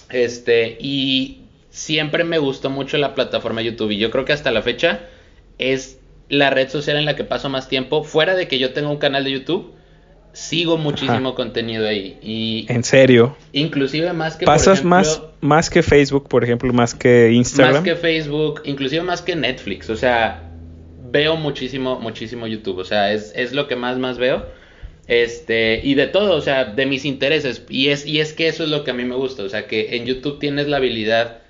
Este, 0.08 0.78
y 0.80 1.40
siempre 1.68 2.24
me 2.24 2.38
gustó 2.38 2.70
mucho 2.70 2.96
la 2.96 3.14
plataforma 3.14 3.60
YouTube 3.60 3.90
y 3.90 3.98
yo 3.98 4.10
creo 4.10 4.24
que 4.24 4.32
hasta 4.32 4.50
la 4.50 4.62
fecha 4.62 5.00
es 5.58 5.95
la 6.28 6.50
red 6.50 6.68
social 6.68 6.96
en 6.96 7.04
la 7.04 7.16
que 7.16 7.24
paso 7.24 7.48
más 7.48 7.68
tiempo. 7.68 8.04
Fuera 8.04 8.34
de 8.34 8.48
que 8.48 8.58
yo 8.58 8.72
tenga 8.72 8.88
un 8.88 8.98
canal 8.98 9.24
de 9.24 9.32
YouTube, 9.32 9.72
sigo 10.32 10.76
muchísimo 10.76 11.34
contenido 11.34 11.86
ahí. 11.86 12.18
Y 12.22 12.66
¿En 12.68 12.84
serio? 12.84 13.36
Inclusive 13.52 14.12
más 14.12 14.36
que... 14.36 14.44
¿Pasas 14.44 14.84
más, 14.84 15.22
más 15.40 15.70
que 15.70 15.82
Facebook, 15.82 16.28
por 16.28 16.44
ejemplo, 16.44 16.72
más 16.72 16.94
que 16.94 17.32
Instagram? 17.32 17.76
Más 17.76 17.84
que 17.84 17.96
Facebook, 17.96 18.62
inclusive 18.64 19.02
más 19.02 19.22
que 19.22 19.34
Netflix. 19.34 19.88
O 19.88 19.96
sea, 19.96 20.42
veo 21.10 21.36
muchísimo, 21.36 21.98
muchísimo 21.98 22.46
YouTube. 22.46 22.78
O 22.78 22.84
sea, 22.84 23.12
es, 23.12 23.32
es 23.34 23.52
lo 23.52 23.66
que 23.66 23.76
más, 23.76 23.98
más 23.98 24.18
veo. 24.18 24.44
Este, 25.06 25.80
y 25.82 25.94
de 25.94 26.08
todo, 26.08 26.36
o 26.36 26.40
sea, 26.40 26.64
de 26.64 26.84
mis 26.84 27.04
intereses. 27.04 27.62
Y 27.70 27.88
es, 27.88 28.04
y 28.04 28.20
es 28.20 28.32
que 28.32 28.48
eso 28.48 28.64
es 28.64 28.70
lo 28.70 28.84
que 28.84 28.90
a 28.90 28.94
mí 28.94 29.04
me 29.04 29.14
gusta. 29.14 29.42
O 29.44 29.48
sea, 29.48 29.66
que 29.66 29.96
en 29.96 30.04
YouTube 30.04 30.38
tienes 30.38 30.66
la 30.66 30.78
habilidad 30.78 31.45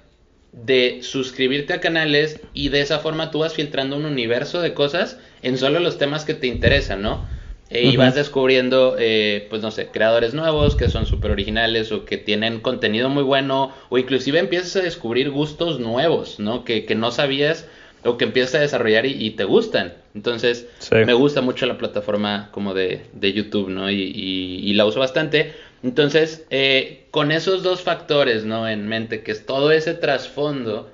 de 0.56 1.00
suscribirte 1.02 1.74
a 1.74 1.80
canales 1.80 2.40
y 2.54 2.70
de 2.70 2.80
esa 2.80 2.98
forma 2.98 3.30
tú 3.30 3.40
vas 3.40 3.52
filtrando 3.52 3.96
un 3.96 4.06
universo 4.06 4.62
de 4.62 4.72
cosas 4.72 5.18
en 5.42 5.58
solo 5.58 5.80
los 5.80 5.98
temas 5.98 6.24
que 6.24 6.34
te 6.34 6.46
interesan, 6.46 7.02
¿no? 7.02 7.24
Eh, 7.68 7.84
y 7.84 7.96
vas 7.96 8.14
descubriendo, 8.14 8.96
eh, 8.98 9.48
pues 9.50 9.60
no 9.60 9.72
sé, 9.72 9.88
creadores 9.88 10.34
nuevos 10.34 10.76
que 10.76 10.88
son 10.88 11.04
súper 11.04 11.32
originales 11.32 11.90
o 11.90 12.04
que 12.04 12.16
tienen 12.16 12.60
contenido 12.60 13.08
muy 13.08 13.24
bueno 13.24 13.72
o 13.88 13.98
inclusive 13.98 14.38
empiezas 14.38 14.76
a 14.76 14.82
descubrir 14.82 15.30
gustos 15.30 15.80
nuevos, 15.80 16.38
¿no? 16.38 16.64
Que, 16.64 16.86
que 16.86 16.94
no 16.94 17.10
sabías 17.10 17.66
o 18.04 18.16
que 18.16 18.24
empiezas 18.24 18.54
a 18.54 18.60
desarrollar 18.60 19.04
y, 19.04 19.30
te 19.30 19.44
gustan. 19.44 19.94
Entonces, 20.14 20.68
me 20.92 21.12
gusta 21.12 21.40
mucho 21.42 21.66
la 21.66 21.76
plataforma 21.76 22.50
como 22.52 22.72
de, 22.72 23.02
de 23.12 23.32
YouTube, 23.32 23.68
¿no? 23.68 23.90
Y, 23.90 23.96
y, 23.96 24.72
la 24.74 24.86
uso 24.86 25.00
bastante. 25.00 25.52
Entonces, 25.82 26.44
eh, 26.50 27.06
con 27.10 27.30
esos 27.30 27.62
dos 27.62 27.82
factores, 27.82 28.44
¿no? 28.44 28.68
En 28.68 28.88
mente, 28.88 29.22
que 29.22 29.32
es 29.32 29.46
todo 29.46 29.70
ese 29.72 29.94
trasfondo, 29.94 30.90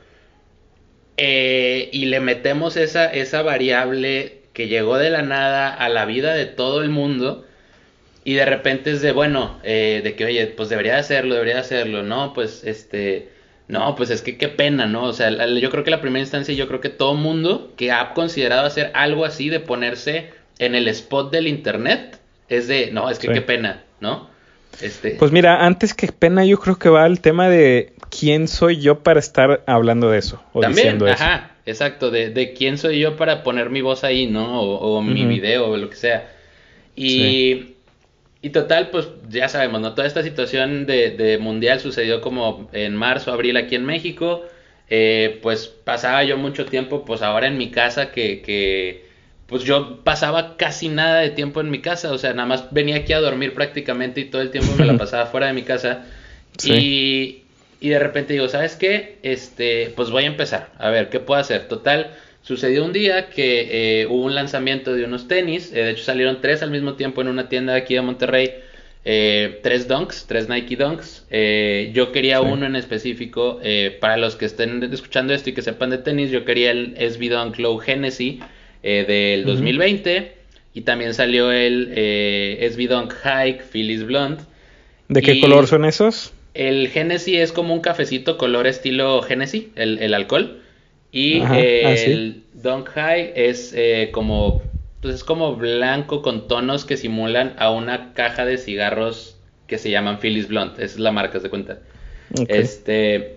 eh, 1.17 1.89
y 1.93 2.07
le 2.07 2.21
metemos 2.21 2.77
esa, 2.77 3.07
esa 3.07 3.43
variable 3.43 4.43
que 4.53 4.69
llegó 4.69 4.99
de 4.99 5.11
la 5.11 5.23
nada 5.23 5.73
a 5.73 5.89
la 5.89 6.05
vida 6.05 6.35
de 6.35 6.47
todo 6.47 6.83
el 6.83 6.91
mundo, 6.91 7.47
y 8.25 8.35
de 8.35 8.45
repente 8.45 8.93
es 8.93 9.03
de, 9.03 9.13
bueno, 9.13 9.59
eh, 9.65 10.01
de 10.05 10.15
que, 10.15 10.25
oye, 10.25 10.47
pues 10.47 10.69
debería 10.69 10.99
hacerlo, 10.99 11.35
debería 11.35 11.59
hacerlo, 11.59 12.03
¿no? 12.03 12.35
Pues, 12.35 12.63
este, 12.65 13.31
no, 13.69 13.97
pues 13.97 14.11
es 14.11 14.23
que 14.23 14.37
qué 14.37 14.49
pena, 14.49 14.87
¿no? 14.87 15.05
O 15.05 15.13
sea, 15.13 15.31
yo 15.31 15.71
creo 15.71 15.85
que 15.85 15.91
la 15.91 16.01
primera 16.01 16.21
instancia, 16.21 16.55
yo 16.55 16.69
creo 16.69 16.81
que 16.81 16.89
todo 16.89 17.15
mundo 17.15 17.73
que 17.77 17.91
ha 17.91 18.13
considerado 18.15 18.67
hacer 18.67 18.91
algo 18.95 19.25
así 19.25 19.49
de 19.49 19.61
ponerse 19.61 20.31
en 20.59 20.75
el 20.75 20.89
spot 20.89 21.33
del 21.33 21.49
internet, 21.49 22.19
es 22.49 22.69
de, 22.69 22.91
no, 22.93 23.09
es 23.11 23.19
que 23.19 23.29
qué 23.29 23.41
pena, 23.41 23.83
¿no? 24.01 24.32
Este... 24.83 25.13
Pues 25.13 25.33
mira, 25.33 25.65
antes 25.65 25.95
que 25.95 26.09
pena, 26.09 26.45
yo 26.45 26.59
creo 26.59 26.79
que 26.79 26.89
va 26.89 27.07
el 27.07 27.21
tema 27.21 27.49
de 27.49 27.93
quién 28.11 28.49
soy 28.49 28.81
yo 28.81 29.01
para 29.01 29.21
estar 29.21 29.63
hablando 29.67 30.11
de 30.11 30.19
eso. 30.19 30.43
O 30.53 30.61
También, 30.61 31.03
ajá, 31.09 31.53
exacto, 31.67 32.11
de, 32.11 32.31
de, 32.31 32.53
quién 32.53 32.79
soy 32.79 33.01
yo 33.01 33.17
para 33.17 33.43
poner 33.43 33.71
mi 33.71 33.81
voz 33.81 34.05
ahí, 34.05 34.27
¿no? 34.27 34.61
O, 34.61 35.03
mi 35.03 35.25
video 35.25 35.69
o 35.69 35.77
lo 35.77 35.89
que 35.89 35.97
sea. 35.97 36.31
Y, 36.95 37.75
y 38.43 38.51
total, 38.51 38.91
pues 38.91 39.09
ya 39.29 39.49
sabemos, 39.49 39.81
¿no? 39.81 39.95
Toda 39.95 40.07
esta 40.07 40.23
situación 40.23 40.87
de, 40.87 41.11
de 41.11 41.39
mundial 41.39 41.81
sucedió 41.81 42.21
como 42.21 42.69
en 42.73 42.97
marzo, 42.97 43.33
abril 43.33 43.57
aquí 43.57 43.77
en 43.77 43.87
México. 43.87 44.45
Eh, 44.95 45.39
pues 45.41 45.69
pasaba 45.69 46.23
yo 46.23 46.37
mucho 46.37 46.67
tiempo, 46.67 47.05
pues 47.07 47.23
ahora 47.23 47.47
en 47.47 47.57
mi 47.57 47.71
casa 47.71 48.11
que, 48.11 48.43
que 48.43 49.07
pues 49.53 49.65
yo 49.65 49.99
pasaba 50.03 50.57
casi 50.57 50.89
nada 50.89 51.21
de 51.21 51.29
tiempo 51.29 51.61
en 51.61 51.71
mi 51.71 51.83
casa, 51.83 52.11
o 52.11 52.17
sea, 52.17 52.33
nada 52.33 52.49
más 52.49 52.73
venía 52.73 52.97
aquí 52.97 53.13
a 53.13 53.21
dormir 53.21 53.53
prácticamente 53.53 54.23
y 54.23 54.25
todo 54.25 54.41
el 54.41 54.51
tiempo 54.51 54.73
me 54.79 54.87
la 54.87 54.97
pasaba 54.99 55.27
fuera 55.27 55.47
de 55.47 55.53
mi 55.53 55.63
casa. 55.63 56.07
Y, 56.65 57.43
y 57.79 57.89
de 57.91 57.99
repente 57.99 58.33
digo, 58.33 58.49
¿sabes 58.49 58.77
qué? 58.77 59.19
Este, 59.23 59.93
pues 59.95 60.09
voy 60.09 60.25
a 60.25 60.29
empezar, 60.29 60.71
a 60.79 60.89
ver, 60.89 61.11
¿qué 61.11 61.21
puedo 61.21 61.39
hacer? 61.39 61.69
Total, 61.69 62.13
sucedió 62.41 62.83
un 62.83 62.95
día 62.95 63.29
que 63.29 64.01
eh, 64.01 64.07
hubo 64.07 64.25
un 64.25 64.35
lanzamiento 64.35 64.95
de 64.95 65.05
unos 65.05 65.29
tenis, 65.29 65.71
eh, 65.71 65.83
de 65.85 65.91
hecho 65.91 66.05
salieron 66.05 66.41
tres 66.41 66.63
al 66.63 66.71
mismo 66.71 66.95
tiempo 66.95 67.21
en 67.21 67.29
una 67.29 67.51
tienda 67.51 67.75
de 67.75 67.81
aquí 67.81 67.93
de 67.93 68.01
Monterrey, 68.01 68.55
eh, 69.05 69.61
tres 69.63 69.87
Dunks, 69.87 70.25
tres 70.27 70.49
Nike 70.49 70.77
Dunks. 70.77 71.27
yo 71.93 72.11
quería 72.11 72.41
uno 72.41 72.65
en 72.65 72.75
específico, 72.75 73.61
para 74.01 74.17
los 74.17 74.37
que 74.37 74.47
estén 74.47 74.83
escuchando 74.91 75.35
esto 75.35 75.51
y 75.51 75.53
que 75.53 75.61
sepan 75.61 75.91
de 75.91 75.99
tenis, 75.99 76.31
yo 76.31 76.47
quería 76.47 76.71
el 76.71 76.97
SB 76.97 77.29
Dunk 77.29 77.59
Low 77.59 77.77
Genesis 77.77 78.41
eh, 78.83 79.05
del 79.07 79.45
2020. 79.45 80.33
Y 80.75 80.81
también 80.83 81.15
salió 81.15 81.53
el 81.53 81.93
eh, 81.95 82.69
SB 82.71 82.89
Dunk 82.89 83.13
Hike 83.23 83.63
Phyllis 83.63 84.05
Blonde. 84.05 84.43
¿De 85.09 85.21
qué 85.21 85.41
color 85.41 85.67
son 85.67 85.85
esos? 85.85 86.33
El 86.55 86.89
Genesis 86.89 87.39
es 87.39 87.53
como 87.53 87.75
un 87.75 87.81
cafecito 87.81 88.39
color 88.39 88.67
estilo 88.67 89.21
Genesis, 89.23 89.65
el, 89.75 90.15
alcohol. 90.15 90.61
Y 91.11 91.41
ah, 91.41 91.59
el 91.61 92.43
Dunk 92.55 92.89
High 92.89 93.33
es 93.37 93.75
eh, 93.77 94.11
como 94.13 94.63
pues 95.03 95.17
es 95.17 95.25
como 95.25 95.57
blanco 95.57 96.23
con 96.23 96.47
tonos 96.47 96.85
que 96.85 96.97
simulan 96.97 97.55
a 97.59 97.71
una 97.71 98.15
caja 98.15 98.45
de 98.47 98.57
cigarros 98.57 99.37
que 99.67 99.77
se 99.79 99.91
llaman 99.91 100.21
Phyllis 100.21 100.49
Blonde. 100.49 100.75
Esa 100.77 100.95
es 100.95 101.01
la 101.01 101.11
marca, 101.11 101.41
se 101.41 101.51
cuenta. 101.51 101.81
Este 102.49 103.37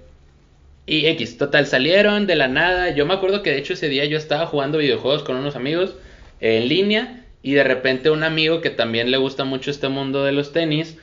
y 0.85 1.07
X, 1.07 1.37
total, 1.37 1.65
salieron 1.65 2.27
de 2.27 2.35
la 2.35 2.47
nada. 2.47 2.91
Yo 2.91 3.05
me 3.05 3.13
acuerdo 3.13 3.43
que 3.43 3.51
de 3.51 3.57
hecho 3.57 3.73
ese 3.73 3.89
día 3.89 4.05
yo 4.05 4.17
estaba 4.17 4.45
jugando 4.45 4.77
videojuegos 4.77 5.23
con 5.23 5.35
unos 5.35 5.55
amigos 5.55 5.95
en 6.39 6.67
línea 6.67 7.25
y 7.41 7.53
de 7.53 7.63
repente 7.63 8.09
un 8.09 8.23
amigo 8.23 8.61
que 8.61 8.69
también 8.69 9.11
le 9.11 9.17
gusta 9.17 9.45
mucho 9.45 9.71
este 9.71 9.87
mundo 9.87 10.23
de 10.23 10.31
los 10.31 10.51
tenis 10.51 10.97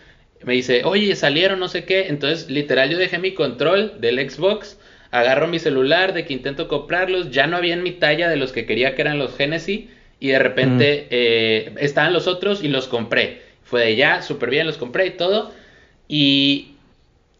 me 0.45 0.55
dice, 0.55 0.83
oye, 0.85 1.15
salieron 1.17 1.61
no 1.61 1.69
sé 1.69 1.85
qué. 1.85 2.09
Entonces, 2.09 2.51
literal, 2.51 2.91
yo 2.91 2.99
dejé 2.99 3.19
mi 3.19 3.33
control 3.33 4.01
del 4.01 4.19
Xbox, 4.31 4.79
agarro 5.11 5.47
mi 5.47 5.59
celular 5.59 6.13
de 6.13 6.25
que 6.25 6.33
intento 6.33 6.69
comprarlos, 6.69 7.31
ya 7.31 7.47
no 7.47 7.57
había 7.57 7.75
en 7.75 7.83
mi 7.83 7.93
talla 7.93 8.29
de 8.29 8.37
los 8.37 8.53
que 8.53 8.67
quería 8.67 8.95
que 8.95 9.03
eran 9.03 9.19
los 9.19 9.37
Genesis 9.37 9.85
y 10.21 10.29
de 10.29 10.39
repente 10.39 11.07
eh, 11.11 11.75
estaban 11.81 12.13
los 12.13 12.27
otros 12.27 12.63
y 12.63 12.69
los 12.69 12.89
compré. 12.89 13.43
Fue 13.63 13.83
de 13.83 13.97
ya, 13.97 14.23
súper 14.23 14.51
bien, 14.51 14.67
los 14.67 14.79
compré 14.79 15.07
y 15.07 15.11
todo. 15.11 15.53
Y 16.09 16.72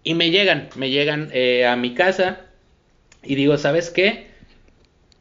y 0.05 0.15
me 0.15 0.31
llegan, 0.31 0.69
me 0.77 0.91
llegan 0.91 1.31
eh, 1.33 1.67
a 1.67 1.77
mi 1.77 1.95
casa 1.95 2.41
y 3.23 3.35
digo, 3.37 3.57
¿sabes 3.57 3.91
qué? 3.91 4.27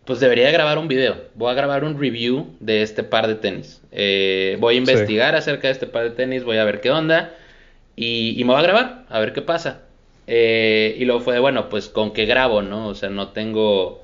Pues 0.06 0.20
debería 0.20 0.50
grabar 0.52 0.80
un 0.80 0.88
video. 0.88 1.16
Voy 1.36 1.52
a 1.52 1.54
grabar 1.54 1.84
un 1.84 2.00
review 2.00 2.56
de 2.60 2.82
este 2.82 3.04
par 3.04 3.28
de 3.28 3.36
tenis. 3.36 3.82
Eh, 3.92 4.58
voy 4.60 4.76
a 4.76 4.78
investigar 4.80 5.36
acerca 5.36 5.68
de 5.68 5.74
este 5.74 5.86
par 5.86 6.04
de 6.04 6.10
tenis, 6.12 6.44
voy 6.44 6.58
a 6.58 6.66
ver 6.66 6.82
qué 6.82 6.90
onda. 6.90 7.36
Y, 7.96 8.42
me 8.44 8.54
voy 8.54 8.60
a 8.60 8.64
grabar, 8.64 9.06
a 9.10 9.20
ver 9.20 9.34
qué 9.34 9.44
pasa. 9.44 9.82
Eh, 10.26 10.96
y 10.98 11.06
luego 11.06 11.22
fue 11.22 11.38
bueno, 11.40 11.70
pues 11.70 11.88
con 11.88 12.14
qué 12.14 12.26
grabo, 12.26 12.64
¿no? 12.64 12.88
O 12.88 12.96
sea, 12.96 13.10
no 13.10 13.30
tengo, 13.30 14.04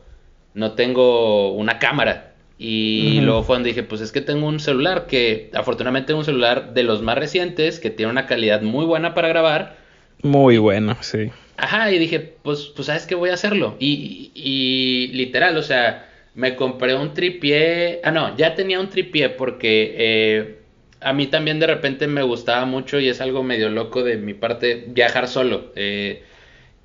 no 0.54 0.74
tengo 0.74 1.54
una 1.54 1.80
cámara. 1.80 2.34
Y 2.60 3.21
luego 3.21 3.44
fue 3.44 3.56
donde 3.56 3.69
dije, 3.69 3.84
pues 3.84 4.02
es 4.02 4.12
que 4.12 4.21
tengo 4.21 4.48
un 4.48 4.60
celular 4.60 5.06
que 5.06 5.52
afortunadamente 5.54 6.12
es 6.12 6.17
un 6.17 6.25
celular 6.25 6.73
de 6.73 6.84
los 6.84 7.04
más 7.04 7.17
recientes, 7.17 7.80
que 7.80 7.92
tiene 7.92 8.12
una 8.12 8.25
calidad 8.25 8.62
muy 8.62 8.86
buena 8.86 9.13
para 9.13 9.28
grabar 9.28 9.87
muy 10.22 10.58
bueno, 10.58 10.98
sí. 11.02 11.32
Ajá, 11.58 11.92
y 11.92 11.98
dije, 11.98 12.20
pues, 12.20 12.72
pues 12.76 12.86
sabes 12.86 13.06
que 13.06 13.15
voy 13.15 13.30
a 13.30 13.34
hacerlo. 13.34 13.76
Y, 13.80 14.32
y, 14.36 15.08
literal, 15.13 15.58
o 15.58 15.63
sea, 15.63 16.10
me 16.36 16.56
compré 16.56 16.96
un 16.96 17.13
tripié. 17.13 18.00
Ah, 18.04 18.12
no, 18.12 18.38
ya 18.38 18.56
tenía 18.56 18.80
un 18.80 18.90
tripié 18.90 19.30
porque 19.30 19.96
eh, 19.98 20.60
a 21.02 21.13
mí 21.13 21.28
también 21.28 21.60
de 21.60 21.68
repente 21.68 22.08
me 22.08 22.22
gustaba 22.22 22.65
mucho 22.65 23.00
y 23.00 23.10
es 23.10 23.22
algo 23.22 23.44
medio 23.44 23.70
loco 23.70 24.04
de 24.04 24.18
mi 24.18 24.34
parte 24.34 24.86
viajar 24.88 25.28
solo. 25.28 25.72
Eh, 25.76 26.24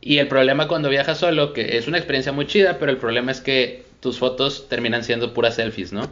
y 0.00 0.18
el 0.18 0.28
problema 0.28 0.68
cuando 0.68 0.88
viajas 0.88 1.18
solo, 1.18 1.52
que 1.52 1.76
es 1.76 1.86
una 1.86 1.98
experiencia 1.98 2.32
muy 2.32 2.46
chida, 2.46 2.78
pero 2.78 2.90
el 2.90 2.98
problema 2.98 3.30
es 3.30 3.40
que 3.40 3.84
tus 4.00 4.18
fotos 4.18 4.68
terminan 4.68 5.04
siendo 5.04 5.32
puras 5.32 5.56
selfies, 5.56 5.92
¿no? 5.92 6.10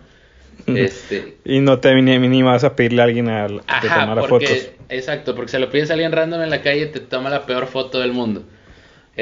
Este... 0.67 1.37
Y 1.45 1.61
no 1.61 1.79
te 1.81 1.95
ni, 1.95 2.43
vas 2.43 2.65
a 2.65 2.77
pedirle 2.77 3.03
a 3.03 3.05
alguien 3.05 3.29
a, 3.29 3.47
que 3.81 3.89
tomara 3.89 4.23
fotos. 4.25 4.71
Exacto, 4.89 5.35
porque 5.35 5.51
se 5.51 5.59
lo 5.59 5.71
pides 5.71 5.91
a 5.91 5.95
alguien 5.95 6.13
random 6.13 6.43
en 6.43 6.51
la 6.51 6.63
calle 6.63 6.83
y 6.83 6.87
te 6.87 7.01
toma 7.01 7.31
la 7.31 7.47
peor 7.47 7.67
foto 7.67 8.01
del 8.01 8.13
mundo. 8.13 8.45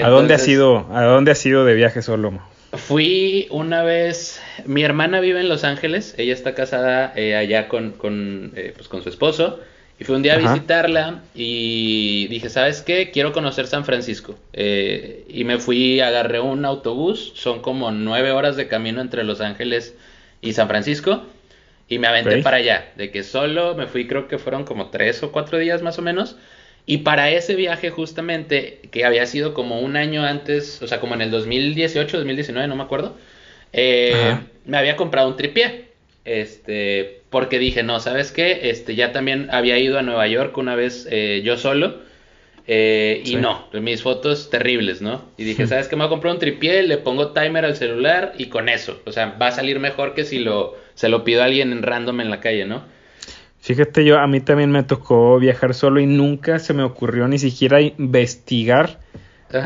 ¿A 0.00 0.08
dónde 0.08 0.34
has 0.34 0.46
ido? 0.46 0.86
¿A 0.92 1.04
dónde 1.04 1.32
has 1.32 1.44
ido 1.44 1.64
de 1.64 1.74
viaje 1.74 2.02
solo? 2.02 2.40
Fui 2.72 3.46
una 3.50 3.82
vez, 3.82 4.40
mi 4.66 4.82
hermana 4.82 5.20
vive 5.20 5.40
en 5.40 5.48
Los 5.48 5.64
Ángeles, 5.64 6.14
ella 6.18 6.34
está 6.34 6.54
casada 6.54 7.12
eh, 7.16 7.34
allá 7.34 7.66
con, 7.66 7.92
con, 7.92 8.52
eh, 8.56 8.74
pues 8.76 8.88
con 8.88 9.02
su 9.02 9.08
esposo, 9.08 9.58
y 9.98 10.04
fui 10.04 10.14
un 10.14 10.22
día 10.22 10.34
a 10.34 10.36
visitarla 10.36 11.22
y 11.34 12.28
dije, 12.28 12.50
¿sabes 12.50 12.82
qué? 12.82 13.10
Quiero 13.10 13.32
conocer 13.32 13.66
San 13.66 13.84
Francisco. 13.84 14.38
Eh, 14.52 15.24
y 15.28 15.44
me 15.44 15.58
fui, 15.58 16.00
agarré 16.00 16.40
un 16.40 16.64
autobús, 16.64 17.32
son 17.34 17.62
como 17.62 17.90
nueve 17.90 18.30
horas 18.30 18.56
de 18.56 18.68
camino 18.68 19.00
entre 19.00 19.24
Los 19.24 19.40
Ángeles 19.40 19.96
y 20.40 20.52
San 20.52 20.68
Francisco, 20.68 21.24
y 21.88 21.98
me 21.98 22.06
aventé 22.06 22.42
para 22.42 22.58
allá, 22.58 22.92
de 22.96 23.10
que 23.10 23.22
solo 23.22 23.74
me 23.74 23.86
fui, 23.86 24.06
creo 24.06 24.28
que 24.28 24.38
fueron 24.38 24.64
como 24.64 24.90
tres 24.90 25.22
o 25.22 25.32
cuatro 25.32 25.58
días 25.58 25.82
más 25.82 25.98
o 25.98 26.02
menos, 26.02 26.36
y 26.86 26.98
para 26.98 27.30
ese 27.30 27.54
viaje 27.54 27.90
justamente, 27.90 28.80
que 28.90 29.04
había 29.04 29.26
sido 29.26 29.54
como 29.54 29.80
un 29.80 29.96
año 29.96 30.24
antes, 30.24 30.80
o 30.82 30.86
sea, 30.86 31.00
como 31.00 31.14
en 31.14 31.22
el 31.22 31.30
2018, 31.30 32.16
2019, 32.16 32.66
no 32.66 32.76
me 32.76 32.82
acuerdo, 32.82 33.16
eh, 33.72 34.38
me 34.64 34.76
había 34.78 34.96
comprado 34.96 35.28
un 35.28 35.36
tripié. 35.36 35.88
Este, 36.24 37.22
porque 37.30 37.58
dije, 37.58 37.82
no, 37.82 38.00
¿sabes 38.00 38.32
qué? 38.32 38.70
Este, 38.70 38.94
ya 38.94 39.12
también 39.12 39.48
había 39.50 39.78
ido 39.78 39.98
a 39.98 40.02
Nueva 40.02 40.26
York 40.26 40.56
una 40.58 40.74
vez 40.74 41.06
eh, 41.10 41.40
yo 41.42 41.56
solo. 41.56 42.00
Eh, 42.70 43.22
y 43.24 43.36
no, 43.36 43.64
mis 43.80 44.02
fotos 44.02 44.50
terribles, 44.50 45.00
¿no? 45.00 45.22
Y 45.38 45.44
dije, 45.44 45.66
¿sabes 45.66 45.88
qué? 45.88 45.96
Me 45.96 46.02
voy 46.02 46.08
a 46.08 46.10
comprar 46.10 46.34
un 46.34 46.38
tripié, 46.38 46.82
le 46.82 46.98
pongo 46.98 47.32
timer 47.32 47.64
al 47.64 47.76
celular 47.76 48.34
y 48.36 48.46
con 48.46 48.68
eso. 48.68 49.00
O 49.06 49.12
sea, 49.12 49.36
va 49.40 49.46
a 49.46 49.52
salir 49.52 49.80
mejor 49.80 50.12
que 50.12 50.24
si 50.24 50.38
lo, 50.38 50.76
se 50.94 51.08
lo 51.08 51.24
pido 51.24 51.40
a 51.40 51.46
alguien 51.46 51.72
en 51.72 51.82
random 51.82 52.20
en 52.20 52.30
la 52.30 52.40
calle, 52.40 52.66
¿no? 52.66 52.82
Fíjate, 53.60 54.04
yo 54.04 54.18
a 54.18 54.26
mí 54.26 54.40
también 54.40 54.70
me 54.70 54.82
tocó 54.82 55.38
viajar 55.38 55.72
solo 55.72 55.98
y 55.98 56.06
nunca 56.06 56.58
se 56.58 56.74
me 56.74 56.82
ocurrió 56.82 57.26
ni 57.26 57.38
siquiera 57.38 57.80
investigar 57.80 59.00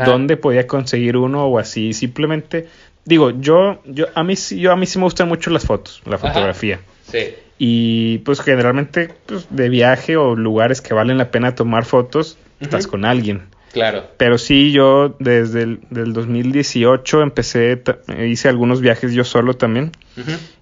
dónde 0.07 0.37
podía 0.37 0.69
conseguir 0.69 1.17
uno 1.17 1.47
o 1.47 1.59
así. 1.59 1.93
Simplemente, 1.93 2.69
digo, 3.05 3.31
yo, 3.31 3.83
yo 3.85 4.07
a 4.15 4.23
mí 4.23 4.35
yo 4.37 4.71
a 4.71 4.77
mí 4.77 4.87
sí 4.87 4.99
me 4.99 5.05
gustan 5.05 5.29
mucho 5.29 5.51
las 5.51 5.67
fotos, 5.67 6.03
la 6.07 6.19
fotografía. 6.19 6.81
Sí. 7.11 7.35
Y 7.59 8.19
pues 8.19 8.41
generalmente 8.41 9.11
pues, 9.27 9.47
de 9.51 9.69
viaje 9.69 10.17
o 10.17 10.37
lugares 10.37 10.81
que 10.81 10.95
valen 10.95 11.19
la 11.19 11.31
pena 11.31 11.55
tomar 11.55 11.85
fotos, 11.85 12.39
estás 12.63 12.87
con 12.87 13.05
alguien. 13.05 13.43
Claro. 13.73 14.05
Pero 14.19 14.37
sí, 14.39 14.71
yo 14.71 15.17
desde 15.19 15.63
el 15.63 15.81
del 15.91 16.13
2018 16.13 17.23
empecé, 17.23 17.83
hice 18.27 18.49
algunos 18.49 18.81
viajes 18.81 19.13
yo 19.13 19.25
solo 19.25 19.55
también. 19.55 19.93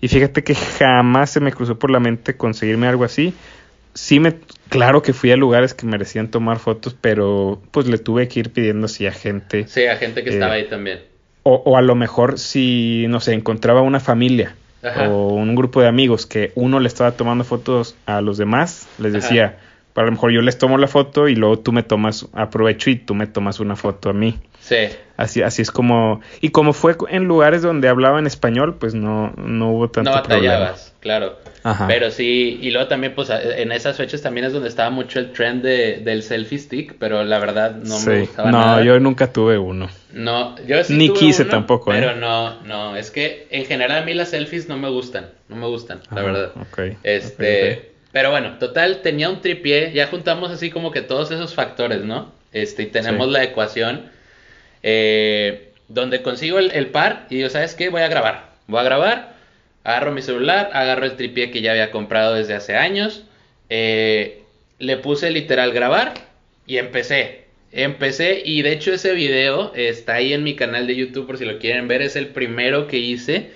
Y 0.01 0.09
fíjate 0.09 0.45
que 0.45 0.55
jamás 0.55 1.31
se 1.31 1.41
me 1.41 1.53
cruzó 1.53 1.79
por 1.79 1.91
la 1.91 1.99
mente 1.99 2.37
conseguirme 2.37 2.87
algo 2.87 3.05
así. 3.05 3.35
Sí 3.95 4.21
me, 4.21 4.37
claro 4.69 5.03
que 5.03 5.13
fui 5.13 5.33
a 5.33 5.37
lugares 5.37 5.75
que 5.75 5.85
merecían 5.87 6.31
tomar 6.31 6.61
fotos, 6.61 6.97
pero 6.99 7.61
pues 7.73 7.89
le 7.89 7.99
tuve 7.99 8.29
que 8.29 8.41
ir 8.41 8.51
pidiendo 8.51 8.87
así 8.87 9.07
a 9.07 9.13
gente. 9.13 9.67
Sí, 9.67 9.87
a 9.87 9.97
gente 9.97 10.23
que 10.23 10.31
estaba 10.31 10.55
ahí 10.55 10.69
también. 10.69 11.01
O, 11.43 11.55
o, 11.65 11.77
a 11.77 11.83
lo 11.83 11.97
mejor 11.97 12.39
si, 12.39 13.07
no 13.09 13.19
sé, 13.19 13.33
encontraba 13.33 13.81
una 13.83 13.99
familia 13.99 14.55
o 14.83 15.35
un 15.35 15.55
grupo 15.55 15.81
de 15.83 15.89
amigos 15.89 16.27
que 16.27 16.53
uno 16.55 16.81
le 16.81 16.89
estaba 16.89 17.13
tomando 17.13 17.45
fotos 17.45 17.97
a 18.07 18.21
los 18.21 18.39
demás, 18.39 18.89
les 18.99 19.13
decía 19.13 19.59
a 19.95 20.03
lo 20.03 20.11
mejor 20.13 20.33
yo 20.33 20.43
les 20.43 20.59
tomo 20.59 20.79
la 20.79 20.87
foto 20.87 21.29
y 21.29 21.35
luego 21.35 21.59
tú 21.59 21.73
me 21.73 21.83
tomas, 21.83 22.29
aprovecho 22.33 22.91
y 22.91 22.97
tú 22.97 23.15
me 23.15 23.27
tomas 23.27 23.61
una 23.61 23.77
foto 23.77 24.11
a 24.11 24.13
mí. 24.13 24.39
Sí. 24.61 24.77
Así, 25.17 25.43
así 25.43 25.61
es 25.61 25.71
como, 25.71 26.21
y 26.41 26.51
como 26.51 26.73
fue 26.73 26.97
en 27.09 27.25
lugares 27.25 27.61
donde 27.61 27.89
hablaban 27.89 28.27
español, 28.27 28.77
pues 28.79 28.95
no, 28.95 29.33
no 29.37 29.73
hubo 29.73 29.91
tanto 29.91 30.11
No 30.11 30.17
batallabas, 30.17 30.95
claro. 31.01 31.37
Ajá. 31.63 31.87
Pero 31.89 32.11
sí, 32.11 32.59
y 32.63 32.71
luego 32.71 32.89
también, 32.89 33.15
pues 33.15 33.29
en 33.31 33.71
esas 33.73 33.99
fechas 33.99 34.23
también 34.23 34.47
es 34.47 34.55
donde 34.55 34.69
estaba 34.69 34.89
mucho 34.89 35.19
el 35.19 35.33
trend 35.33 35.63
de, 35.63 35.99
del 35.99 36.23
selfie 36.23 36.59
stick, 36.59 36.95
pero 36.99 37.23
la 37.25 37.39
verdad 37.39 37.77
no 37.77 37.99
me 38.01 38.21
gustaba 38.21 38.51
no, 38.51 38.77
No, 38.77 38.83
yo 38.83 38.99
nunca 38.99 39.31
tuve 39.31 39.59
uno. 39.59 39.91
No, 40.15 40.57
yo 40.67 40.83
sí 40.85 40.97
Ni 40.97 41.13
quise 41.13 41.45
tampoco, 41.45 41.93
¿eh? 41.93 41.97
Pero 42.01 42.17
no, 42.17 42.63
no, 42.63 42.97
es 42.97 43.11
que 43.11 43.47
en 43.51 43.67
general 43.67 44.03
a 44.03 44.05
mí 44.07 44.15
las 44.15 44.31
selfies 44.31 44.69
no 44.69 44.79
me 44.79 44.89
gustan, 44.89 45.29
no 45.49 45.57
me 45.57 45.67
gustan, 45.67 46.01
la 46.11 46.23
verdad. 46.23 46.53
Ok. 46.57 46.97
Este... 47.03 47.90
Pero 48.13 48.31
bueno, 48.31 48.59
total, 48.59 49.03
tenía 49.03 49.31
un 49.31 49.41
tripié, 49.41 49.93
ya 49.93 50.09
juntamos 50.09 50.51
así 50.51 50.71
como 50.71 50.91
que 50.91 51.01
todos 51.01 51.31
esos 51.31 51.55
factores, 51.55 52.03
¿no? 52.03 52.33
Este, 52.53 52.83
y 52.83 52.87
tenemos 52.87 53.29
la 53.29 53.45
ecuación 53.45 54.11
eh, 54.83 55.71
donde 55.89 56.23
consigo 56.23 56.59
el, 56.59 56.87
par 56.89 57.27
y 57.31 57.37
digo, 57.37 57.49
¿sabes 57.51 57.75
qué? 57.75 57.89
Voy 57.89 58.03
a 58.03 58.09
grabar. 58.09 58.51
Voy 58.67 58.81
a 58.81 58.85
grabar, 58.85 59.35
agarro 59.85 60.13
mi 60.13 60.23
celular, 60.23 60.71
agarro 60.73 61.05
el 61.05 61.17
tripié 61.17 61.51
que 61.51 61.61
ya 61.61 61.73
había 61.73 61.91
comprado 61.91 62.35
desde 62.35 62.55
hace 62.55 62.77
años, 62.77 63.25
eh, 63.69 64.43
le 64.79 64.97
puse 64.97 65.31
literal 65.31 65.73
grabar 65.73 66.15
y 66.67 66.79
empecé. 66.79 67.45
Empecé 67.73 68.43
y 68.45 68.63
de 68.63 68.73
hecho 68.73 68.93
ese 68.93 69.15
video 69.15 69.73
está 69.75 70.15
ahí 70.15 70.33
en 70.33 70.43
mi 70.43 70.57
canal 70.57 70.89
de 70.89 70.97
YouTube 70.97 71.27
por 71.27 71.39
si 71.39 71.45
lo 71.45 71.61
quieren 71.61 71.87
ver, 71.87 72.03
es 72.03 72.17
el 72.17 72.29
primero 72.29 72.89
que 72.89 72.99
hice. 72.99 73.51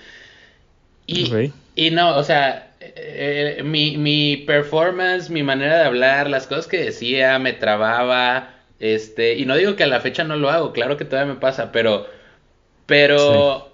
Y, 1.07 1.51
y 1.75 1.91
no, 1.91 2.15
o 2.15 2.23
sea, 2.23 2.64
eh, 2.95 3.61
mi, 3.63 3.97
mi 3.97 4.37
performance, 4.37 5.29
mi 5.29 5.43
manera 5.43 5.77
de 5.79 5.85
hablar, 5.85 6.29
las 6.29 6.47
cosas 6.47 6.67
que 6.67 6.77
decía, 6.77 7.39
me 7.39 7.53
trababa, 7.53 8.53
este, 8.79 9.35
y 9.35 9.45
no 9.45 9.55
digo 9.55 9.75
que 9.75 9.83
a 9.83 9.87
la 9.87 10.01
fecha 10.01 10.23
no 10.23 10.35
lo 10.35 10.49
hago, 10.49 10.73
claro 10.73 10.97
que 10.97 11.05
todavía 11.05 11.33
me 11.33 11.39
pasa, 11.39 11.71
pero, 11.71 12.07
pero 12.85 13.71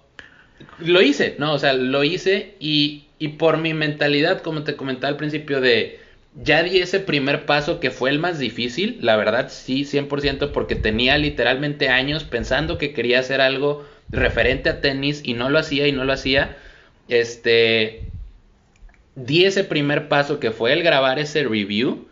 lo 0.80 1.02
hice, 1.02 1.36
¿no? 1.40 1.54
O 1.54 1.60
sea, 1.60 1.74
lo 1.74 2.04
hice 2.04 2.56
y, 2.60 3.06
y 3.20 3.30
por 3.30 3.58
mi 3.58 3.74
mentalidad, 3.74 4.42
como 4.42 4.64
te 4.64 4.76
comentaba 4.76 5.10
al 5.10 5.18
principio 5.18 5.62
de, 5.62 6.00
ya 6.36 6.64
di 6.64 6.80
ese 6.80 7.00
primer 7.00 7.46
paso 7.46 7.80
que 7.80 7.92
fue 7.92 8.10
el 8.10 8.20
más 8.20 8.40
difícil, 8.40 9.00
la 9.02 9.18
verdad 9.18 9.50
sí, 9.50 9.86
100%, 9.86 10.52
porque 10.52 10.76
tenía 10.76 11.18
literalmente 11.18 11.90
años 11.90 12.24
pensando 12.24 12.78
que 12.78 12.94
quería 12.94 13.20
hacer 13.20 13.42
algo 13.42 13.86
referente 14.12 14.70
a 14.70 14.82
tenis 14.82 15.22
y 15.24 15.34
no 15.34 15.50
lo 15.50 15.60
hacía 15.60 15.88
y 15.88 15.92
no 15.92 16.06
lo 16.06 16.14
hacía. 16.14 16.58
Este, 17.10 18.11
di 19.16 19.46
ese 19.46 19.64
primer 19.64 20.08
paso 20.08 20.40
que 20.40 20.52
fue 20.52 20.74
el 20.74 20.84
grabar 20.84 21.20
ese 21.20 21.44
review 21.44 22.08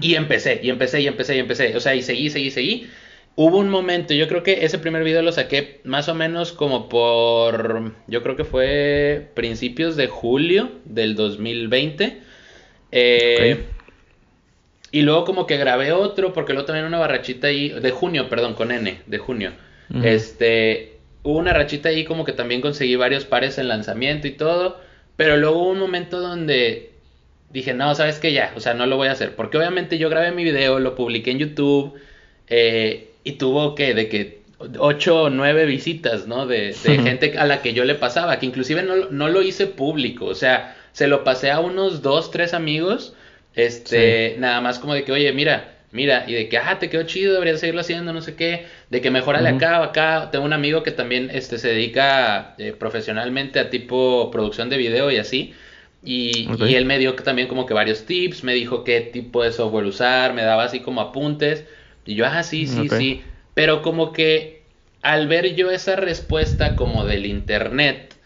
y 0.00 0.14
empecé, 0.14 0.60
y 0.62 0.70
empecé, 0.70 1.00
y 1.00 1.08
empecé, 1.08 1.34
y 1.34 1.38
empecé. 1.40 1.76
O 1.76 1.80
sea, 1.80 1.96
y 1.96 2.02
seguí, 2.02 2.30
seguí, 2.30 2.52
seguí. 2.52 2.86
Hubo 3.34 3.58
un 3.58 3.68
momento, 3.68 4.14
yo 4.14 4.28
creo 4.28 4.44
que 4.44 4.64
ese 4.64 4.78
primer 4.78 5.02
video 5.02 5.20
lo 5.22 5.32
saqué 5.32 5.80
más 5.82 6.08
o 6.08 6.14
menos 6.14 6.52
como 6.52 6.88
por, 6.88 7.92
yo 8.06 8.22
creo 8.22 8.36
que 8.36 8.44
fue 8.44 9.30
principios 9.34 9.96
de 9.96 10.06
julio 10.06 10.70
del 10.84 11.16
2020. 11.16 12.20
Eh, 12.92 13.64
y 14.92 15.02
luego 15.02 15.24
como 15.24 15.48
que 15.48 15.56
grabé 15.56 15.90
otro, 15.90 16.32
porque 16.32 16.52
luego 16.52 16.66
también 16.66 16.86
una 16.86 16.98
barrachita 16.98 17.48
ahí, 17.48 17.70
de 17.70 17.90
junio, 17.90 18.28
perdón, 18.28 18.54
con 18.54 18.70
N, 18.70 19.00
de 19.04 19.18
junio. 19.18 19.52
Este, 20.04 20.98
hubo 21.24 21.38
una 21.38 21.52
rachita 21.52 21.88
ahí 21.88 22.04
como 22.04 22.24
que 22.24 22.32
también 22.32 22.60
conseguí 22.60 22.94
varios 22.94 23.24
pares 23.24 23.58
en 23.58 23.66
lanzamiento 23.66 24.28
y 24.28 24.32
todo. 24.32 24.78
Pero 25.16 25.36
luego 25.36 25.60
hubo 25.60 25.70
un 25.70 25.78
momento 25.78 26.20
donde 26.20 26.92
dije, 27.50 27.72
no, 27.72 27.94
sabes 27.94 28.18
que 28.18 28.32
ya, 28.32 28.52
o 28.56 28.60
sea, 28.60 28.74
no 28.74 28.86
lo 28.86 28.96
voy 28.96 29.08
a 29.08 29.12
hacer. 29.12 29.36
Porque 29.36 29.56
obviamente 29.56 29.96
yo 29.96 30.10
grabé 30.10 30.32
mi 30.32 30.44
video, 30.44 30.80
lo 30.80 30.94
publiqué 30.94 31.30
en 31.30 31.38
YouTube 31.38 31.94
eh, 32.48 33.10
y 33.22 33.32
tuvo 33.32 33.74
que, 33.74 33.94
de 33.94 34.08
que 34.08 34.42
8 34.78 35.22
o 35.22 35.30
9 35.30 35.66
visitas, 35.66 36.26
¿no? 36.26 36.46
De, 36.46 36.72
gente 36.74 37.38
a 37.38 37.46
la 37.46 37.62
que 37.62 37.72
yo 37.72 37.84
le 37.84 37.94
pasaba, 37.94 38.38
que 38.38 38.46
inclusive 38.46 38.82
no, 38.82 39.10
no, 39.10 39.28
lo 39.28 39.42
hice 39.42 39.66
público, 39.66 40.26
o 40.26 40.34
sea, 40.34 40.76
se 40.92 41.06
lo 41.06 41.24
pasé 41.24 41.50
a 41.50 41.60
unos 41.60 42.02
2, 42.02 42.30
3 42.30 42.54
amigos, 42.54 43.14
este, 43.54 44.36
nada 44.38 44.60
más 44.60 44.78
como 44.78 44.94
de 44.94 45.04
que, 45.04 45.12
oye, 45.12 45.32
mira, 45.32 45.73
mira, 45.94 46.24
y 46.26 46.34
de 46.34 46.48
que, 46.48 46.58
ah, 46.58 46.78
te 46.80 46.90
quedó 46.90 47.04
chido, 47.04 47.34
deberías 47.34 47.60
seguirlo 47.60 47.80
haciendo, 47.80 48.12
no 48.12 48.20
sé 48.20 48.34
qué, 48.34 48.66
de 48.90 49.00
que 49.00 49.12
mejorale 49.12 49.48
acá 49.48 49.80
o 49.80 49.84
acá. 49.84 50.28
Tengo 50.32 50.44
un 50.44 50.52
amigo 50.52 50.82
que 50.82 50.90
también 50.90 51.30
este, 51.32 51.56
se 51.56 51.68
dedica 51.68 52.56
eh, 52.58 52.74
profesionalmente 52.76 53.60
a 53.60 53.70
tipo 53.70 54.28
producción 54.32 54.68
de 54.68 54.76
video 54.76 55.10
y 55.12 55.18
así. 55.18 55.54
Y, 56.02 56.48
y, 56.58 56.74
él 56.74 56.84
me 56.84 56.98
dio 56.98 57.14
también 57.14 57.46
como 57.46 57.64
que 57.64 57.74
varios 57.74 58.06
tips, 58.06 58.42
me 58.42 58.54
dijo 58.54 58.82
qué 58.82 59.00
tipo 59.00 59.44
de 59.44 59.52
software 59.52 59.86
usar, 59.86 60.34
me 60.34 60.42
daba 60.42 60.64
así 60.64 60.80
como 60.80 61.00
apuntes. 61.00 61.64
Y 62.04 62.16
yo, 62.16 62.26
ah, 62.26 62.42
sí, 62.42 62.66
sí, 62.66 62.88
sí. 62.88 63.22
Pero 63.54 63.80
como 63.80 64.12
que 64.12 64.64
al 65.00 65.28
ver 65.28 65.54
yo 65.54 65.70
esa 65.70 65.94
respuesta 65.94 66.74
como 66.74 67.04
del 67.04 67.24
internet, 67.24 68.16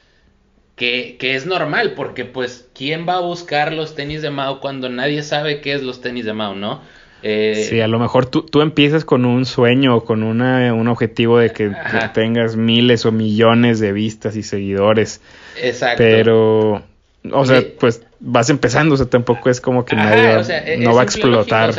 que, 0.75 1.17
que, 1.19 1.35
es 1.35 1.45
normal, 1.45 1.93
porque 1.95 2.25
pues, 2.25 2.69
¿quién 2.75 3.07
va 3.07 3.17
a 3.17 3.21
buscar 3.21 3.75
los 3.75 3.95
tenis 3.95 4.23
de 4.23 4.31
Mao 4.31 4.61
cuando 4.61 4.89
nadie 4.89 5.23
sabe 5.23 5.61
qué 5.61 5.75
es 5.75 5.83
los 5.83 6.01
tenis 6.01 6.25
de 6.25 6.33
Mao, 6.33 6.55
no? 6.55 6.81
Eh, 7.23 7.67
sí, 7.69 7.81
a 7.81 7.89
lo 7.89 7.99
mejor 7.99 8.27
tú, 8.27 8.43
tú 8.43 8.61
empiezas 8.61 9.05
con 9.05 9.25
un 9.25 9.45
sueño 9.45 9.97
o 9.97 10.05
con 10.05 10.23
una, 10.23 10.73
un 10.73 10.87
objetivo 10.89 11.39
de 11.39 11.51
que, 11.51 11.73
tengas 12.15 12.57
miles 12.57 13.07
o 13.07 13.13
millones 13.13 13.81
de 13.81 13.93
vistas 13.93 14.37
y 14.37 14.43
seguidores. 14.43 15.21
Exacto. 15.61 15.99
Pero, 15.99 16.83
o 17.33 17.45
sea, 17.45 17.63
pues 17.79 18.07
vas 18.21 18.51
empezando, 18.51 18.95
o 18.95 18.99
sea, 18.99 19.07
tampoco 19.07 19.51
es 19.51 19.61
como 19.61 19.85
que 19.85 19.97
nadie 19.97 20.43
e, 20.75 20.77
no 20.79 20.95
va 20.95 21.03
a 21.03 21.05
explotar. 21.05 21.75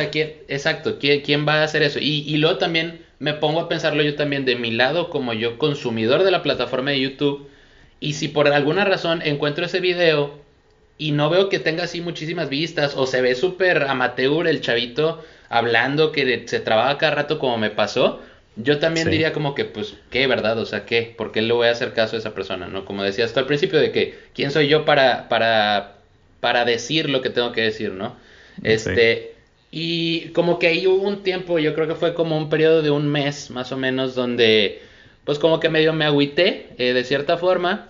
exacto, 0.48 0.98
¿quién, 1.00 1.22
¿quién, 1.22 1.48
va 1.48 1.62
a 1.62 1.64
hacer 1.64 1.84
eso? 1.84 2.00
Y, 2.00 2.24
y 2.28 2.38
luego 2.38 2.58
también 2.58 3.02
me 3.20 3.34
pongo 3.34 3.62
a 3.62 3.70
pensarlo 3.70 4.02
yo 4.04 4.16
también 4.16 4.46
de 4.46 4.56
mi 4.56 4.72
lado 4.72 5.10
como 5.10 5.34
yo 5.34 5.58
consumidor 5.58 6.24
de 6.24 6.32
la 6.32 6.42
plataforma 6.44 6.92
de 6.92 7.02
YouTube. 7.02 7.48
Y 8.02 8.14
si 8.14 8.30
por 8.30 8.48
alguna 8.48 8.86
razón 8.86 9.22
encuentro 9.24 9.66
ese 9.66 9.82
video 9.82 10.40
y 11.00 11.14
no 11.14 11.30
veo 11.30 11.50
que 11.50 11.60
tenga 11.60 11.86
así 11.86 12.02
muchísimas 12.02 12.50
vistas 12.50 12.93
o 12.95 13.08
se 13.08 13.22
ve 13.22 13.34
súper 13.34 13.84
amateur 13.84 14.47
el 14.47 14.60
chavito 14.62 15.24
hablando 15.47 16.12
que 16.12 16.43
se 16.45 16.60
trabaja 16.60 17.00
cada 17.00 17.16
rato 17.16 17.39
como 17.39 17.58
me 17.58 17.72
pasó. 17.72 18.22
yo 18.58 18.80
también 18.80 19.10
diría 19.10 19.32
como 19.32 19.56
que, 19.56 19.64
pues, 19.64 19.95
¿qué, 20.12 20.28
verdad? 20.28 20.60
O 20.60 20.66
sea, 20.66 20.86
¿qué? 20.86 21.16
¿Por 21.18 21.32
qué 21.32 21.41
le 21.41 21.54
voy 21.54 21.68
a 21.68 21.72
hacer 21.72 21.93
caso 21.93 22.18
a 22.18 22.20
esa 22.20 22.34
persona, 22.34 22.68
no? 22.68 22.84
Como 22.84 23.02
decía 23.02 23.24
hasta 23.24 23.39
al 23.39 23.45
principio 23.45 23.80
de 23.80 23.93
que, 23.93 24.20
¿quién 24.36 24.52
soy 24.52 24.68
yo 24.68 24.84
para, 24.84 25.30
para, 25.30 25.95
para 26.41 26.66
decir 26.66 27.10
lo 27.10 27.22
que 27.22 27.30
tengo 27.30 27.54
que 27.54 27.62
decir, 27.62 27.91
no? 27.91 28.18
Este, 28.62 29.36
y 29.72 30.30
como 30.30 30.60
que 30.60 30.68
ahí 30.68 30.86
hubo 30.86 31.08
un 31.08 31.24
tiempo, 31.24 31.60
yo 31.60 31.74
creo 31.74 31.88
que 31.88 31.95
fue 31.95 32.14
como 32.14 32.38
un 32.38 32.50
periodo 32.50 32.82
de 32.82 32.91
un 32.91 33.08
mes, 33.08 33.50
más 33.52 33.72
o 33.72 33.78
menos, 33.78 34.16
donde, 34.16 34.82
pues, 35.24 35.39
como 35.39 35.62
que 35.62 35.70
medio 35.70 35.93
me 35.93 36.04
agüité, 36.04 36.68
eh, 36.78 36.91
de 36.91 37.04
cierta 37.06 37.38
forma. 37.38 37.89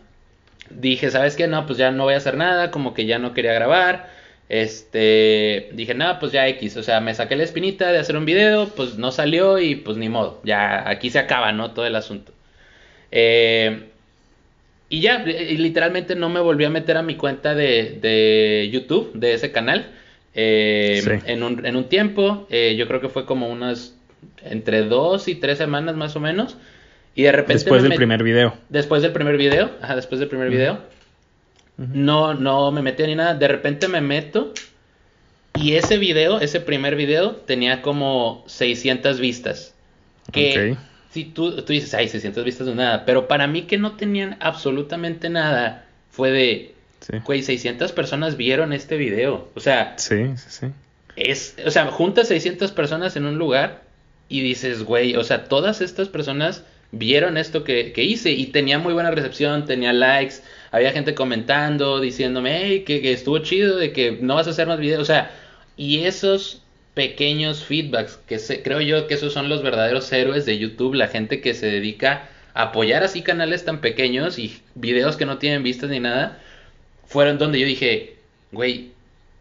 Dije, 0.69 1.11
¿sabes 1.11 1.35
qué? 1.35 1.47
No, 1.47 1.65
pues 1.65 1.77
ya 1.77 1.91
no 1.91 2.03
voy 2.03 2.13
a 2.13 2.17
hacer 2.17 2.37
nada, 2.37 2.71
como 2.71 2.93
que 2.93 3.05
ya 3.05 3.19
no 3.19 3.33
quería 3.33 3.53
grabar 3.53 4.19
este, 4.49 5.69
dije, 5.73 5.93
nada, 5.93 6.17
pues 6.17 6.31
ya 6.31 6.47
X, 6.47 6.75
o 6.75 6.83
sea, 6.83 6.99
me 6.99 7.13
saqué 7.13 7.35
la 7.35 7.43
espinita 7.43 7.91
de 7.91 7.99
hacer 7.99 8.17
un 8.17 8.25
video, 8.25 8.67
pues 8.69 8.97
no 8.97 9.11
salió 9.11 9.59
y 9.59 9.75
pues 9.75 9.95
ni 9.97 10.09
modo, 10.09 10.41
ya 10.43 10.89
aquí 10.89 11.11
se 11.11 11.19
acaba, 11.19 11.51
¿no? 11.51 11.71
Todo 11.71 11.85
el 11.85 11.95
asunto. 11.95 12.33
Eh, 13.11 13.89
y 14.89 15.01
ya, 15.01 15.19
literalmente 15.19 16.15
no 16.15 16.29
me 16.29 16.39
volví 16.39 16.65
a 16.65 16.71
meter 16.71 16.97
a 16.97 17.03
mi 17.03 17.15
cuenta 17.15 17.53
de, 17.53 18.69
YouTube, 18.73 19.11
de 19.13 19.35
ese 19.35 19.51
canal, 19.51 19.91
eh, 20.33 21.21
en, 21.25 21.43
un, 21.43 21.63
en, 21.63 21.75
un, 21.75 21.83
tiempo, 21.87 22.47
eh, 22.49 22.75
yo 22.75 22.87
creo 22.87 23.01
que 23.01 23.09
fue 23.09 23.27
como 23.27 23.49
unas, 23.49 23.95
entre 24.43 24.81
dos 24.81 25.27
y 25.27 25.35
tres 25.35 25.59
semanas 25.59 25.95
más 25.95 26.15
o 26.15 26.19
menos, 26.19 26.57
y 27.19 27.23
de 27.23 27.33
repente... 27.33 27.55
Después 27.55 27.83
del 27.83 27.95
primer 27.95 28.23
video. 28.23 28.55
Después 28.69 29.01
del 29.01 29.11
primer 29.11 29.35
video, 29.35 29.71
ajá, 29.81 29.97
después 29.97 30.21
del 30.21 30.29
primer 30.29 30.49
video. 30.49 30.79
No, 31.75 32.33
no 32.33 32.71
me 32.71 32.81
metía 32.81 33.07
ni 33.07 33.15
nada. 33.15 33.35
De 33.35 33.49
repente 33.49 33.89
me 33.89 33.99
meto 33.99 34.53
y 35.53 35.73
ese 35.73 35.97
video, 35.97 36.39
ese 36.39 36.61
primer 36.61 36.95
video, 36.95 37.35
tenía 37.35 37.81
como 37.81 38.45
600 38.47 39.19
vistas. 39.19 39.75
Que 40.31 40.77
si 41.11 41.25
tú, 41.25 41.57
tú 41.57 41.73
dices, 41.73 41.93
ay, 41.93 42.07
600 42.07 42.45
vistas 42.45 42.67
no 42.67 42.75
nada. 42.75 43.03
Pero 43.05 43.27
para 43.27 43.47
mí 43.47 43.63
que 43.63 43.77
no 43.77 43.97
tenían 43.97 44.37
absolutamente 44.39 45.29
nada, 45.29 45.83
fue 46.11 46.31
de, 46.31 46.73
güey, 47.25 47.43
600 47.43 47.91
personas 47.91 48.37
vieron 48.37 48.71
este 48.71 48.95
video. 48.95 49.49
O 49.55 49.59
sea, 49.59 49.95
sí, 49.97 50.37
sí, 50.37 50.45
sí. 50.47 50.67
Es, 51.17 51.57
o 51.65 51.69
sea, 51.69 51.87
juntas 51.87 52.29
600 52.29 52.71
personas 52.71 53.17
en 53.17 53.25
un 53.25 53.37
lugar 53.37 53.81
y 54.29 54.39
dices, 54.39 54.83
güey, 54.83 55.17
o 55.17 55.25
sea, 55.25 55.49
todas 55.49 55.81
estas 55.81 56.07
personas 56.07 56.63
vieron 56.91 57.37
esto 57.37 57.63
que, 57.63 57.91
que 57.91 58.03
hice 58.03 58.31
y 58.31 58.47
tenía 58.47 58.79
muy 58.79 58.93
buena 58.93 59.11
recepción, 59.11 59.65
tenía 59.65 59.93
likes 59.93 60.35
había 60.71 60.91
gente 60.91 61.15
comentando, 61.15 61.99
diciéndome, 61.99 62.61
hey, 62.63 62.83
que, 62.85 63.11
estuvo 63.11 63.39
chido, 63.39 63.77
de 63.77 63.91
que 63.91 64.17
no 64.21 64.35
vas 64.35 64.47
a 64.47 64.51
hacer 64.51 64.67
más 64.67 64.79
videos, 64.79 65.01
o 65.01 65.05
sea, 65.05 65.31
y 65.77 66.03
esos 66.03 66.61
pequeños 66.93 67.63
feedbacks, 67.63 68.19
que 68.27 68.37
creo 68.61 68.81
yo 68.81 69.07
que 69.07 69.13
esos 69.13 69.33
son 69.33 69.49
los 69.49 69.63
verdaderos 69.63 70.11
héroes 70.11 70.45
de 70.45 70.57
YouTube, 70.57 70.95
la 70.95 71.07
gente 71.07 71.41
que 71.41 71.53
se 71.53 71.67
dedica 71.67 72.29
a 72.53 72.63
apoyar 72.63 73.03
así 73.03 73.21
canales 73.21 73.63
tan 73.63 73.79
pequeños 73.79 74.37
y 74.37 74.59
videos 74.75 75.15
que 75.15 75.25
no 75.25 75.37
tienen 75.37 75.63
vistas 75.63 75.89
ni 75.89 75.99
nada, 75.99 76.39
fueron 77.05 77.37
donde 77.37 77.59
yo 77.59 77.65
dije, 77.65 78.17
güey, 78.51 78.89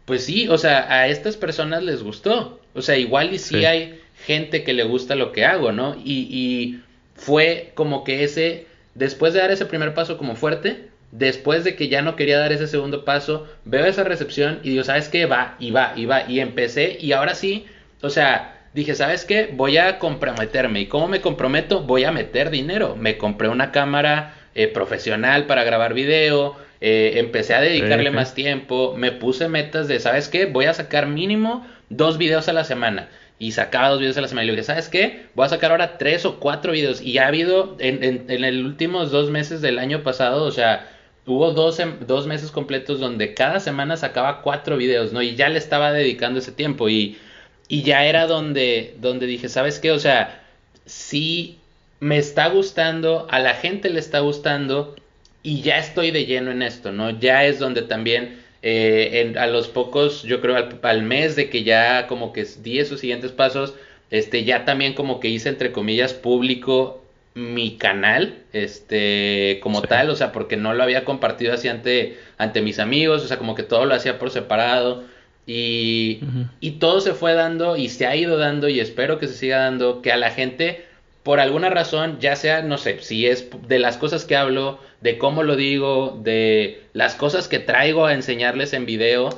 pues 0.05 0.25
sí, 0.25 0.47
o 0.47 0.57
sea, 0.57 0.91
a 0.91 1.07
estas 1.07 1.37
personas 1.37 1.83
les 1.83 2.01
gustó, 2.01 2.59
o 2.73 2.81
sea, 2.81 2.97
igual 2.97 3.33
y 3.33 3.39
sí, 3.39 3.65
hay 3.65 3.99
gente 4.25 4.63
que 4.63 4.73
le 4.73 4.83
gusta 4.83 5.15
lo 5.15 5.31
que 5.31 5.45
hago, 5.45 5.71
¿no? 5.71 5.95
Y, 6.03 6.27
y 6.31 6.81
fue 7.19 7.71
como 7.75 8.03
que 8.03 8.23
ese, 8.23 8.65
después 8.95 9.33
de 9.33 9.41
dar 9.41 9.51
ese 9.51 9.65
primer 9.65 9.93
paso 9.93 10.17
como 10.17 10.35
fuerte, 10.35 10.87
después 11.11 11.63
de 11.63 11.75
que 11.75 11.89
ya 11.89 12.01
no 12.01 12.15
quería 12.15 12.39
dar 12.39 12.51
ese 12.51 12.67
segundo 12.67 13.03
paso, 13.03 13.47
veo 13.65 13.85
esa 13.85 14.03
recepción 14.03 14.59
y 14.63 14.71
digo, 14.71 14.83
¿sabes 14.83 15.09
qué? 15.09 15.25
Va, 15.25 15.55
y 15.59 15.71
va, 15.71 15.93
y 15.95 16.05
va, 16.05 16.29
y 16.29 16.39
empecé, 16.39 16.97
y 16.99 17.11
ahora 17.11 17.35
sí, 17.35 17.65
o 18.01 18.09
sea, 18.09 18.55
dije, 18.73 18.95
¿sabes 18.95 19.25
qué? 19.25 19.49
Voy 19.51 19.77
a 19.77 19.99
comprometerme. 19.99 20.81
¿Y 20.81 20.85
cómo 20.85 21.07
me 21.07 21.21
comprometo? 21.21 21.81
Voy 21.81 22.05
a 22.05 22.11
meter 22.11 22.49
dinero. 22.49 22.95
Me 22.95 23.17
compré 23.17 23.49
una 23.49 23.71
cámara 23.71 24.35
eh, 24.55 24.67
profesional 24.67 25.45
para 25.45 25.63
grabar 25.63 25.93
video, 25.93 26.55
eh, 26.81 27.13
empecé 27.15 27.53
a 27.53 27.61
dedicarle 27.61 28.11
más 28.11 28.33
tiempo, 28.33 28.93
me 28.95 29.11
puse 29.11 29.49
metas 29.49 29.87
de, 29.87 29.99
¿sabes 29.99 30.29
qué? 30.29 30.45
Voy 30.45 30.65
a 30.65 30.73
sacar 30.73 31.07
mínimo 31.07 31.67
dos 31.89 32.17
videos 32.17 32.47
a 32.47 32.53
la 32.53 32.63
semana. 32.63 33.09
Y 33.39 33.53
sacaba 33.53 33.89
dos 33.89 33.99
videos 33.99 34.17
a 34.17 34.21
la 34.21 34.27
semana. 34.27 34.43
Y 34.43 34.47
le 34.47 34.53
dije, 34.53 34.65
¿sabes 34.65 34.89
qué? 34.89 35.27
Voy 35.33 35.45
a 35.45 35.49
sacar 35.49 35.71
ahora 35.71 35.97
tres 35.97 36.25
o 36.25 36.39
cuatro 36.39 36.73
videos. 36.73 37.01
Y 37.01 37.17
ha 37.17 37.27
habido 37.27 37.77
en, 37.79 38.03
en, 38.03 38.25
en 38.27 38.57
los 38.57 38.65
últimos 38.65 39.11
dos 39.11 39.31
meses 39.31 39.61
del 39.61 39.79
año 39.79 40.03
pasado, 40.03 40.43
o 40.43 40.51
sea, 40.51 40.87
Hubo 41.29 41.51
dos, 41.51 41.77
dos, 42.07 42.25
meses 42.25 42.49
completos 42.49 42.99
donde 42.99 43.35
cada 43.35 43.59
semana 43.59 43.97
sacaba 43.97 44.41
cuatro 44.41 44.77
videos, 44.77 45.13
¿no? 45.13 45.21
Y 45.21 45.35
ya 45.35 45.47
le 45.47 45.59
estaba 45.59 45.91
dedicando 45.91 46.39
ese 46.39 46.51
tiempo 46.51 46.89
y, 46.89 47.19
y 47.67 47.83
ya 47.83 48.03
era 48.05 48.25
donde, 48.25 48.95
donde 48.99 49.27
dije, 49.27 49.47
¿sabes 49.47 49.77
qué? 49.77 49.91
O 49.91 49.99
sea, 49.99 50.43
sí 50.87 51.59
me 51.99 52.17
está 52.17 52.47
gustando, 52.47 53.27
a 53.29 53.37
la 53.37 53.53
gente 53.53 53.91
le 53.91 53.99
está 53.99 54.21
gustando 54.21 54.95
y 55.43 55.61
ya 55.61 55.77
estoy 55.77 56.09
de 56.09 56.25
lleno 56.25 56.49
en 56.49 56.63
esto, 56.63 56.91
¿no? 56.91 57.11
Ya 57.11 57.45
es 57.45 57.59
donde 57.59 57.83
también 57.83 58.38
eh, 58.61 59.33
a 59.37 59.47
los 59.47 59.67
pocos, 59.67 60.23
yo 60.23 60.41
creo 60.41 60.55
al, 60.55 60.79
al, 60.81 61.03
mes 61.03 61.35
de 61.35 61.49
que 61.49 61.63
ya 61.63 62.07
como 62.07 62.33
que 62.33 62.45
di 62.61 62.79
esos 62.79 62.99
siguientes 62.99 63.31
pasos, 63.31 63.75
este, 64.11 64.43
ya 64.43 64.65
también 64.65 64.93
como 64.93 65.19
que 65.19 65.29
hice 65.29 65.49
entre 65.49 65.71
comillas 65.71 66.13
público 66.13 67.01
mi 67.35 67.77
canal, 67.77 68.43
este, 68.53 69.59
como 69.61 69.81
tal, 69.81 70.09
o 70.09 70.15
sea, 70.15 70.31
porque 70.31 70.57
no 70.57 70.73
lo 70.73 70.83
había 70.83 71.05
compartido 71.05 71.53
así 71.53 71.67
ante, 71.67 72.17
ante 72.37 72.61
mis 72.61 72.79
amigos, 72.79 73.23
o 73.23 73.27
sea, 73.27 73.37
como 73.37 73.55
que 73.55 73.63
todo 73.63 73.85
lo 73.85 73.95
hacía 73.95 74.19
por 74.19 74.31
separado. 74.31 75.03
Y, 75.47 76.19
y 76.59 76.71
todo 76.73 77.01
se 77.01 77.15
fue 77.15 77.33
dando 77.33 77.75
y 77.75 77.89
se 77.89 78.05
ha 78.05 78.15
ido 78.15 78.37
dando 78.37 78.69
y 78.69 78.79
espero 78.79 79.17
que 79.17 79.27
se 79.27 79.33
siga 79.33 79.57
dando, 79.59 80.03
que 80.03 80.11
a 80.11 80.17
la 80.17 80.29
gente, 80.29 80.85
por 81.29 81.39
alguna 81.39 81.69
razón, 81.69 82.17
ya 82.19 82.35
sea, 82.35 82.63
no 82.63 82.79
sé, 82.79 83.01
si 83.01 83.27
es 83.27 83.49
de 83.67 83.77
las 83.77 83.97
cosas 83.97 84.25
que 84.25 84.35
hablo, 84.35 84.79
de 84.99 85.19
cómo 85.19 85.43
lo 85.43 85.55
digo, 85.55 86.19
de 86.23 86.81
las 86.93 87.13
cosas 87.13 87.47
que 87.47 87.59
traigo 87.59 88.07
a 88.07 88.15
enseñarles 88.15 88.73
en 88.73 88.87
video, 88.87 89.29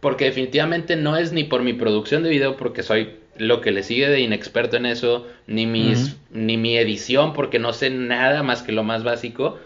porque 0.00 0.26
definitivamente 0.26 0.94
no 0.94 1.16
es 1.16 1.32
ni 1.32 1.44
por 1.44 1.62
mi 1.62 1.72
producción 1.72 2.22
de 2.22 2.28
video, 2.28 2.58
porque 2.58 2.82
soy 2.82 3.14
lo 3.38 3.62
que 3.62 3.70
le 3.70 3.82
sigue 3.82 4.10
de 4.10 4.20
inexperto 4.20 4.76
en 4.76 4.84
eso, 4.84 5.26
ni, 5.46 5.64
mis, 5.64 6.18
ni 6.30 6.58
mi 6.58 6.76
edición, 6.76 7.32
porque 7.32 7.58
no 7.58 7.72
sé 7.72 7.88
nada 7.88 8.42
más 8.42 8.60
que 8.60 8.72
lo 8.72 8.82
más 8.82 9.02
básico. 9.02 9.58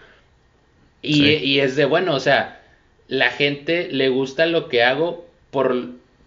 Y, 1.03 1.31
y, 1.31 1.59
es 1.59 1.75
de, 1.75 1.85
bueno, 1.85 2.15
o 2.15 2.21
sea, 2.21 2.63
la 3.09 3.31
gente 3.31 3.89
le 3.91 4.09
gusta 4.09 4.47
lo 4.47 4.69
que 4.69 4.85
hago 4.85 5.27
por, 5.51 5.87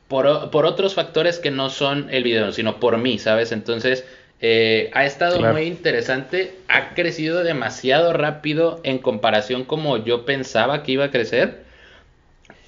por, 0.10 0.50
por, 0.50 0.66
otros 0.66 0.96
factores 0.96 1.40
que 1.40 1.50
no 1.50 1.70
son 1.70 2.10
el 2.12 2.24
video, 2.24 2.52
sino 2.52 2.82
por 2.82 2.98
mí, 2.98 3.20
¿sabes? 3.20 3.54
Entonces, 3.54 4.04
eh, 4.48 4.92
ha 4.94 5.06
estado 5.06 5.42
muy 5.52 5.64
interesante, 5.64 6.54
ha 6.68 6.94
crecido 6.94 7.44
demasiado 7.44 8.14
rápido 8.14 8.80
en 8.84 9.00
comparación 9.00 9.64
como 9.64 9.98
yo 9.98 10.24
pensaba 10.24 10.84
que 10.84 10.92
iba 10.92 11.06
a 11.06 11.10
crecer. 11.10 11.64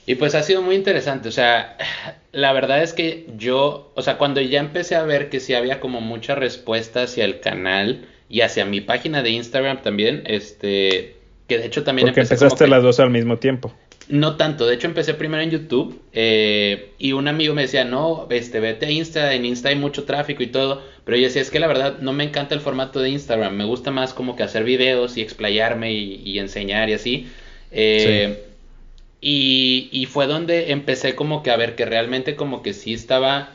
Y 0.07 0.15
pues 0.15 0.33
ha 0.33 0.41
sido 0.41 0.63
muy 0.63 0.73
interesante, 0.73 1.29
o 1.29 1.31
sea, 1.31 1.77
la 2.31 2.51
verdad 2.51 2.81
es 2.81 2.93
que 2.93 3.27
yo, 3.37 3.91
o 3.93 4.01
sea, 4.01 4.17
cuando 4.17 4.41
ya 4.41 4.59
empecé 4.59 4.95
a 4.95 5.03
ver 5.03 5.29
que 5.29 5.39
sí 5.39 5.53
había 5.53 5.79
como 5.79 6.01
mucha 6.01 6.33
respuesta 6.33 7.03
hacia 7.03 7.25
el 7.25 7.41
canal 7.41 8.07
y 8.27 8.41
hacia 8.41 8.65
mi 8.65 8.81
página 8.81 9.21
de 9.21 9.29
Instagram 9.29 9.83
también, 9.83 10.23
este, 10.25 11.15
que 11.47 11.59
de 11.59 11.67
hecho 11.67 11.83
también 11.83 12.07
Porque 12.07 12.21
empezaste 12.21 12.67
las 12.67 12.81
dos 12.81 12.99
al 12.99 13.11
mismo 13.11 13.37
tiempo. 13.37 13.71
No 14.09 14.37
tanto, 14.37 14.65
de 14.65 14.75
hecho 14.75 14.87
empecé 14.87 15.13
primero 15.15 15.43
en 15.43 15.51
YouTube 15.51 16.01
eh, 16.13 16.93
y 16.97 17.11
un 17.11 17.27
amigo 17.27 17.53
me 17.53 17.63
decía, 17.63 17.83
no, 17.83 18.25
este, 18.29 18.61
vete 18.61 18.85
a 18.85 18.91
Insta, 18.91 19.33
en 19.33 19.45
Insta 19.45 19.69
hay 19.69 19.75
mucho 19.75 20.05
tráfico 20.05 20.43
y 20.43 20.47
todo, 20.47 20.81
pero 21.03 21.17
yo 21.17 21.23
decía, 21.23 21.41
es 21.41 21.51
que 21.51 21.59
la 21.59 21.67
verdad 21.67 21.99
no 21.99 22.13
me 22.13 22.23
encanta 22.23 22.55
el 22.55 22.61
formato 22.61 23.01
de 23.01 23.09
Instagram, 23.09 23.53
me 23.53 23.65
gusta 23.65 23.91
más 23.91 24.13
como 24.13 24.37
que 24.37 24.43
hacer 24.43 24.63
videos 24.63 25.17
y 25.17 25.21
explayarme 25.21 25.91
y, 25.91 26.39
enseñar 26.39 26.89
y 26.89 26.93
así. 26.93 27.27
Eh, 27.71 28.45
y, 29.19 29.89
y, 29.91 30.05
fue 30.05 30.25
donde 30.27 30.71
empecé 30.71 31.15
como 31.15 31.43
que 31.43 31.51
a 31.51 31.57
ver 31.57 31.75
que 31.75 31.85
realmente 31.85 32.35
como 32.37 32.61
que 32.61 32.73
sí 32.73 32.93
estaba 32.93 33.49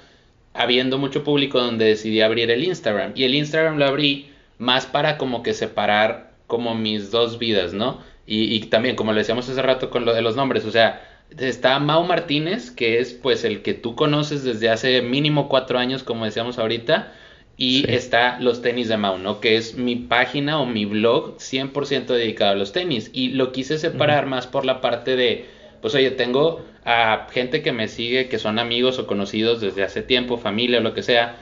habiendo 0.55 0.99
mucho 0.99 1.25
público 1.25 1.61
donde 1.61 1.87
decidí 1.87 2.21
abrir 2.21 2.51
el 2.51 2.65
Instagram. 2.65 3.13
Y 3.15 3.25
el 3.25 3.35
Instagram 3.35 3.79
lo 3.79 3.87
abrí 3.87 4.31
más 4.59 4.87
para 4.87 5.19
como 5.19 5.43
que 5.43 5.55
separar 5.55 6.33
como 6.47 6.75
mis 6.75 7.11
dos 7.11 7.39
vidas, 7.39 7.73
¿no? 7.73 8.01
Y, 8.27 8.55
y 8.55 8.61
también, 8.67 8.97
como 8.97 9.13
lo 9.13 9.19
decíamos 9.19 9.49
hace 9.49 9.63
rato 9.63 9.91
con 9.91 10.05
lo 10.05 10.15
de 10.15 10.23
los 10.23 10.37
nombres, 10.37 10.65
o 10.65 10.71
sea, 10.71 11.09
está 11.39 11.79
Mau 11.79 12.05
Martínez, 12.05 12.71
que 12.71 12.99
es 13.01 13.13
pues 13.13 13.45
el 13.45 13.63
que 13.63 13.75
tú 13.75 13.95
conoces 13.95 14.45
desde 14.45 14.71
hace 14.71 15.03
mínimo 15.03 15.49
cuatro 15.49 15.79
años, 15.79 16.03
como 16.03 16.25
decíamos 16.25 16.59
ahorita, 16.59 17.13
y 17.57 17.91
está 17.91 18.41
los 18.41 18.63
tenis 18.63 18.89
de 18.89 18.97
Mau, 18.97 19.19
¿no? 19.19 19.41
Que 19.41 19.57
es 19.57 19.77
mi 19.77 19.97
página 19.97 20.61
o 20.61 20.67
mi 20.67 20.85
blog 20.85 21.37
100% 21.39 22.07
dedicado 22.07 22.53
a 22.53 22.55
los 22.57 22.73
tenis. 22.73 23.11
Y 23.13 23.31
lo 23.31 23.53
quise 23.53 23.79
separar 23.79 24.27
más 24.27 24.47
por 24.47 24.65
la 24.65 24.81
parte 24.81 25.17
de, 25.17 25.47
pues 25.81 25.95
oye, 25.95 26.11
tengo 26.11 26.65
a 26.85 27.29
gente 27.31 27.63
que 27.63 27.73
me 27.73 27.89
sigue, 27.89 28.29
que 28.29 28.39
son 28.39 28.59
amigos 28.59 28.99
o 28.99 29.07
conocidos 29.07 29.61
desde 29.61 29.85
hace 29.85 30.03
tiempo, 30.03 30.39
familia 30.39 30.79
o 30.79 30.83
lo 30.83 30.95
que 30.95 31.03
sea, 31.03 31.37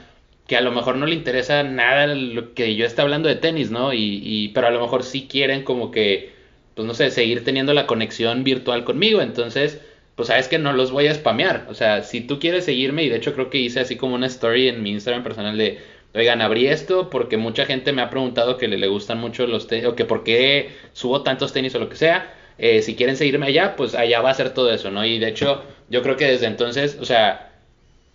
que 0.47 0.57
a 0.57 0.61
lo 0.61 0.71
mejor 0.71 0.97
no 0.97 1.05
le 1.05 1.15
interesa 1.15 1.63
nada 1.63 2.07
lo 2.07 2.53
que 2.53 2.75
yo 2.75 2.85
esté 2.85 3.01
hablando 3.01 3.29
de 3.29 3.35
tenis, 3.35 3.71
¿no? 3.71 3.93
Y, 3.93 4.21
y, 4.23 4.49
pero 4.49 4.67
a 4.67 4.71
lo 4.71 4.81
mejor 4.81 5.03
sí 5.03 5.27
quieren 5.29 5.63
como 5.63 5.91
que, 5.91 6.33
pues 6.81 6.87
no 6.87 6.93
sé, 6.95 7.11
seguir 7.11 7.43
teniendo 7.43 7.75
la 7.75 7.85
conexión 7.85 8.43
virtual 8.43 8.83
conmigo. 8.83 9.21
Entonces, 9.21 9.79
pues 10.15 10.29
sabes 10.29 10.47
que 10.47 10.57
no 10.57 10.73
los 10.73 10.91
voy 10.91 11.05
a 11.05 11.13
spamear. 11.13 11.67
O 11.69 11.75
sea, 11.75 12.01
si 12.01 12.21
tú 12.21 12.39
quieres 12.39 12.65
seguirme, 12.65 13.03
y 13.03 13.09
de 13.09 13.17
hecho 13.17 13.33
creo 13.35 13.51
que 13.51 13.59
hice 13.59 13.81
así 13.81 13.97
como 13.97 14.15
una 14.15 14.25
story 14.25 14.67
en 14.67 14.81
mi 14.81 14.89
Instagram 14.89 15.21
personal 15.21 15.57
de 15.57 15.79
oigan, 16.15 16.41
abrí 16.41 16.65
esto 16.65 17.11
porque 17.11 17.37
mucha 17.37 17.65
gente 17.65 17.93
me 17.93 18.01
ha 18.01 18.09
preguntado 18.09 18.57
que 18.57 18.67
le, 18.67 18.79
le 18.79 18.87
gustan 18.87 19.19
mucho 19.19 19.45
los 19.45 19.67
tenis, 19.67 19.85
o 19.85 19.95
que 19.95 20.05
por 20.05 20.23
qué 20.23 20.71
subo 20.93 21.21
tantos 21.21 21.53
tenis 21.53 21.75
o 21.75 21.79
lo 21.79 21.87
que 21.87 21.97
sea. 21.97 22.33
Eh, 22.57 22.81
si 22.81 22.95
quieren 22.95 23.15
seguirme 23.15 23.45
allá, 23.45 23.75
pues 23.75 23.93
allá 23.93 24.21
va 24.21 24.31
a 24.31 24.33
ser 24.33 24.55
todo 24.55 24.73
eso, 24.73 24.89
¿no? 24.89 25.05
Y 25.05 25.19
de 25.19 25.27
hecho, 25.27 25.63
yo 25.89 26.01
creo 26.01 26.17
que 26.17 26.25
desde 26.25 26.47
entonces, 26.47 26.97
o 26.99 27.05
sea, 27.05 27.51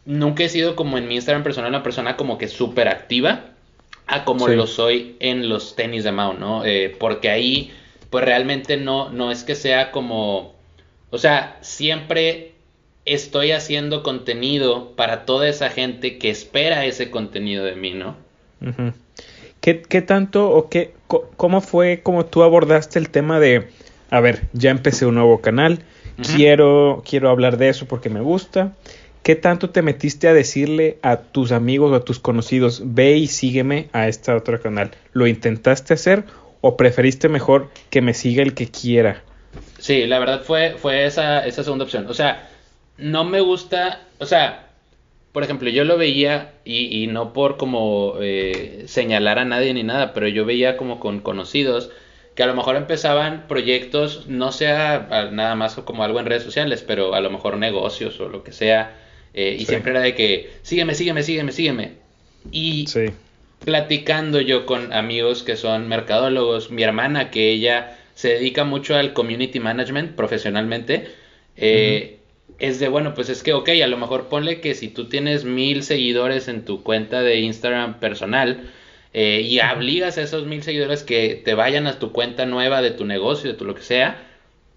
nunca 0.04 0.42
he 0.42 0.48
sido 0.48 0.74
como 0.74 0.98
en 0.98 1.06
mi 1.06 1.14
Instagram 1.14 1.44
personal 1.44 1.70
una 1.70 1.84
persona 1.84 2.16
como 2.16 2.36
que 2.36 2.48
súper 2.48 2.88
activa 2.88 3.44
a 4.06 4.24
como 4.24 4.48
lo 4.48 4.66
soy 4.66 5.16
en 5.20 5.48
los 5.48 5.76
tenis 5.76 6.04
de 6.04 6.12
Mao, 6.12 6.34
¿no? 6.34 6.64
Eh, 6.64 6.94
porque 6.98 7.28
ahí, 7.28 7.72
pues 8.10 8.24
realmente 8.24 8.76
no, 8.76 9.10
no 9.10 9.30
es 9.30 9.44
que 9.44 9.54
sea 9.54 9.90
como, 9.90 10.54
o 11.10 11.18
sea, 11.18 11.58
siempre 11.60 12.52
estoy 13.04 13.52
haciendo 13.52 14.02
contenido 14.02 14.92
para 14.96 15.24
toda 15.24 15.48
esa 15.48 15.70
gente 15.70 16.18
que 16.18 16.30
espera 16.30 16.84
ese 16.84 17.10
contenido 17.10 17.64
de 17.64 17.76
mí, 17.76 17.92
¿no? 17.92 18.16
¿Qué, 19.60 19.82
¿Qué, 19.82 20.02
tanto 20.02 20.50
o 20.50 20.68
qué, 20.68 20.92
cómo 21.06 21.60
fue 21.60 22.00
como 22.02 22.26
tú 22.26 22.42
abordaste 22.42 22.98
el 22.98 23.10
tema 23.10 23.38
de, 23.38 23.68
a 24.10 24.20
ver, 24.20 24.48
ya 24.52 24.70
empecé 24.70 25.06
un 25.06 25.14
nuevo 25.14 25.40
canal, 25.40 25.80
quiero, 26.34 27.02
quiero 27.08 27.30
hablar 27.30 27.58
de 27.58 27.68
eso 27.68 27.86
porque 27.86 28.10
me 28.10 28.20
gusta? 28.20 28.74
¿Qué 29.22 29.34
tanto 29.34 29.70
te 29.70 29.82
metiste 29.82 30.28
a 30.28 30.34
decirle 30.34 30.98
a 31.02 31.16
tus 31.16 31.50
amigos 31.50 31.90
o 31.90 31.96
a 31.96 32.04
tus 32.04 32.20
conocidos, 32.20 32.82
ve 32.84 33.16
y 33.16 33.26
sígueme 33.26 33.88
a 33.92 34.06
este 34.06 34.30
otro 34.30 34.60
canal? 34.60 34.92
¿Lo 35.12 35.26
intentaste 35.26 35.94
hacer 35.94 36.24
o 36.60 36.76
preferiste 36.76 37.28
mejor 37.28 37.70
que 37.90 38.00
me 38.00 38.14
siga 38.14 38.42
el 38.42 38.54
que 38.54 38.70
quiera? 38.70 39.22
Sí, 39.78 40.06
la 40.06 40.18
verdad 40.18 40.42
fue, 40.42 40.76
fue 40.78 41.06
esa, 41.06 41.46
esa 41.46 41.62
segunda 41.62 41.84
opción. 41.84 42.06
O 42.08 42.14
sea, 42.14 42.48
no 42.98 43.24
me 43.24 43.40
gusta, 43.40 44.02
o 44.18 44.26
sea, 44.26 44.68
por 45.32 45.42
ejemplo, 45.42 45.68
yo 45.68 45.84
lo 45.84 45.98
veía 45.98 46.54
y, 46.64 47.02
y 47.02 47.06
no 47.08 47.32
por 47.32 47.56
como 47.56 48.14
eh, 48.20 48.84
señalar 48.86 49.38
a 49.38 49.44
nadie 49.44 49.74
ni 49.74 49.82
nada, 49.82 50.14
pero 50.14 50.28
yo 50.28 50.44
veía 50.44 50.76
como 50.76 50.98
con 50.98 51.20
conocidos 51.20 51.90
que 52.34 52.42
a 52.42 52.46
lo 52.46 52.54
mejor 52.54 52.76
empezaban 52.76 53.46
proyectos, 53.48 54.26
no 54.28 54.52
sea 54.52 55.30
nada 55.32 55.54
más 55.54 55.74
como 55.76 56.04
algo 56.04 56.20
en 56.20 56.26
redes 56.26 56.42
sociales, 56.42 56.84
pero 56.86 57.14
a 57.14 57.20
lo 57.20 57.30
mejor 57.30 57.56
negocios 57.56 58.20
o 58.20 58.28
lo 58.28 58.44
que 58.44 58.52
sea, 58.52 58.94
eh, 59.32 59.56
y 59.58 59.64
siempre 59.64 59.92
era 59.92 60.00
de 60.00 60.14
que, 60.14 60.50
sígueme, 60.62 60.94
sígueme, 60.94 61.22
sígueme, 61.22 61.52
sígueme. 61.52 61.92
Y 62.52 62.86
platicando 63.64 64.40
yo 64.40 64.66
con 64.66 64.92
amigos 64.92 65.42
que 65.42 65.56
son 65.56 65.88
mercadólogos, 65.88 66.70
mi 66.70 66.82
hermana 66.82 67.30
que 67.30 67.50
ella 67.50 67.98
se 68.14 68.28
dedica 68.30 68.64
mucho 68.64 68.96
al 68.96 69.12
community 69.12 69.60
management 69.60 70.14
profesionalmente, 70.14 71.08
eh, 71.56 72.18
es 72.58 72.78
de, 72.78 72.88
bueno, 72.88 73.14
pues 73.14 73.28
es 73.28 73.42
que, 73.42 73.52
ok, 73.52 73.68
a 73.82 73.86
lo 73.86 73.98
mejor 73.98 74.28
ponle 74.28 74.60
que 74.60 74.74
si 74.74 74.88
tú 74.88 75.08
tienes 75.08 75.44
mil 75.44 75.82
seguidores 75.82 76.48
en 76.48 76.64
tu 76.64 76.82
cuenta 76.82 77.22
de 77.22 77.40
Instagram 77.40 78.00
personal 78.00 78.70
eh, 79.12 79.42
y 79.42 79.58
obligas 79.60 80.16
a 80.18 80.22
esos 80.22 80.46
mil 80.46 80.62
seguidores 80.62 81.02
que 81.02 81.40
te 81.44 81.54
vayan 81.54 81.86
a 81.86 81.98
tu 81.98 82.12
cuenta 82.12 82.46
nueva 82.46 82.82
de 82.82 82.90
tu 82.90 83.04
negocio, 83.04 83.50
de 83.50 83.58
tu 83.58 83.64
lo 83.64 83.74
que 83.74 83.82
sea, 83.82 84.26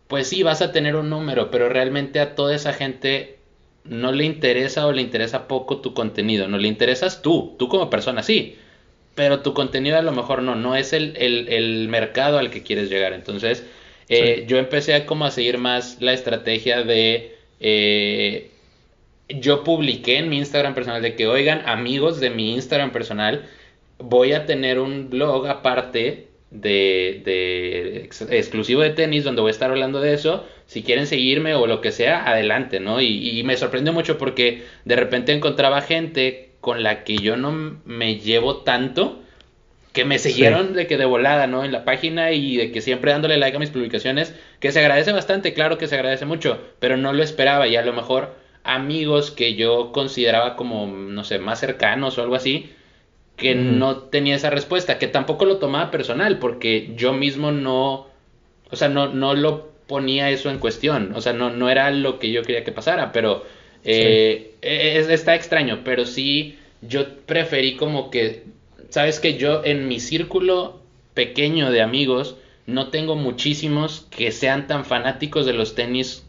pues 0.08 0.28
sí, 0.28 0.44
vas 0.44 0.62
a 0.62 0.72
tener 0.72 0.96
un 0.96 1.10
número, 1.10 1.52
pero 1.52 1.70
realmente 1.70 2.20
a 2.20 2.36
toda 2.36 2.56
esa 2.56 2.74
gente 2.74 3.38
no 3.84 4.12
le 4.12 4.26
interesa 4.26 4.88
o 4.88 4.92
le 4.92 5.02
interesa 5.02 5.48
poco 5.48 5.82
tu 5.82 5.94
contenido, 5.94 6.48
no 6.48 6.58
le 6.58 6.68
interesas 6.68 7.22
tú, 7.22 7.56
tú 7.58 7.70
como 7.70 7.90
persona 7.90 8.24
sí, 8.24 8.58
pero 9.20 9.42
tu 9.42 9.54
contenido 9.54 9.98
a 9.98 10.02
lo 10.02 10.14
mejor 10.14 10.42
no, 10.44 10.56
no 10.56 10.78
es 10.78 10.94
el, 10.94 11.18
el, 11.18 11.90
mercado 11.90 12.38
al 12.38 12.50
que 12.50 12.64
quieres 12.64 12.90
llegar. 12.90 13.12
Entonces, 13.12 13.66
eh, 14.08 14.46
yo 14.48 14.58
empecé 14.58 14.94
a 14.94 15.06
como 15.06 15.26
a 15.26 15.32
seguir 15.32 15.58
más 15.58 15.98
la 16.00 16.14
estrategia 16.14 16.84
de 16.84 17.36
eh, 17.60 18.50
yo 19.28 19.66
publiqué 19.66 20.20
en 20.20 20.30
mi 20.30 20.38
Instagram 20.38 20.74
personal 20.74 21.02
de 21.02 21.18
que, 21.18 21.28
oigan, 21.28 21.64
amigos 21.66 22.22
de 22.22 22.30
mi 22.30 22.54
Instagram 22.54 22.94
personal, 22.94 23.46
voy 23.98 24.32
a 24.32 24.46
tener 24.46 24.80
un 24.80 25.10
blog 25.10 25.48
aparte 25.48 26.28
de, 26.50 27.22
de 27.26 28.10
exclusivo 28.30 28.80
de 28.80 28.92
tenis 28.92 29.26
donde 29.26 29.42
voy 29.42 29.50
a 29.50 29.52
estar 29.52 29.70
hablando 29.70 30.00
de 30.00 30.14
eso. 30.14 30.46
Si 30.66 30.82
quieren 30.82 31.08
seguirme 31.08 31.56
o 31.56 31.68
lo 31.68 31.82
que 31.82 31.92
sea, 31.92 32.26
adelante, 32.26 32.80
¿no? 32.80 33.02
Y, 33.02 33.38
y 33.38 33.44
me 33.44 33.58
sorprendió 33.58 33.92
mucho 33.92 34.18
porque 34.18 34.64
de 34.86 34.96
repente 34.96 35.34
encontraba 35.34 35.82
gente 35.82 36.49
con 36.62 36.84
la 36.84 37.04
que 37.04 37.18
yo 37.18 37.38
no 37.38 37.80
me 37.86 38.16
llevo 38.18 38.58
tanto 38.58 39.20
que 39.94 40.06
me 40.06 40.20
siguieron 40.20 40.74
de 40.74 40.88
que 40.88 40.98
de 40.98 41.06
volada, 41.06 41.48
¿no? 41.48 41.64
En 41.64 41.72
la 41.72 41.84
página 41.84 42.32
y 42.32 42.58
de 42.58 42.72
que 42.72 42.82
siempre 42.82 43.12
dándole 43.12 43.38
like 43.38 43.58
a 43.58 43.60
mis 43.60 43.72
publicaciones, 43.72 44.36
que 44.60 44.72
se 44.72 44.80
agradece 44.80 45.12
bastante, 45.12 45.54
claro 45.54 45.78
que 45.78 45.88
se 45.88 45.96
agradece 45.96 46.26
mucho, 46.26 46.62
pero 46.80 46.96
no 46.96 47.12
lo 47.12 47.24
esperaba 47.24 47.68
y 47.68 47.76
a 47.76 47.82
lo 47.82 47.94
mejor 47.94 48.36
amigos 48.64 49.32
que 49.32 49.56
yo 49.56 49.92
consideraba 49.92 50.56
como, 50.56 50.86
no 50.86 51.24
sé, 51.24 51.40
más 51.40 51.60
cercanos 51.60 52.18
o 52.18 52.22
algo 52.22 52.36
así, 52.36 52.72
que 53.36 53.56
no 53.56 53.98
tenía 53.98 54.36
esa 54.36 54.50
respuesta, 54.50 55.00
que 55.00 55.08
tampoco 55.08 55.46
lo 55.46 55.58
tomaba 55.58 55.92
personal, 55.92 56.40
porque 56.40 56.92
yo 56.96 57.14
mismo 57.14 57.52
no, 57.52 58.08
o 58.70 58.76
sea, 58.76 58.90
no, 58.90 59.08
no 59.08 59.34
lo 59.34 59.70
ponía 59.88 60.30
eso 60.30 60.52
en 60.52 60.60
cuestión, 60.60 61.14
o 61.16 61.22
sea, 61.22 61.34
no, 61.34 61.50
no 61.50 61.70
era 61.70 61.90
lo 61.90 62.20
que 62.20 62.32
yo 62.32 62.44
quería 62.44 62.64
que 62.64 62.72
pasara, 62.72 63.12
pero 63.12 63.44
eh, 63.84 64.56
está 64.62 65.36
extraño, 65.36 65.82
pero 65.84 66.06
sí 66.06 66.58
yo 66.82 67.06
preferí 67.26 67.76
como 67.76 68.10
que 68.10 68.44
sabes 68.90 69.20
que 69.20 69.38
yo 69.38 69.64
en 69.64 69.88
mi 69.88 70.00
círculo 70.00 70.82
pequeño 71.14 71.72
de 71.72 71.82
amigos 71.82 72.38
no 72.66 72.90
tengo 72.90 73.16
muchísimos 73.16 74.08
que 74.10 74.32
sean 74.32 74.68
tan 74.68 74.86
fanáticos 74.86 75.46
de 75.46 75.54
los 75.54 75.76
tenis 75.76 76.26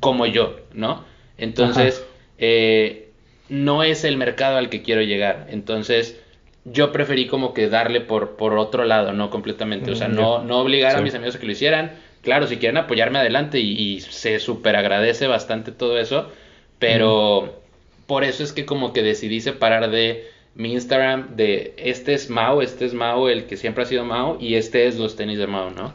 como 0.00 0.26
yo, 0.26 0.60
¿no? 0.72 1.04
Entonces, 1.36 2.04
eh, 2.38 3.10
no 3.48 3.82
es 3.82 4.04
el 4.04 4.16
mercado 4.16 4.56
al 4.56 4.70
que 4.70 4.82
quiero 4.82 5.02
llegar. 5.02 5.46
Entonces, 5.50 6.20
yo 6.64 6.92
preferí 6.92 7.26
como 7.26 7.54
que 7.54 7.68
darle 7.68 8.00
por, 8.00 8.36
por 8.36 8.56
otro 8.58 8.84
lado, 8.84 9.12
no 9.12 9.30
completamente. 9.30 9.90
O 9.90 9.96
sea, 9.96 10.08
mm, 10.08 10.14
no, 10.14 10.42
no 10.42 10.58
obligar 10.58 10.96
a 10.96 11.02
mis 11.02 11.14
amigos 11.14 11.36
a 11.36 11.40
que 11.40 11.46
lo 11.46 11.52
hicieran. 11.52 11.92
Claro, 12.22 12.46
si 12.46 12.56
quieren 12.56 12.76
apoyarme 12.78 13.18
adelante 13.18 13.60
y, 13.60 14.00
se 14.00 14.38
súper 14.40 14.76
agradece 14.76 15.26
bastante 15.26 15.72
todo 15.72 15.98
eso, 15.98 16.30
pero 16.78 17.60
por 18.06 18.24
eso 18.24 18.42
es 18.42 18.52
que 18.52 18.64
como 18.64 18.92
que 18.92 19.02
decidí 19.02 19.40
separar 19.40 19.90
de 19.90 20.24
mi 20.54 20.72
Instagram 20.72 21.36
de 21.36 21.74
este 21.76 22.14
es 22.14 22.30
Mao, 22.30 22.62
este 22.62 22.84
es 22.84 22.94
Mao, 22.94 23.28
el 23.28 23.44
que 23.44 23.56
siempre 23.56 23.84
ha 23.84 23.86
sido 23.86 24.04
Mao, 24.04 24.38
y 24.40 24.54
este 24.54 24.86
es 24.86 24.98
los 24.98 25.14
tenis 25.14 25.38
de 25.38 25.46
Mao, 25.46 25.70
¿no? 25.70 25.92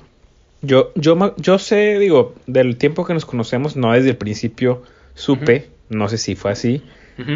Yo, 0.61 0.93
yo, 0.95 1.35
yo 1.37 1.59
sé, 1.59 1.99
digo, 1.99 2.35
del 2.47 2.77
tiempo 2.77 3.03
que 3.05 3.13
nos 3.13 3.25
conocemos, 3.25 3.75
no 3.75 3.91
desde 3.91 4.11
el 4.11 4.17
principio 4.17 4.83
supe, 5.13 5.67
no 5.89 6.07
sé 6.07 6.17
si 6.17 6.35
fue 6.35 6.51
así, 6.51 6.81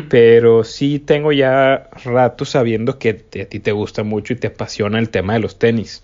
pero 0.10 0.64
sí 0.64 1.00
tengo 1.00 1.34
ya 1.34 1.90
rato 2.06 2.46
sabiendo 2.46 2.98
que 2.98 3.10
a 3.10 3.46
ti 3.46 3.60
te 3.60 3.72
gusta 3.74 4.04
mucho 4.04 4.34
y 4.34 4.38
te 4.38 4.48
apasiona 4.48 4.98
el 4.98 5.10
tema 5.10 5.34
de 5.34 5.40
los 5.40 5.60
tenis. 5.60 6.04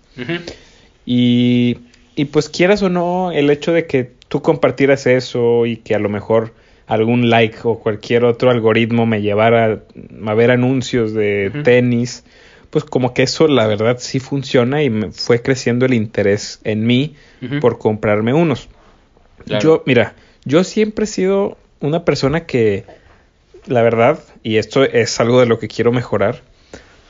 y, 1.06 1.78
y 2.14 2.24
pues 2.26 2.50
quieras 2.50 2.82
o 2.82 2.90
no, 2.90 3.32
el 3.32 3.48
hecho 3.48 3.72
de 3.72 3.86
que 3.86 4.10
tú 4.28 4.42
compartieras 4.42 5.06
eso 5.06 5.64
y 5.64 5.78
que 5.78 5.94
a 5.94 5.98
lo 5.98 6.10
mejor 6.10 6.52
algún 6.86 7.30
like 7.30 7.58
o 7.64 7.78
cualquier 7.78 8.24
otro 8.24 8.50
algoritmo 8.50 9.06
me 9.06 9.22
llevara 9.22 9.80
a 10.26 10.34
ver 10.34 10.50
anuncios 10.50 11.14
de 11.14 11.50
tenis, 11.64 12.24
pues 12.70 12.84
como 12.84 13.14
que 13.14 13.22
eso 13.22 13.48
la 13.48 13.66
verdad 13.66 13.98
sí 14.00 14.20
funciona 14.20 14.82
y 14.82 14.90
me 14.90 15.12
fue 15.12 15.40
creciendo 15.42 15.86
el 15.86 15.94
interés 15.94 16.60
en 16.64 16.86
mí 16.86 17.14
por 17.60 17.78
comprarme 17.78 18.34
unos. 18.34 18.68
Yo, 19.46 19.82
mira, 19.86 20.14
yo 20.44 20.64
siempre 20.64 21.04
he 21.04 21.08
sido 21.08 21.58
una 21.80 22.04
persona 22.04 22.46
que, 22.46 22.84
la 23.66 23.82
verdad, 23.82 24.20
y 24.42 24.56
esto 24.56 24.84
es 24.84 25.20
algo 25.20 25.40
de 25.40 25.46
lo 25.46 25.58
que 25.58 25.68
quiero 25.68 25.92
mejorar, 25.92 26.42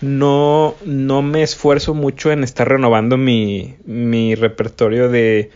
no, 0.01 0.75
no 0.85 1.23
me 1.23 1.43
esfuerzo 1.43 1.95
mucho 1.95 2.31
en 2.33 2.45
estar 2.45 2.69
renovando 2.69 3.17
mi, 3.17 3.77
mi 3.87 4.35
repertorio 4.35 5.09
de 5.09 5.51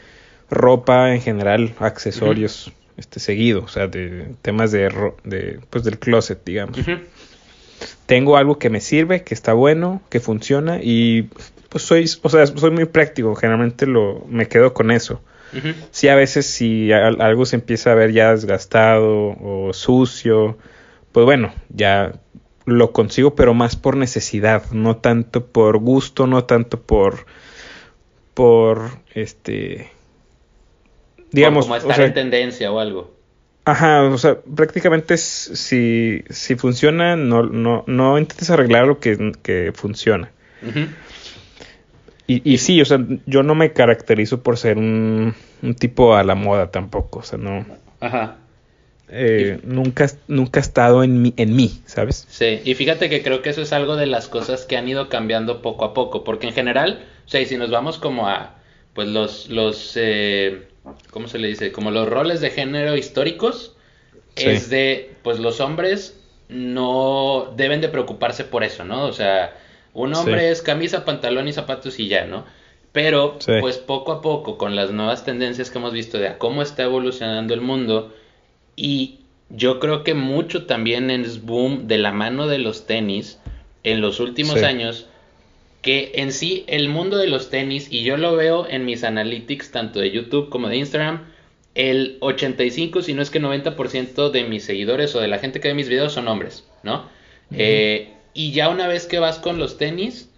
ropa 0.49 1.13
en 1.13 1.21
general, 1.21 1.75
accesorios 1.81 2.73
este, 2.99 3.21
seguido, 3.21 3.63
o 3.63 3.69
sea, 3.69 3.87
de 3.87 4.35
temas 4.43 4.73
de, 4.73 4.91
de 5.25 5.61
pues 5.71 5.85
del 5.85 5.99
closet, 5.99 6.45
digamos. 6.45 6.77
Tengo 8.07 8.37
algo 8.37 8.59
que 8.59 8.71
me 8.71 8.81
sirve, 8.81 9.23
que 9.23 9.35
está 9.35 9.53
bueno, 9.53 10.03
que 10.11 10.19
funciona 10.21 10.81
y 10.83 11.31
pues 11.69 11.85
soy, 11.85 12.11
o 12.23 12.29
sea, 12.29 12.47
soy 12.47 12.71
muy 12.71 12.87
práctico, 12.87 13.35
generalmente 13.37 13.87
lo, 13.87 14.25
me 14.29 14.49
quedo 14.49 14.75
con 14.75 14.91
eso. 14.91 15.23
Si 15.93 16.09
a 16.09 16.15
veces 16.15 16.45
si 16.45 16.93
algo 16.93 17.47
se 17.47 17.57
empieza 17.57 17.93
a 17.93 17.95
ver 17.95 18.13
ya 18.13 18.33
desgastado 18.33 19.35
o 19.41 19.71
sucio, 19.73 20.59
pues 21.13 21.25
bueno, 21.25 21.55
ya 21.71 22.21
lo 22.67 22.93
consigo, 22.93 23.35
pero 23.35 23.55
más 23.55 23.75
por 23.75 23.97
necesidad, 23.97 24.71
no 24.73 24.99
tanto 24.99 25.47
por 25.47 25.79
gusto, 25.79 26.27
no 26.27 26.45
tanto 26.45 26.83
por 26.83 27.25
por 28.35 28.91
este 29.15 29.91
digamos. 31.33 31.67
Como 31.67 31.77
estar 31.77 32.01
en 32.01 32.15
tendencia 32.15 32.71
o 32.73 32.79
algo. 32.79 33.19
Ajá, 33.69 34.05
o 34.05 34.17
sea, 34.17 34.39
prácticamente 34.41 35.19
si, 35.19 36.25
si 36.31 36.57
funciona, 36.57 37.17
no, 37.17 37.43
no, 37.43 37.85
no 37.87 38.19
intentes 38.19 38.49
arreglar 38.49 38.87
lo 38.87 38.99
que, 38.99 39.73
funciona. 39.75 40.31
y, 42.27 42.51
y, 42.51 42.57
sí, 42.57 42.81
o 42.81 42.87
sea, 42.87 42.99
yo 43.27 43.43
no 43.43 43.55
me 43.55 43.75
caracterizo 43.75 44.43
por 44.43 44.57
ser 44.57 44.79
un, 44.79 45.35
un, 45.63 45.75
tipo 45.75 46.17
a 46.17 46.25
la 46.25 46.35
moda 46.35 46.71
tampoco, 46.71 47.19
o 47.19 47.23
sea, 47.23 47.39
no. 47.39 47.67
Ajá. 48.01 48.37
eh, 49.11 49.61
nunca, 49.65 50.07
nunca 50.29 50.61
ha 50.61 50.63
estado 50.63 51.05
en 51.05 51.21
mí, 51.21 51.35
en 51.37 51.55
mí, 51.55 51.83
¿sabes? 51.85 52.27
Sí, 52.31 52.63
y 52.65 52.75
fíjate 52.75 53.11
que 53.11 53.23
creo 53.23 53.43
que 53.43 53.51
eso 53.51 53.61
es 53.61 53.75
algo 53.75 53.97
de 53.97 54.07
las 54.07 54.29
cosas 54.29 54.65
que 54.65 54.79
han 54.79 54.89
ido 54.89 55.11
cambiando 55.11 55.61
poco 55.61 55.85
a 55.85 55.93
poco, 55.93 56.25
porque 56.25 56.47
en 56.47 56.55
general, 56.55 57.05
o 57.27 57.29
sea, 57.29 57.43
y 57.43 57.45
si 57.45 57.59
nos 57.59 57.71
vamos 57.71 57.99
como 57.99 58.29
a, 58.29 58.55
pues 58.95 59.09
los, 59.09 59.51
los, 59.51 59.93
eh, 59.97 60.69
¿cómo 61.11 61.29
se 61.29 61.39
le 61.39 61.49
dice? 61.49 61.73
Como 61.73 61.91
los 61.91 62.09
roles 62.09 62.41
de 62.41 62.51
género 62.51 62.97
históricos, 62.97 63.75
es 64.37 64.71
de, 64.71 65.17
pues 65.23 65.39
los 65.39 65.61
hombres 65.61 66.21
no 66.49 67.53
deben 67.57 67.81
de 67.81 67.89
preocuparse 67.89 68.45
por 68.45 68.65
eso, 68.65 68.85
¿no? 68.85 69.05
O 69.05 69.13
sea, 69.13 69.57
un 69.95 70.15
hombre 70.15 70.51
es 70.51 70.63
camisa, 70.63 71.05
pantalón 71.05 71.49
y 71.49 71.53
zapatos 71.53 71.99
y 71.99 72.09
ya, 72.09 72.25
¿no? 72.25 72.45
Pero, 72.93 73.39
pues 73.61 73.79
poco 73.79 74.13
a 74.13 74.23
poco, 74.23 74.57
con 74.59 74.75
las 74.75 74.91
nuevas 74.91 75.25
tendencias 75.25 75.71
que 75.71 75.79
hemos 75.79 75.93
visto 75.93 76.19
de 76.19 76.37
cómo 76.39 76.63
está 76.63 76.85
evolucionando 76.85 77.55
el 77.55 77.61
mundo, 77.61 78.15
y 78.77 79.21
yo 79.51 79.79
creo 79.81 80.05
que 80.05 80.15
mucho 80.15 80.67
también 80.67 81.11
es 81.11 81.43
boom 81.45 81.87
de 81.87 81.99
la 81.99 82.13
mano 82.13 82.47
de 82.47 82.59
los 82.59 82.87
tenis 82.87 83.39
en 83.85 84.01
los 84.01 84.21
últimos 84.21 84.63
años, 84.63 85.07
que 85.83 86.13
en 86.15 86.33
sí 86.33 86.65
el 86.67 86.89
mundo 86.89 87.17
de 87.17 87.29
los 87.29 87.51
tenis, 87.51 87.89
y 87.91 88.03
yo 88.03 88.17
lo 88.17 88.35
veo 88.37 88.67
en 88.69 88.85
mis 88.85 89.05
analytics 89.05 89.71
tanto 89.71 90.01
de 90.01 90.11
YouTube 90.11 90.49
como 90.49 90.69
de 90.69 90.77
Instagram, 90.77 91.27
el 91.75 92.17
85, 92.21 93.03
si 93.03 93.15
no 93.15 93.23
es 93.23 93.31
que 93.31 93.41
90% 93.41 94.31
de 94.31 94.45
mis 94.45 94.65
seguidores 94.65 95.15
o 95.15 95.21
de 95.21 95.29
la 95.29 95.39
gente 95.39 95.61
que 95.61 95.69
ve 95.69 95.75
mis 95.75 95.89
videos 95.89 96.13
son 96.13 96.27
hombres, 96.29 96.65
¿no? 96.83 97.09
eh, 97.53 98.13
y 98.35 98.53
ya 98.53 98.69
una 98.69 98.89
vez 98.89 99.07
que 99.07 99.19
vas 99.19 99.39
con 99.39 99.59
los 99.59 99.79
tenis, 99.79 100.29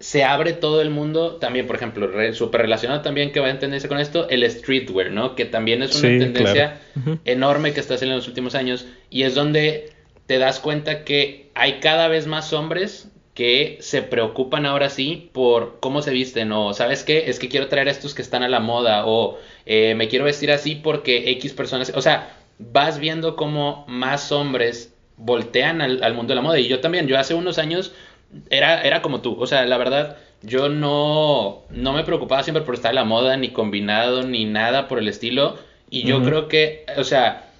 se 0.00 0.22
abre 0.22 0.52
todo 0.52 0.80
el 0.80 0.90
mundo, 0.90 1.36
también, 1.36 1.66
por 1.66 1.76
ejemplo, 1.76 2.08
súper 2.32 2.62
relacionado 2.62 3.00
también 3.02 3.32
que 3.32 3.40
va 3.40 3.48
a 3.48 3.58
tendencia 3.58 3.88
con 3.88 3.98
esto, 3.98 4.28
el 4.28 4.48
streetwear, 4.48 5.10
¿no? 5.10 5.34
Que 5.34 5.44
también 5.44 5.82
es 5.82 5.96
una 5.96 6.18
tendencia 6.18 6.80
enorme 7.24 7.72
que 7.72 7.80
está 7.80 7.94
haciendo 7.94 8.14
en 8.14 8.18
los 8.18 8.28
últimos 8.28 8.54
años 8.54 8.86
y 9.10 9.24
es 9.24 9.34
donde 9.34 9.90
te 10.26 10.38
das 10.38 10.60
cuenta 10.60 11.04
que 11.04 11.50
hay 11.54 11.80
cada 11.80 12.06
vez 12.06 12.26
más 12.26 12.52
hombres 12.52 13.08
que 13.38 13.78
se 13.78 14.02
preocupan 14.02 14.66
ahora 14.66 14.90
sí 14.90 15.30
por 15.32 15.78
cómo 15.78 16.02
se 16.02 16.10
visten 16.10 16.50
o, 16.50 16.74
¿sabes 16.74 17.04
qué? 17.04 17.30
Es 17.30 17.38
que 17.38 17.48
quiero 17.48 17.68
traer 17.68 17.86
a 17.86 17.92
estos 17.92 18.12
que 18.12 18.20
están 18.20 18.42
a 18.42 18.48
la 18.48 18.58
moda 18.58 19.06
o 19.06 19.38
eh, 19.64 19.94
me 19.94 20.08
quiero 20.08 20.24
vestir 20.24 20.50
así 20.50 20.74
porque 20.74 21.30
X 21.30 21.52
personas, 21.52 21.92
o 21.94 22.02
sea, 22.02 22.36
vas 22.58 22.98
viendo 22.98 23.36
cómo 23.36 23.84
más 23.86 24.32
hombres 24.32 24.92
voltean 25.18 25.80
al, 25.80 26.02
al 26.02 26.14
mundo 26.14 26.32
de 26.32 26.34
la 26.34 26.42
moda 26.42 26.58
y 26.58 26.66
yo 26.66 26.80
también, 26.80 27.06
yo 27.06 27.16
hace 27.16 27.34
unos 27.34 27.58
años 27.58 27.92
era, 28.50 28.82
era 28.82 29.02
como 29.02 29.20
tú, 29.20 29.36
o 29.38 29.46
sea, 29.46 29.64
la 29.66 29.78
verdad, 29.78 30.16
yo 30.42 30.68
no, 30.68 31.62
no 31.70 31.92
me 31.92 32.02
preocupaba 32.02 32.42
siempre 32.42 32.64
por 32.64 32.74
estar 32.74 32.90
en 32.90 32.96
la 32.96 33.04
moda, 33.04 33.36
ni 33.36 33.50
combinado, 33.50 34.24
ni 34.24 34.46
nada 34.46 34.88
por 34.88 34.98
el 34.98 35.06
estilo. 35.06 35.58
Y 35.90 36.02
yo 36.02 36.24
creo 36.24 36.48
que, 36.48 36.84
o 36.96 37.04
sea, 37.04 37.50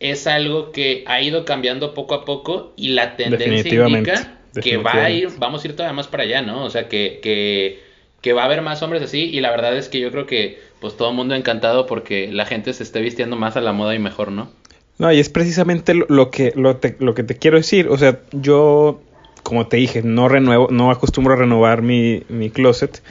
es 0.00 0.26
algo 0.26 0.72
que 0.72 1.04
ha 1.06 1.22
ido 1.22 1.44
cambiando 1.44 1.94
poco 1.94 2.14
a 2.14 2.24
poco 2.24 2.72
y 2.76 2.88
la 2.88 3.16
tendencia 3.16 3.86
indica 3.86 4.40
que 4.62 4.76
va 4.76 5.04
a 5.04 5.10
ir, 5.10 5.28
vamos 5.38 5.64
a 5.64 5.68
ir 5.68 5.74
todavía 5.74 5.94
más 5.94 6.08
para 6.08 6.24
allá, 6.24 6.42
¿no? 6.42 6.64
O 6.64 6.70
sea, 6.70 6.88
que, 6.88 7.20
que, 7.22 7.82
que 8.20 8.32
va 8.32 8.42
a 8.42 8.44
haber 8.46 8.62
más 8.62 8.82
hombres 8.82 9.02
así 9.02 9.24
y 9.24 9.40
la 9.40 9.50
verdad 9.50 9.76
es 9.76 9.88
que 9.88 10.00
yo 10.00 10.10
creo 10.10 10.26
que 10.26 10.58
pues 10.80 10.96
todo 10.96 11.10
el 11.10 11.16
mundo 11.16 11.34
encantado 11.34 11.86
porque 11.86 12.30
la 12.32 12.44
gente 12.44 12.72
se 12.72 12.82
esté 12.82 13.00
vistiendo 13.00 13.36
más 13.36 13.56
a 13.56 13.60
la 13.60 13.72
moda 13.72 13.94
y 13.94 13.98
mejor, 13.98 14.32
¿no? 14.32 14.50
No, 14.98 15.12
y 15.12 15.18
es 15.18 15.28
precisamente 15.28 15.94
lo, 15.94 16.30
que, 16.30 16.52
lo, 16.54 16.78
lo 16.98 17.14
que 17.14 17.22
te 17.22 17.36
quiero 17.36 17.56
decir. 17.56 17.88
O 17.88 17.98
sea, 17.98 18.20
yo 18.32 19.00
como 19.42 19.66
te 19.66 19.76
dije, 19.76 20.02
no 20.02 20.28
renuevo, 20.28 20.68
no 20.70 20.90
acostumbro 20.90 21.34
a 21.34 21.36
renovar 21.36 21.82
mi, 21.82 22.22
mi 22.28 22.50
closet. 22.50 23.02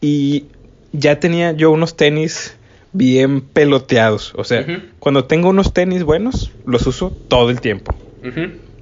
Y 0.00 0.46
ya 0.92 1.20
tenía 1.20 1.52
yo 1.52 1.70
unos 1.70 1.96
tenis 1.96 2.56
bien 2.92 3.40
peloteados. 3.40 4.32
O 4.36 4.44
sea, 4.44 4.66
cuando 4.98 5.24
tengo 5.24 5.48
unos 5.48 5.72
tenis 5.72 6.02
buenos, 6.02 6.50
los 6.66 6.86
uso 6.86 7.16
todo 7.28 7.50
el 7.50 7.60
tiempo. 7.60 7.94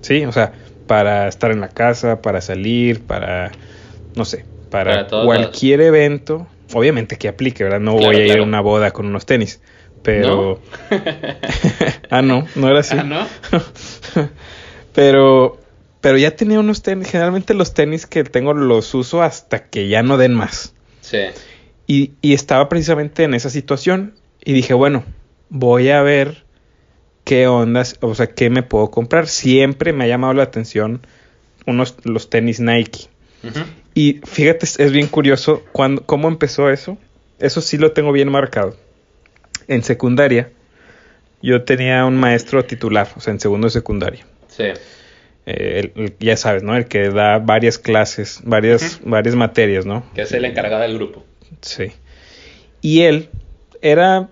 Sí, 0.00 0.24
o 0.24 0.32
sea, 0.32 0.52
para 0.90 1.28
estar 1.28 1.52
en 1.52 1.60
la 1.60 1.68
casa, 1.68 2.20
para 2.20 2.40
salir, 2.40 3.00
para, 3.02 3.52
no 4.16 4.24
sé, 4.24 4.44
para, 4.70 5.06
cualquier 5.06 5.82
evento. 5.82 6.48
Obviamente 6.72 7.14
que 7.14 7.28
aplique, 7.28 7.62
¿verdad? 7.62 7.78
No 7.78 7.92
voy 7.92 8.16
a 8.16 8.26
ir 8.26 8.40
a 8.40 8.42
una 8.42 8.60
boda 8.60 8.90
con 8.90 9.06
unos 9.06 9.24
tenis. 9.24 9.60
Pero... 10.02 10.60
ah, 12.10 12.22
no, 12.22 12.44
no 12.56 12.68
era 12.68 12.80
así. 12.80 12.96
Ah, 12.98 13.04
no. 13.04 13.24
pero 14.92 15.60
pero 16.00 16.18
ya 16.18 16.34
tenía 16.34 16.58
unos 16.58 16.82
tenis, 16.82 17.08
generalmente 17.08 17.54
los 17.54 17.72
tenis 17.72 18.06
que 18.06 18.24
tengo 18.24 18.52
los 18.52 18.92
uso 18.92 19.22
hasta 19.22 19.68
que 19.68 19.86
ya 19.86 20.02
no 20.02 20.16
den 20.16 20.34
más. 20.34 20.74
Sí. 21.02 21.20
Y, 21.86 22.14
y 22.20 22.34
estaba 22.34 22.68
precisamente 22.68 23.22
en 23.22 23.34
esa 23.34 23.48
situación 23.48 24.14
y 24.44 24.54
dije, 24.54 24.74
bueno, 24.74 25.04
voy 25.50 25.90
a 25.90 26.02
ver 26.02 26.42
qué 27.30 27.46
ondas, 27.46 27.96
o 28.00 28.12
sea, 28.12 28.26
qué 28.26 28.50
me 28.50 28.64
puedo 28.64 28.90
comprar. 28.90 29.28
Siempre 29.28 29.92
me 29.92 30.02
ha 30.02 30.08
llamado 30.08 30.32
la 30.32 30.42
atención 30.42 31.06
unos 31.64 31.94
los 32.02 32.28
tenis 32.28 32.58
Nike. 32.58 33.06
Y 33.94 34.20
fíjate, 34.24 34.66
es 34.66 34.90
bien 34.90 35.06
curioso 35.06 35.62
cuando, 35.70 36.02
cómo 36.02 36.26
empezó 36.26 36.70
eso. 36.70 36.98
Eso 37.38 37.60
sí 37.60 37.78
lo 37.78 37.92
tengo 37.92 38.10
bien 38.10 38.32
marcado. 38.32 38.76
En 39.68 39.84
secundaria, 39.84 40.50
yo 41.40 41.62
tenía 41.62 42.04
un 42.04 42.16
maestro 42.16 42.64
titular, 42.64 43.06
o 43.16 43.20
sea, 43.20 43.32
en 43.32 43.38
segundo 43.38 43.68
de 43.68 43.70
secundaria. 43.70 44.26
Sí. 44.48 44.64
Eh, 45.46 46.16
ya 46.18 46.36
sabes, 46.36 46.64
¿no? 46.64 46.76
El 46.76 46.86
que 46.86 47.10
da 47.10 47.38
varias 47.38 47.78
clases, 47.78 48.40
varias, 48.42 48.98
varias 49.04 49.36
materias, 49.36 49.86
¿no? 49.86 50.04
Que 50.16 50.22
es 50.22 50.32
el 50.32 50.44
encargado 50.46 50.82
del 50.82 50.94
grupo. 50.94 51.24
Sí. 51.60 51.92
Y 52.80 53.02
él 53.02 53.28
era, 53.82 54.30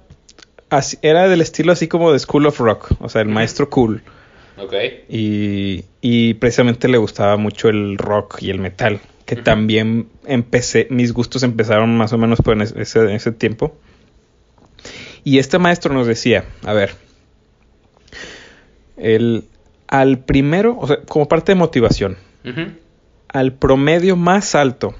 así, 0.70 0.98
era 1.02 1.28
del 1.28 1.40
estilo 1.40 1.72
así 1.72 1.88
como 1.88 2.12
de 2.12 2.18
School 2.18 2.46
of 2.46 2.58
Rock, 2.58 2.90
o 3.00 3.08
sea, 3.08 3.22
el 3.22 3.28
maestro 3.28 3.70
cool. 3.70 4.02
Ok. 4.56 4.74
Y, 5.08 5.84
y, 6.00 6.34
precisamente 6.34 6.88
le 6.88 6.98
gustaba 6.98 7.36
mucho 7.36 7.68
el 7.68 7.96
rock 7.96 8.42
y 8.42 8.50
el 8.50 8.58
metal, 8.58 9.00
que 9.24 9.36
también 9.36 10.08
empecé, 10.26 10.88
mis 10.90 11.12
gustos 11.12 11.42
empezaron 11.42 11.96
más 11.96 12.12
o 12.12 12.18
menos 12.18 12.40
por 12.40 12.60
ese, 12.60 13.14
ese 13.14 13.32
tiempo. 13.32 13.76
Y 15.22 15.38
este 15.38 15.58
maestro 15.58 15.94
nos 15.94 16.06
decía, 16.06 16.44
a 16.64 16.72
ver, 16.72 16.92
él 18.96 19.44
al 19.88 20.18
primero, 20.18 20.76
o 20.78 20.86
sea, 20.86 21.00
como 21.02 21.28
parte 21.28 21.52
de 21.52 21.56
motivación, 21.56 22.16
al 23.28 23.52
promedio 23.52 24.16
más 24.16 24.54
alto 24.54 24.94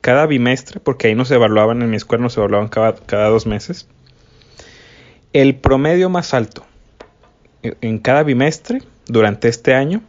cada 0.00 0.26
bimestre, 0.26 0.80
porque 0.80 1.08
ahí 1.08 1.14
no 1.14 1.24
se 1.24 1.34
evaluaban, 1.34 1.80
en 1.82 1.90
mi 1.90 1.96
escuela 1.96 2.22
no 2.22 2.30
se 2.30 2.40
evaluaban 2.40 2.68
cada, 2.68 2.94
cada 2.94 3.28
dos 3.28 3.46
meses, 3.46 3.88
el 5.34 5.56
promedio 5.56 6.08
más 6.08 6.32
alto 6.32 6.64
en 7.62 7.98
cada 7.98 8.22
bimestre 8.22 8.80
durante 9.06 9.48
este 9.48 9.74
año, 9.74 10.02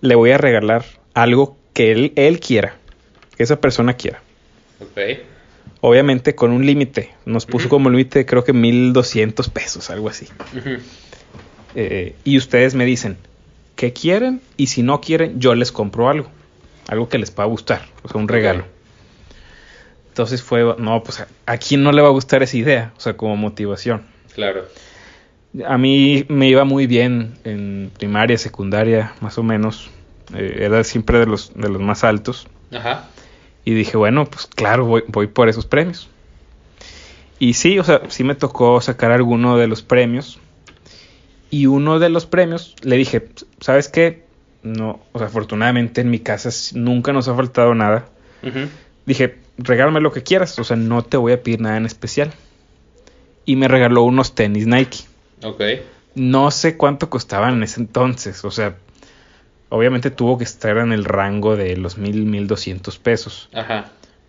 le 0.00 0.14
voy 0.14 0.32
a 0.32 0.38
regalar 0.38 0.84
algo 1.14 1.56
que 1.72 1.92
él, 1.92 2.12
él 2.16 2.40
quiera, 2.40 2.74
que 3.36 3.42
esa 3.42 3.60
persona 3.60 3.94
quiera. 3.94 4.20
Obviamente 5.80 6.34
con 6.34 6.50
un 6.50 6.66
límite, 6.66 7.10
nos 7.24 7.46
puso 7.46 7.68
como 7.68 7.88
límite 7.88 8.26
creo 8.26 8.44
que 8.44 8.52
1200 8.52 9.48
pesos, 9.48 9.90
algo 9.90 10.08
así. 10.08 10.26
Eh, 11.74 12.14
y 12.24 12.36
ustedes 12.36 12.74
me 12.74 12.84
dicen, 12.84 13.16
que 13.76 13.92
quieren 13.92 14.40
y 14.56 14.68
si 14.68 14.82
no 14.82 15.00
quieren, 15.00 15.40
yo 15.40 15.54
les 15.54 15.72
compro 15.72 16.08
algo. 16.08 16.28
Algo 16.88 17.08
que 17.08 17.18
les 17.18 17.30
pueda 17.30 17.48
gustar, 17.48 17.86
o 18.02 18.08
sea, 18.08 18.20
un 18.20 18.28
regalo. 18.28 18.64
Entonces 20.08 20.42
fue, 20.42 20.74
no, 20.78 21.02
pues 21.02 21.24
a, 21.46 21.58
quién 21.58 21.82
no 21.82 21.92
le 21.92 22.02
va 22.02 22.08
a 22.08 22.10
gustar 22.12 22.42
esa 22.42 22.56
idea, 22.56 22.92
o 22.96 23.00
sea, 23.00 23.16
como 23.16 23.36
motivación. 23.36 24.11
Claro. 24.34 24.66
A 25.66 25.76
mí 25.76 26.24
me 26.28 26.48
iba 26.48 26.64
muy 26.64 26.86
bien 26.86 27.34
en 27.44 27.90
primaria, 27.96 28.38
secundaria, 28.38 29.14
más 29.20 29.36
o 29.38 29.42
menos. 29.42 29.90
Eh, 30.34 30.60
era 30.60 30.82
siempre 30.84 31.18
de 31.18 31.26
los, 31.26 31.52
de 31.54 31.68
los 31.68 31.80
más 31.80 32.04
altos. 32.04 32.48
Ajá. 32.72 33.08
Y 33.64 33.74
dije, 33.74 33.96
bueno, 33.96 34.24
pues 34.24 34.46
claro, 34.46 34.86
voy, 34.86 35.04
voy 35.08 35.26
por 35.26 35.48
esos 35.48 35.66
premios. 35.66 36.08
Y 37.38 37.54
sí, 37.54 37.78
o 37.78 37.84
sea, 37.84 38.02
sí 38.08 38.24
me 38.24 38.34
tocó 38.34 38.80
sacar 38.80 39.12
alguno 39.12 39.56
de 39.56 39.66
los 39.66 39.82
premios. 39.82 40.38
Y 41.50 41.66
uno 41.66 41.98
de 41.98 42.08
los 42.08 42.24
premios 42.24 42.74
le 42.82 42.96
dije, 42.96 43.28
¿sabes 43.60 43.88
qué? 43.88 44.24
No, 44.62 45.00
o 45.12 45.18
sea, 45.18 45.26
afortunadamente 45.26 46.00
en 46.00 46.10
mi 46.10 46.18
casa 46.18 46.50
nunca 46.74 47.12
nos 47.12 47.28
ha 47.28 47.34
faltado 47.34 47.74
nada. 47.74 48.06
Dije, 49.06 49.36
regálame 49.58 50.00
lo 50.00 50.12
que 50.12 50.22
quieras, 50.22 50.58
o 50.58 50.64
sea, 50.64 50.76
no 50.76 51.02
te 51.02 51.16
voy 51.16 51.32
a 51.32 51.42
pedir 51.42 51.60
nada 51.60 51.76
en 51.76 51.84
especial. 51.84 52.32
Y 53.44 53.56
me 53.56 53.68
regaló 53.68 54.02
unos 54.02 54.34
tenis 54.34 54.66
Nike. 54.66 54.98
Ok. 55.42 55.62
No 56.14 56.50
sé 56.50 56.76
cuánto 56.76 57.10
costaban 57.10 57.54
en 57.54 57.62
ese 57.62 57.80
entonces, 57.80 58.44
o 58.44 58.50
sea, 58.50 58.76
obviamente 59.70 60.10
tuvo 60.10 60.36
que 60.36 60.44
estar 60.44 60.76
en 60.76 60.92
el 60.92 61.04
rango 61.04 61.56
de 61.56 61.76
los 61.76 61.96
mil, 61.96 62.24
mil 62.26 62.46
doscientos 62.46 62.98
pesos. 62.98 63.48
Ajá. 63.54 63.86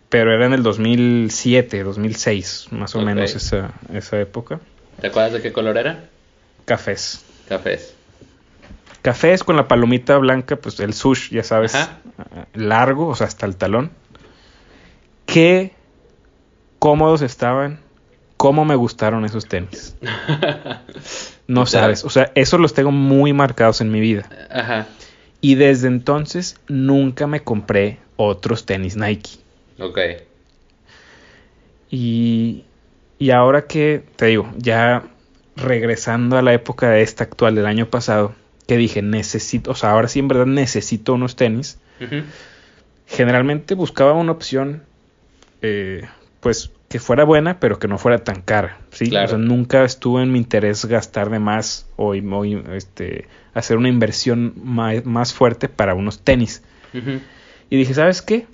Pero 0.08 0.34
era 0.34 0.46
en 0.46 0.54
el 0.54 0.64
2007, 0.64 1.84
2006, 1.84 2.68
más 2.72 2.96
o 2.96 3.02
menos 3.02 3.36
esa, 3.36 3.74
esa 3.94 4.20
época. 4.22 4.60
¿Te 5.02 5.08
acuerdas 5.08 5.34
de 5.34 5.42
qué 5.42 5.52
color 5.52 5.78
era? 5.78 6.06
Cafés. 6.66 7.26
Cafés. 7.50 7.94
Cafés 9.02 9.44
con 9.44 9.58
la 9.58 9.68
palomita 9.68 10.18
blanca, 10.18 10.56
pues 10.56 10.80
el 10.80 10.94
sush, 10.94 11.30
ya 11.32 11.44
sabes, 11.44 11.76
largo, 12.54 13.08
o 13.08 13.16
sea, 13.16 13.28
hasta 13.28 13.46
el 13.46 13.58
talón. 13.58 13.92
Qué 15.26 15.74
cómodos 16.80 17.22
estaban, 17.22 17.80
cómo 18.44 18.66
me 18.66 18.76
gustaron 18.76 19.24
esos 19.24 19.48
tenis. 19.48 19.96
No 21.48 21.66
sabes, 21.66 22.06
o 22.06 22.10
sea, 22.10 22.32
esos 22.36 22.60
los 22.60 22.74
tengo 22.74 22.92
muy 22.92 23.34
marcados 23.34 23.82
en 23.82 23.92
mi 23.92 24.00
vida. 24.00 24.30
Ajá. 24.50 24.88
Y 25.42 25.56
desde 25.56 25.88
entonces 25.88 26.58
nunca 26.70 27.28
me 27.28 27.42
compré 27.42 28.00
otros 28.16 28.66
tenis 28.66 28.96
Nike. 28.96 29.32
Ok. 29.78 30.00
Y, 31.90 32.64
y 33.20 33.32
ahora 33.32 33.68
que, 33.68 34.04
te 34.16 34.28
digo, 34.28 34.50
ya 34.58 35.04
regresando 35.58 36.38
a 36.38 36.42
la 36.42 36.54
época 36.54 36.90
de 36.90 37.02
esta 37.02 37.26
actual 37.26 37.56
del 37.56 37.66
año 37.66 37.90
pasado, 37.90 38.34
que 38.66 38.78
dije, 38.78 39.02
necesito, 39.02 39.72
o 39.72 39.76
sea, 39.76 39.92
ahora 39.92 40.08
sí 40.08 40.20
en 40.20 40.30
verdad 40.30 40.46
necesito 40.46 41.14
unos 41.14 41.36
tenis. 41.36 41.78
Generalmente 43.08 43.76
buscaba 43.76 44.14
una 44.14 44.32
opción, 44.32 44.84
eh, 45.62 46.08
pues, 46.40 46.72
que 46.94 47.00
fuera 47.00 47.24
buena, 47.24 47.60
pero 47.60 47.80
que 47.80 47.88
no 47.88 47.98
fuera 47.98 48.20
tan 48.20 48.44
cara, 48.44 48.78
¿sí? 48.92 49.06
O 49.08 49.28
sea, 49.28 49.40
nunca 49.40 49.84
estuvo 49.84 50.22
en 50.22 50.32
mi 50.32 50.38
interés 50.38 50.86
gastar 50.86 51.32
de 51.32 51.40
más 51.40 51.88
o, 51.96 52.14
este, 52.14 53.28
hacer 53.56 53.78
una 53.78 53.90
inversión 53.90 54.54
más, 54.64 55.34
fuerte 55.34 55.70
para 55.70 55.96
unos 55.96 56.20
tenis. 56.20 56.62
Y 57.72 57.78
dije, 57.78 57.96
¿sabes 57.96 58.22
qué? 58.22 58.46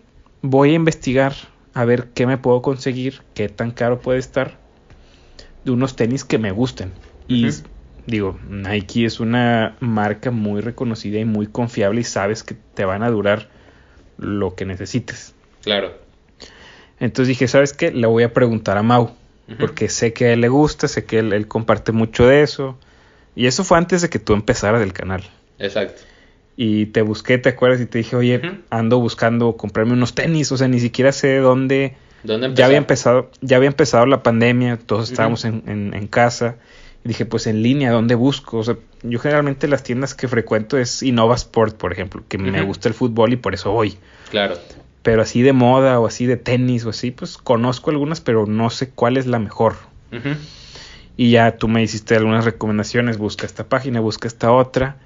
Voy 0.42 0.70
a 0.70 0.76
investigar 0.76 1.34
a 1.74 1.84
ver 1.84 2.12
qué 2.14 2.26
me 2.26 2.38
puedo 2.38 2.62
conseguir, 2.62 3.24
qué 3.34 3.50
tan 3.50 3.72
caro 3.72 4.00
puede 4.00 4.20
estar 4.20 4.58
de 5.66 5.72
unos 5.72 5.98
tenis 5.98 6.24
que 6.24 6.38
me 6.38 6.52
gusten. 6.52 6.94
Y 7.28 7.50
digo, 8.06 8.40
Nike 8.48 9.04
es 9.04 9.20
una 9.20 9.76
marca 9.82 10.32
muy 10.32 10.62
reconocida 10.62 11.20
y 11.20 11.26
muy 11.26 11.48
confiable 11.48 12.00
y 12.00 12.06
sabes 12.06 12.44
que 12.44 12.56
te 12.74 12.86
van 12.86 13.04
a 13.04 13.10
durar 13.10 13.50
lo 14.18 14.56
que 14.56 14.64
necesites. 14.64 15.36
Claro. 15.62 16.08
Entonces 17.00 17.30
dije, 17.30 17.48
¿sabes 17.48 17.74
qué? 17.74 17.92
Le 17.92 18.08
voy 18.08 18.24
a 18.24 18.34
preguntar 18.34 18.78
a 18.78 18.84
Mau, 18.84 19.12
porque 19.60 19.90
sé 19.90 20.14
que 20.14 20.26
a 20.26 20.34
él 20.34 20.42
le 20.42 20.50
gusta, 20.50 20.88
sé 20.88 21.06
que 21.06 21.20
él, 21.20 21.48
comparte 21.48 21.92
mucho 21.92 22.28
de 22.28 22.42
eso. 22.44 22.78
Y 23.36 23.48
eso 23.48 23.64
fue 23.64 23.78
antes 23.78 24.02
de 24.02 24.10
que 24.10 24.20
tú 24.20 24.34
empezaras 24.34 24.82
el 24.82 24.94
canal. 24.94 25.24
Exacto. 25.60 26.02
Y 26.58 26.88
te 26.88 27.02
busqué, 27.02 27.38
¿te 27.38 27.50
acuerdas? 27.50 27.80
Y 27.80 27.86
te 27.86 28.00
dije, 28.00 28.16
oye, 28.16 28.42
ando 28.70 29.00
buscando 29.00 29.56
comprarme 29.56 29.94
unos 29.94 30.14
tenis, 30.14 30.52
o 30.52 30.58
sea, 30.58 30.68
ni 30.68 30.80
siquiera 30.80 31.12
sé 31.12 31.38
dónde... 31.38 31.96
¿Dónde 32.22 32.54
ya 32.54 32.66
había 32.66 32.78
empezado, 32.78 33.32
ya 33.40 33.56
había 33.56 33.70
empezado 33.70 34.06
la 34.06 34.24
pandemia, 34.24 34.78
todos 34.78 35.10
estábamos 35.10 35.46
en, 35.46 35.64
en 35.66 36.08
casa 36.08 36.58
y 37.04 37.08
dije, 37.08 37.26
pues 37.26 37.48
en 37.48 37.64
línea, 37.64 37.92
¿dónde 37.92 38.16
busco? 38.16 38.58
O 38.58 38.64
sea, 38.64 38.76
yo 39.04 39.20
generalmente 39.20 39.68
las 39.68 39.84
tiendas 39.84 40.14
que 40.14 40.28
frecuento 40.28 40.78
es 40.78 41.02
Innova 41.02 41.36
Sport, 41.36 41.78
por 41.78 41.94
ejemplo, 41.94 42.24
que 42.28 42.38
me 42.38 42.62
gusta 42.62 42.90
el 42.90 42.94
fútbol 42.94 43.32
y 43.32 43.38
por 43.38 43.54
eso 43.54 43.72
voy. 43.72 43.98
Claro. 44.30 44.58
Pero 45.02 45.22
así 45.22 45.42
de 45.42 45.54
moda 45.54 46.00
o 46.00 46.08
así 46.08 46.26
de 46.26 46.38
tenis 46.38 46.86
o 46.86 46.90
así, 46.90 47.12
pues 47.12 47.38
conozco 47.38 47.90
algunas, 47.90 48.22
pero 48.22 48.46
no 48.46 48.70
sé 48.70 48.90
cuál 48.90 49.18
es 49.18 49.28
la 49.28 49.40
mejor. 49.40 49.76
Y 51.16 51.32
ya 51.32 51.58
tú 51.58 51.68
me 51.68 51.84
hiciste 51.84 52.16
algunas 52.16 52.46
recomendaciones, 52.46 53.18
busca 53.18 53.46
esta 53.46 53.68
página, 53.68 54.00
busca 54.00 54.28
esta 54.28 54.52
otra. 54.52 54.98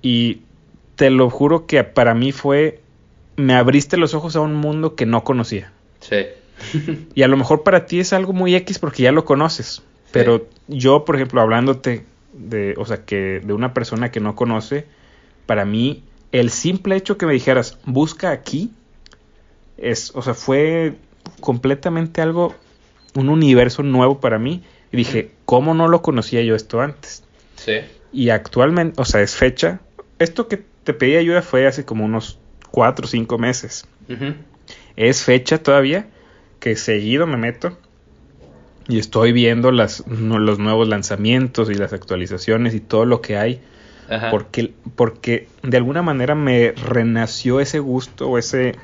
Y 0.00 0.42
te 0.96 1.10
lo 1.10 1.30
juro 1.30 1.66
que 1.66 1.82
para 1.84 2.14
mí 2.14 2.32
fue, 2.32 2.80
me 3.36 3.54
abriste 3.54 3.96
los 3.96 4.14
ojos 4.14 4.36
a 4.36 4.40
un 4.40 4.54
mundo 4.54 4.94
que 4.94 5.06
no 5.06 5.24
conocía. 5.24 5.72
Sí. 6.00 6.26
y 7.14 7.22
a 7.22 7.28
lo 7.28 7.36
mejor 7.36 7.62
para 7.62 7.86
ti 7.86 8.00
es 8.00 8.12
algo 8.12 8.32
muy 8.32 8.54
X 8.54 8.78
porque 8.78 9.02
ya 9.02 9.12
lo 9.12 9.24
conoces. 9.24 9.82
Pero 10.10 10.46
yo, 10.68 11.04
por 11.04 11.16
ejemplo, 11.16 11.40
hablándote 11.40 12.04
de, 12.34 12.74
o 12.76 12.84
sea, 12.84 13.04
que 13.04 13.40
de 13.42 13.52
una 13.52 13.72
persona 13.72 14.10
que 14.10 14.20
no 14.20 14.36
conoce, 14.36 14.86
para 15.46 15.64
mí 15.64 16.02
el 16.32 16.50
simple 16.50 16.96
hecho 16.96 17.16
que 17.16 17.26
me 17.26 17.32
dijeras, 17.32 17.78
busca 17.84 18.30
aquí, 18.30 18.70
es, 19.82 20.12
o 20.14 20.22
sea, 20.22 20.34
fue 20.34 20.94
completamente 21.40 22.22
algo, 22.22 22.54
un 23.14 23.28
universo 23.28 23.82
nuevo 23.82 24.20
para 24.20 24.38
mí. 24.38 24.62
Y 24.92 24.96
dije, 24.96 25.32
¿cómo 25.44 25.74
no 25.74 25.88
lo 25.88 26.02
conocía 26.02 26.42
yo 26.42 26.54
esto 26.54 26.80
antes? 26.80 27.24
Sí. 27.56 27.80
Y 28.12 28.30
actualmente, 28.30 29.00
o 29.00 29.04
sea, 29.04 29.22
es 29.22 29.34
fecha. 29.34 29.80
Esto 30.18 30.48
que 30.48 30.62
te 30.84 30.94
pedí 30.94 31.16
ayuda 31.16 31.42
fue 31.42 31.66
hace 31.66 31.84
como 31.84 32.04
unos 32.04 32.38
cuatro 32.70 33.06
o 33.06 33.08
cinco 33.08 33.38
meses. 33.38 33.86
Es 34.96 35.24
fecha 35.24 35.62
todavía 35.62 36.06
que 36.60 36.76
seguido 36.76 37.26
me 37.26 37.36
meto 37.36 37.76
y 38.88 38.98
estoy 38.98 39.32
viendo 39.32 39.72
las, 39.72 40.04
los 40.06 40.58
nuevos 40.58 40.88
lanzamientos 40.88 41.70
y 41.70 41.74
las 41.74 41.92
actualizaciones 41.92 42.74
y 42.74 42.80
todo 42.80 43.04
lo 43.04 43.20
que 43.20 43.36
hay. 43.36 43.60
Porque, 44.30 44.74
porque 44.94 45.48
de 45.62 45.78
alguna 45.78 46.02
manera 46.02 46.34
me 46.34 46.72
renació 46.72 47.60
ese 47.60 47.78
gusto 47.78 48.28
o 48.28 48.36
ese 48.36 48.74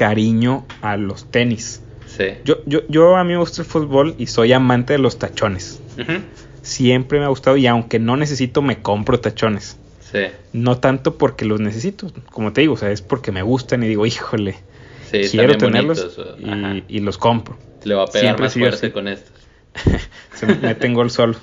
cariño 0.00 0.64
a 0.80 0.96
los 0.96 1.30
tenis. 1.30 1.82
Sí. 2.06 2.24
Yo, 2.46 2.64
yo, 2.64 2.80
yo 2.88 3.16
a 3.16 3.22
mí 3.22 3.34
me 3.34 3.38
gusta 3.38 3.60
el 3.60 3.68
fútbol 3.68 4.14
y 4.16 4.28
soy 4.28 4.54
amante 4.54 4.94
de 4.94 4.98
los 4.98 5.18
tachones. 5.18 5.78
Siempre 6.62 7.18
me 7.18 7.26
ha 7.26 7.28
gustado 7.28 7.58
y 7.58 7.66
aunque 7.66 7.98
no 7.98 8.16
necesito 8.16 8.62
me 8.62 8.80
compro 8.80 9.20
tachones. 9.20 9.76
Sí. 10.10 10.20
No 10.54 10.78
tanto 10.78 11.18
porque 11.18 11.44
los 11.44 11.60
necesito, 11.60 12.10
como 12.30 12.54
te 12.54 12.62
digo, 12.62 12.72
o 12.72 12.76
sea, 12.78 12.90
es 12.90 13.02
porque 13.02 13.30
me 13.30 13.42
gustan 13.42 13.82
y 13.82 13.88
digo, 13.88 14.06
híjole, 14.06 14.56
quiero 15.10 15.58
tenerlos 15.58 16.18
y, 16.38 16.96
y, 16.96 17.00
los 17.00 17.18
compro. 17.18 17.58
Le 17.84 17.94
va 17.94 18.04
a 18.04 18.06
pegar 18.06 18.40
más 18.40 18.54
fuerte 18.54 18.92
con 18.92 19.06
estos. 19.06 19.34
Se 20.34 20.46
me 20.46 20.74
tengo 20.76 21.02
el 21.02 21.10
solo. 21.10 21.36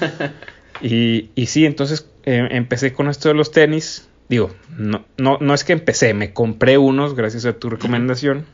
y, 0.80 1.28
y 1.34 1.46
sí, 1.46 1.66
entonces 1.66 2.06
eh, 2.24 2.48
empecé 2.50 2.94
con 2.94 3.10
esto 3.10 3.28
de 3.28 3.34
los 3.34 3.52
tenis. 3.52 4.08
Digo, 4.28 4.50
no, 4.76 5.04
no, 5.18 5.38
no 5.40 5.54
es 5.54 5.64
que 5.64 5.72
empecé, 5.72 6.14
me 6.14 6.32
compré 6.32 6.78
unos 6.78 7.14
gracias 7.14 7.44
a 7.44 7.54
tu 7.54 7.70
recomendación. 7.70 8.46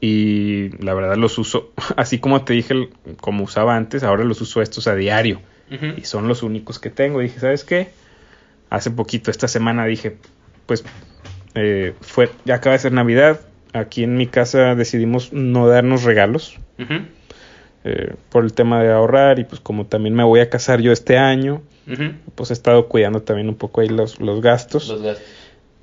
Y 0.00 0.70
la 0.82 0.94
verdad 0.94 1.16
los 1.16 1.38
uso, 1.38 1.72
así 1.96 2.18
como 2.18 2.44
te 2.44 2.52
dije, 2.52 2.88
como 3.20 3.44
usaba 3.44 3.76
antes, 3.76 4.02
ahora 4.02 4.24
los 4.24 4.40
uso 4.40 4.62
estos 4.62 4.86
a 4.86 4.94
diario. 4.94 5.40
Y 5.98 6.04
son 6.04 6.28
los 6.28 6.42
únicos 6.42 6.78
que 6.78 6.88
tengo. 6.88 7.20
dije, 7.20 7.40
¿sabes 7.40 7.62
qué? 7.62 7.90
Hace 8.70 8.90
poquito, 8.90 9.30
esta 9.30 9.48
semana 9.48 9.84
dije, 9.84 10.16
pues 10.64 10.82
eh, 11.54 11.94
fue, 12.00 12.30
ya 12.46 12.54
acaba 12.56 12.72
de 12.74 12.78
ser 12.78 12.92
Navidad, 12.92 13.40
aquí 13.72 14.04
en 14.04 14.16
mi 14.16 14.26
casa 14.26 14.74
decidimos 14.74 15.32
no 15.32 15.66
darnos 15.66 16.04
regalos 16.04 16.58
eh, 17.84 18.14
por 18.30 18.44
el 18.44 18.52
tema 18.52 18.82
de 18.82 18.92
ahorrar 18.92 19.38
y 19.38 19.44
pues 19.44 19.60
como 19.60 19.86
también 19.86 20.14
me 20.14 20.24
voy 20.24 20.40
a 20.40 20.50
casar 20.50 20.80
yo 20.80 20.92
este 20.92 21.18
año, 21.18 21.62
pues 22.34 22.50
he 22.50 22.52
estado 22.52 22.88
cuidando 22.88 23.22
también 23.22 23.48
un 23.48 23.54
poco 23.54 23.80
ahí 23.80 23.88
los, 23.88 24.20
los 24.20 24.40
gastos. 24.40 24.94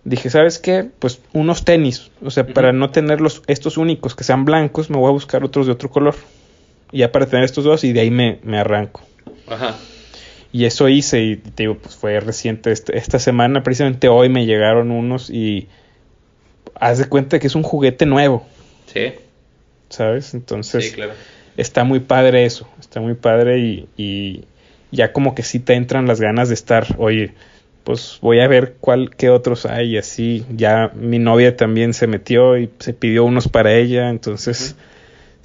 Dije, 0.04 0.30
¿sabes 0.30 0.60
qué? 0.60 0.88
Pues 1.00 1.20
unos 1.34 1.66
tenis, 1.66 2.12
o 2.24 2.30
sea, 2.30 2.46
para 2.46 2.72
no 2.72 2.92
tener 2.92 3.22
los, 3.22 3.42
estos 3.48 3.78
únicos 3.78 4.16
que 4.16 4.24
sean 4.24 4.46
blancos, 4.46 4.92
me 4.92 4.98
voy 4.98 5.10
a 5.10 5.12
buscar 5.12 5.44
otros 5.44 5.66
de 5.66 5.72
otro 5.72 5.90
color. 5.90 6.16
Y 6.92 7.00
ya 7.00 7.12
para 7.12 7.26
tener 7.26 7.44
estos 7.44 7.64
dos 7.64 7.84
y 7.84 7.92
de 7.92 8.02
ahí 8.02 8.12
me, 8.12 8.40
me 8.44 8.60
arranco. 8.60 9.02
Ajá. 9.48 9.76
Y 10.52 10.64
eso 10.64 10.88
hice 10.88 11.22
y 11.22 11.36
te 11.36 11.64
digo, 11.64 11.78
pues 11.78 11.96
fue 11.96 12.20
reciente 12.20 12.72
este, 12.72 12.98
esta 12.98 13.20
semana, 13.20 13.62
precisamente 13.64 14.08
hoy 14.08 14.30
me 14.30 14.46
llegaron 14.46 14.92
unos 14.92 15.30
y 15.30 15.68
haz 16.76 17.00
de 17.00 17.10
cuenta 17.10 17.40
que 17.40 17.48
es 17.48 17.56
un 17.56 17.64
juguete 17.64 18.06
nuevo. 18.06 18.46
Sí. 18.86 19.14
¿Sabes? 19.90 20.34
Entonces, 20.34 20.96
está 21.58 21.84
muy 21.84 22.00
padre 22.00 22.46
eso, 22.46 22.70
está 22.80 23.02
muy 23.02 23.16
padre 23.16 23.60
y, 23.60 23.90
y, 23.98 24.46
ya 24.96 25.14
como 25.14 25.36
que 25.36 25.44
sí 25.44 25.60
te 25.60 25.74
entran 25.74 26.08
las 26.08 26.20
ganas 26.20 26.48
de 26.50 26.56
estar, 26.56 26.88
oye, 26.98 27.34
pues 27.84 28.18
voy 28.22 28.40
a 28.40 28.48
ver 28.48 28.76
cuál, 28.80 29.16
qué 29.16 29.30
otros 29.30 29.66
hay 29.66 29.94
y 29.94 29.98
así. 29.98 30.44
Ya 30.56 30.92
mi 30.96 31.20
novia 31.20 31.56
también 31.56 31.94
se 31.94 32.08
metió 32.08 32.58
y 32.58 32.70
se 32.80 32.94
pidió 32.94 33.24
unos 33.24 33.48
para 33.48 33.74
ella, 33.74 34.10
entonces... 34.10 34.76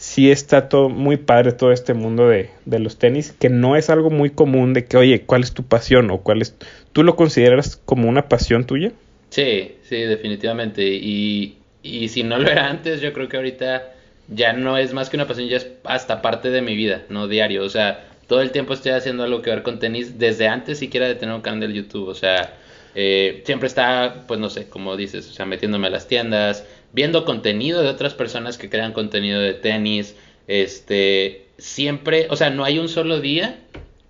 sí 0.00 0.30
está 0.30 0.70
todo 0.70 0.88
muy 0.88 1.18
padre 1.18 1.52
todo 1.52 1.72
este 1.72 1.92
mundo 1.92 2.26
de, 2.26 2.48
de, 2.64 2.78
los 2.78 2.98
tenis, 2.98 3.34
que 3.38 3.50
no 3.50 3.76
es 3.76 3.90
algo 3.90 4.08
muy 4.08 4.30
común 4.30 4.72
de 4.72 4.86
que, 4.86 4.96
oye, 4.96 5.20
¿cuál 5.26 5.42
es 5.42 5.52
tu 5.52 5.62
pasión? 5.62 6.10
o 6.10 6.22
cuál 6.22 6.40
es... 6.40 6.56
¿Tú 6.94 7.02
lo 7.02 7.16
consideras 7.16 7.76
como 7.76 8.08
una 8.08 8.26
pasión 8.26 8.64
tuya? 8.64 8.92
Sí, 9.28 9.76
sí, 9.82 9.96
definitivamente. 9.96 10.88
Y, 10.88 11.58
y 11.82 12.08
si 12.08 12.22
no 12.22 12.38
lo 12.38 12.48
era 12.50 12.70
antes, 12.70 13.02
yo 13.02 13.12
creo 13.12 13.28
que 13.28 13.36
ahorita 13.36 13.92
ya 14.28 14.54
no 14.54 14.78
es 14.78 14.94
más 14.94 15.10
que 15.10 15.18
una 15.18 15.26
pasión, 15.26 15.48
ya 15.48 15.58
es 15.58 15.68
hasta 15.84 16.22
parte 16.22 16.48
de 16.48 16.62
mi 16.62 16.76
vida, 16.76 17.02
no 17.10 17.28
diario. 17.28 17.62
O 17.62 17.68
sea, 17.68 18.09
todo 18.30 18.42
el 18.42 18.52
tiempo 18.52 18.74
estoy 18.74 18.92
haciendo 18.92 19.24
algo 19.24 19.42
que 19.42 19.50
ver 19.50 19.64
con 19.64 19.80
tenis, 19.80 20.16
desde 20.16 20.46
antes 20.46 20.78
siquiera 20.78 21.08
de 21.08 21.16
tener 21.16 21.34
un 21.34 21.40
canal 21.40 21.58
de 21.68 21.74
YouTube. 21.74 22.06
O 22.06 22.14
sea, 22.14 22.54
eh, 22.94 23.42
siempre 23.44 23.66
está, 23.66 24.22
pues 24.28 24.38
no 24.38 24.48
sé, 24.48 24.68
como 24.68 24.96
dices, 24.96 25.28
o 25.28 25.32
sea, 25.32 25.46
metiéndome 25.46 25.88
a 25.88 25.90
las 25.90 26.06
tiendas, 26.06 26.64
viendo 26.92 27.24
contenido 27.24 27.82
de 27.82 27.88
otras 27.88 28.14
personas 28.14 28.56
que 28.56 28.70
crean 28.70 28.92
contenido 28.92 29.40
de 29.40 29.54
tenis. 29.54 30.14
Este, 30.46 31.46
siempre, 31.58 32.28
o 32.30 32.36
sea, 32.36 32.50
no 32.50 32.62
hay 32.62 32.78
un 32.78 32.88
solo 32.88 33.18
día 33.18 33.58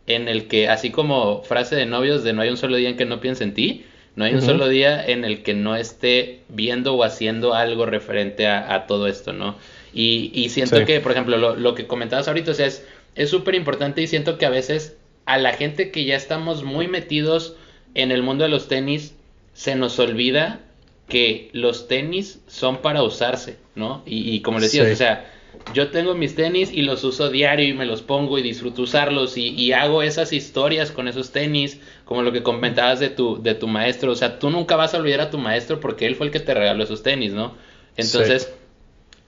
en 0.06 0.28
el 0.28 0.48
que, 0.48 0.68
así 0.68 0.90
como 0.90 1.42
frase 1.42 1.74
de 1.74 1.86
novios 1.86 2.22
de 2.22 2.34
no 2.34 2.42
hay 2.42 2.50
un 2.50 2.58
solo 2.58 2.76
día 2.76 2.90
en 2.90 2.98
que 2.98 3.06
no 3.06 3.22
piense 3.22 3.44
en 3.44 3.54
ti, 3.54 3.86
no 4.16 4.26
hay 4.26 4.34
un 4.34 4.42
solo 4.42 4.68
día 4.68 5.02
en 5.02 5.24
el 5.24 5.42
que 5.42 5.54
no 5.54 5.76
esté 5.76 6.40
viendo 6.50 6.94
o 6.94 7.04
haciendo 7.04 7.54
algo 7.54 7.86
referente 7.86 8.46
a, 8.46 8.84
todo 8.86 9.06
esto, 9.06 9.32
¿no? 9.32 9.56
Y, 9.94 10.30
y 10.34 10.50
siento 10.50 10.84
que, 10.84 11.00
por 11.00 11.12
ejemplo, 11.12 11.38
lo, 11.38 11.56
lo, 11.56 11.74
que 11.74 11.86
comentabas 11.86 12.28
ahorita, 12.28 12.50
o 12.50 12.54
sea, 12.54 12.66
es 12.66 12.84
súper 13.30 13.54
importante 13.54 14.02
y 14.02 14.06
siento 14.06 14.38
que 14.38 14.46
a 14.46 14.50
veces 14.50 14.96
a 15.26 15.38
la 15.38 15.52
gente 15.52 15.90
que 15.90 16.04
ya 16.04 16.16
estamos 16.16 16.64
muy 16.64 16.88
metidos 16.88 17.56
en 17.94 18.11
el 18.12 18.22
mundo 18.22 18.44
de 18.44 18.50
los 18.50 18.68
tenis, 18.68 19.14
se 19.52 19.74
nos 19.74 19.98
olvida 19.98 20.61
que 21.08 21.50
los 21.52 21.88
tenis 21.88 22.40
son 22.46 22.82
para 22.82 23.02
usarse, 23.02 23.56
¿no? 23.74 24.02
Y, 24.06 24.30
y 24.30 24.40
como 24.40 24.58
le 24.58 24.66
decías, 24.66 24.90
o 24.90 24.96
sea, 24.96 25.30
yo 25.74 25.90
tengo 25.90 26.14
mis 26.14 26.34
tenis 26.34 26.70
y 26.72 26.82
los 26.82 27.04
uso 27.04 27.30
diario 27.30 27.68
y 27.68 27.72
me 27.74 27.84
los 27.84 28.02
pongo 28.02 28.38
y 28.38 28.42
disfruto 28.42 28.82
usarlos 28.82 29.36
y, 29.36 29.48
y, 29.48 29.72
hago 29.72 30.02
esas 30.02 30.32
historias 30.32 30.90
con 30.90 31.08
esos 31.08 31.32
tenis, 31.32 31.80
como 32.04 32.22
lo 32.22 32.32
que 32.32 32.42
comentabas 32.42 33.00
de 33.00 33.11
tu, 33.11 33.42
de 33.42 33.54
tu 33.54 33.66
maestro. 33.68 34.12
O 34.12 34.16
sea, 34.16 34.38
tú 34.38 34.50
nunca 34.50 34.76
vas 34.76 34.94
a 34.94 34.98
olvidar 34.98 35.20
a 35.20 35.30
tu 35.30 35.38
maestro 35.38 35.80
porque 35.80 36.06
él 36.06 36.16
fue 36.16 36.26
el 36.26 36.32
que 36.32 36.40
te 36.40 36.54
regaló 36.54 36.84
esos 36.84 37.02
tenis, 37.02 37.32
¿no? 37.32 37.54
Entonces, 37.96 38.52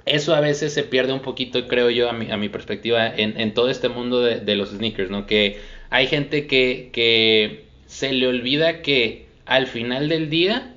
eso 0.05 0.35
a 0.35 0.41
veces 0.41 0.73
se 0.73 0.83
pierde 0.83 1.13
un 1.13 1.21
poquito, 1.21 1.69
creo 1.69 1.91
yo, 1.91 2.09
a 2.11 2.13
mi, 2.13 2.31
a 2.31 2.37
mi 2.37 2.49
perspectiva, 2.49 3.07
en, 3.07 3.41
en 3.41 3.55
todo 3.55 3.69
este 3.71 3.89
mundo 3.89 4.21
de, 4.21 4.41
de, 4.41 4.57
los 4.57 4.71
sneakers, 4.71 5.11
¿no? 5.11 5.27
Que 5.27 5.61
hay 5.91 6.07
gente 6.07 6.47
que, 6.47 6.91
que 6.93 7.65
se 7.87 8.13
le 8.13 8.27
olvida 8.27 8.83
que 8.83 9.27
al 9.47 9.67
final 9.67 10.09
del 10.09 10.31
día, 10.31 10.75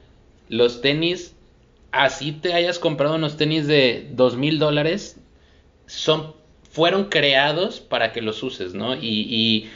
los 0.49 0.81
tenis, 0.81 1.35
así 1.91 2.33
te 2.33 2.53
hayas 2.53 2.77
comprado 2.77 3.15
unos 3.15 3.37
tenis 3.37 3.67
de 3.67 4.07
dos 4.11 4.35
mil 4.35 4.59
dólares, 4.59 5.19
son, 5.87 6.33
fueron 6.69 7.05
creados 7.05 7.79
para 7.79 8.11
que 8.11 8.21
los 8.21 8.43
uses, 8.43 8.73
¿no? 8.73 8.95
Y, 8.95 9.27
y 9.29 9.69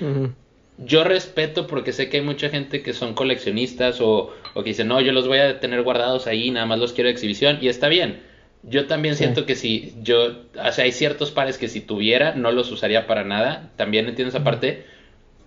yo 0.77 1.03
respeto 1.03 1.65
porque 1.67 1.93
sé 1.93 2.09
que 2.09 2.17
hay 2.17 2.23
mucha 2.23 2.49
gente 2.49 2.81
que 2.81 2.93
son 2.93 3.13
coleccionistas 3.13 3.99
o, 4.01 4.33
o, 4.53 4.63
que 4.63 4.69
dicen, 4.69 4.87
no, 4.87 5.01
yo 5.01 5.11
los 5.11 5.27
voy 5.27 5.39
a 5.39 5.59
tener 5.59 5.81
guardados 5.81 6.27
ahí, 6.27 6.51
nada 6.51 6.65
más 6.65 6.79
los 6.79 6.93
quiero 6.93 7.07
de 7.07 7.13
exhibición, 7.13 7.57
y 7.61 7.67
está 7.67 7.87
bien. 7.87 8.28
Yo 8.63 8.87
también 8.87 9.15
siento 9.15 9.45
que 9.45 9.55
si 9.55 9.93
yo, 10.03 10.33
o 10.53 10.71
sea, 10.71 10.83
hay 10.83 10.91
ciertos 10.91 11.31
pares 11.31 11.57
que 11.57 11.69
si 11.69 11.79
tuviera 11.79 12.35
no 12.35 12.51
los 12.51 12.71
usaría 12.71 13.07
para 13.07 13.23
nada, 13.23 13.69
también 13.77 14.07
entiendo 14.07 14.29
esa 14.35 14.43
parte, 14.43 14.85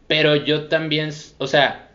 pero 0.06 0.34
yo 0.34 0.64
también, 0.64 1.10
o 1.38 1.46
sea, 1.46 1.90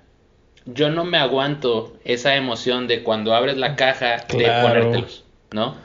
yo 0.66 0.90
no 0.90 1.06
me 1.06 1.18
aguanto 1.18 1.98
esa 2.04 2.36
emoción 2.36 2.88
de 2.88 3.02
cuando 3.04 3.34
abres 3.34 3.58
la 3.58 3.76
caja 3.76 4.26
de 4.28 4.52
ponértelos, 4.62 5.24
¿no? 5.52 5.76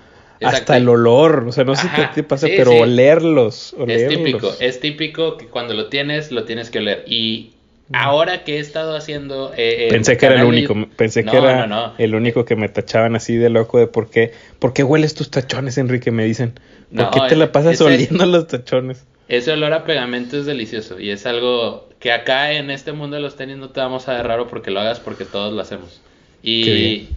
Hasta 0.43 0.77
el 0.77 0.89
olor, 0.89 1.45
o 1.49 1.53
sea, 1.53 1.65
no 1.65 1.77
sé 1.77 1.89
qué 1.95 2.09
te 2.15 2.23
pasa, 2.23 2.47
pero 2.49 2.73
olerlos, 2.73 3.75
Es 3.87 4.09
típico, 4.09 4.53
es 4.61 4.81
típico 4.81 5.37
que 5.37 5.47
cuando 5.47 5.75
lo 5.75 5.87
tienes, 5.87 6.33
lo 6.33 6.45
tienes 6.45 6.71
que 6.71 6.79
oler. 6.79 7.05
Y. 7.07 7.53
ahora 7.93 8.45
que 8.45 8.57
he 8.57 8.61
estado 8.61 8.97
haciendo... 8.97 9.53
Eh, 9.57 9.89
pensé 9.91 10.17
que 10.17 10.27
era 10.27 10.37
el 10.37 10.45
único, 10.45 10.75
pensé 10.97 11.25
que 11.25 11.37
era 11.37 11.95
el 11.99 12.15
único 12.15 12.45
que 12.45 12.57
me 12.57 12.69
tachaban 12.69 13.17
así 13.17 13.37
de 13.37 13.51
loco 13.51 13.79
de 13.79 13.87
por 13.87 14.11
qué, 14.11 14.33
por 14.59 14.73
qué 14.73 14.83
hueles 14.83 15.15
tus 15.15 15.31
tachones, 15.31 15.79
Enrique, 15.79 16.11
me 16.11 16.25
dicen. 16.25 16.59
¿Por 16.95 17.11
qué 17.11 17.21
te 17.29 17.37
la 17.37 17.53
pasas 17.53 17.81
oliendo 17.81 18.27
los 18.27 18.47
tachones? 18.47 19.05
Ese 19.29 19.53
olor 19.53 19.73
a 19.73 19.85
pegamento 19.85 20.37
es 20.37 20.47
delicioso 20.47 21.01
y 21.01 21.11
es 21.11 21.25
algo 21.25 21.89
que 22.01 22.13
acá 22.13 22.53
en 22.53 22.71
este 22.71 22.93
mundo 22.93 23.17
de 23.17 23.23
los 23.23 23.37
tenis 23.37 23.57
no 23.57 23.71
te 23.71 23.81
vamos 23.81 24.09
a 24.09 24.15
ver 24.15 24.27
raro 24.27 24.49
porque 24.49 24.71
lo 24.71 24.81
hagas 24.81 25.01
porque 25.01 25.25
todos 25.25 25.55
lo 25.55 25.61
hacemos. 25.61 26.03
Y, 26.43 27.09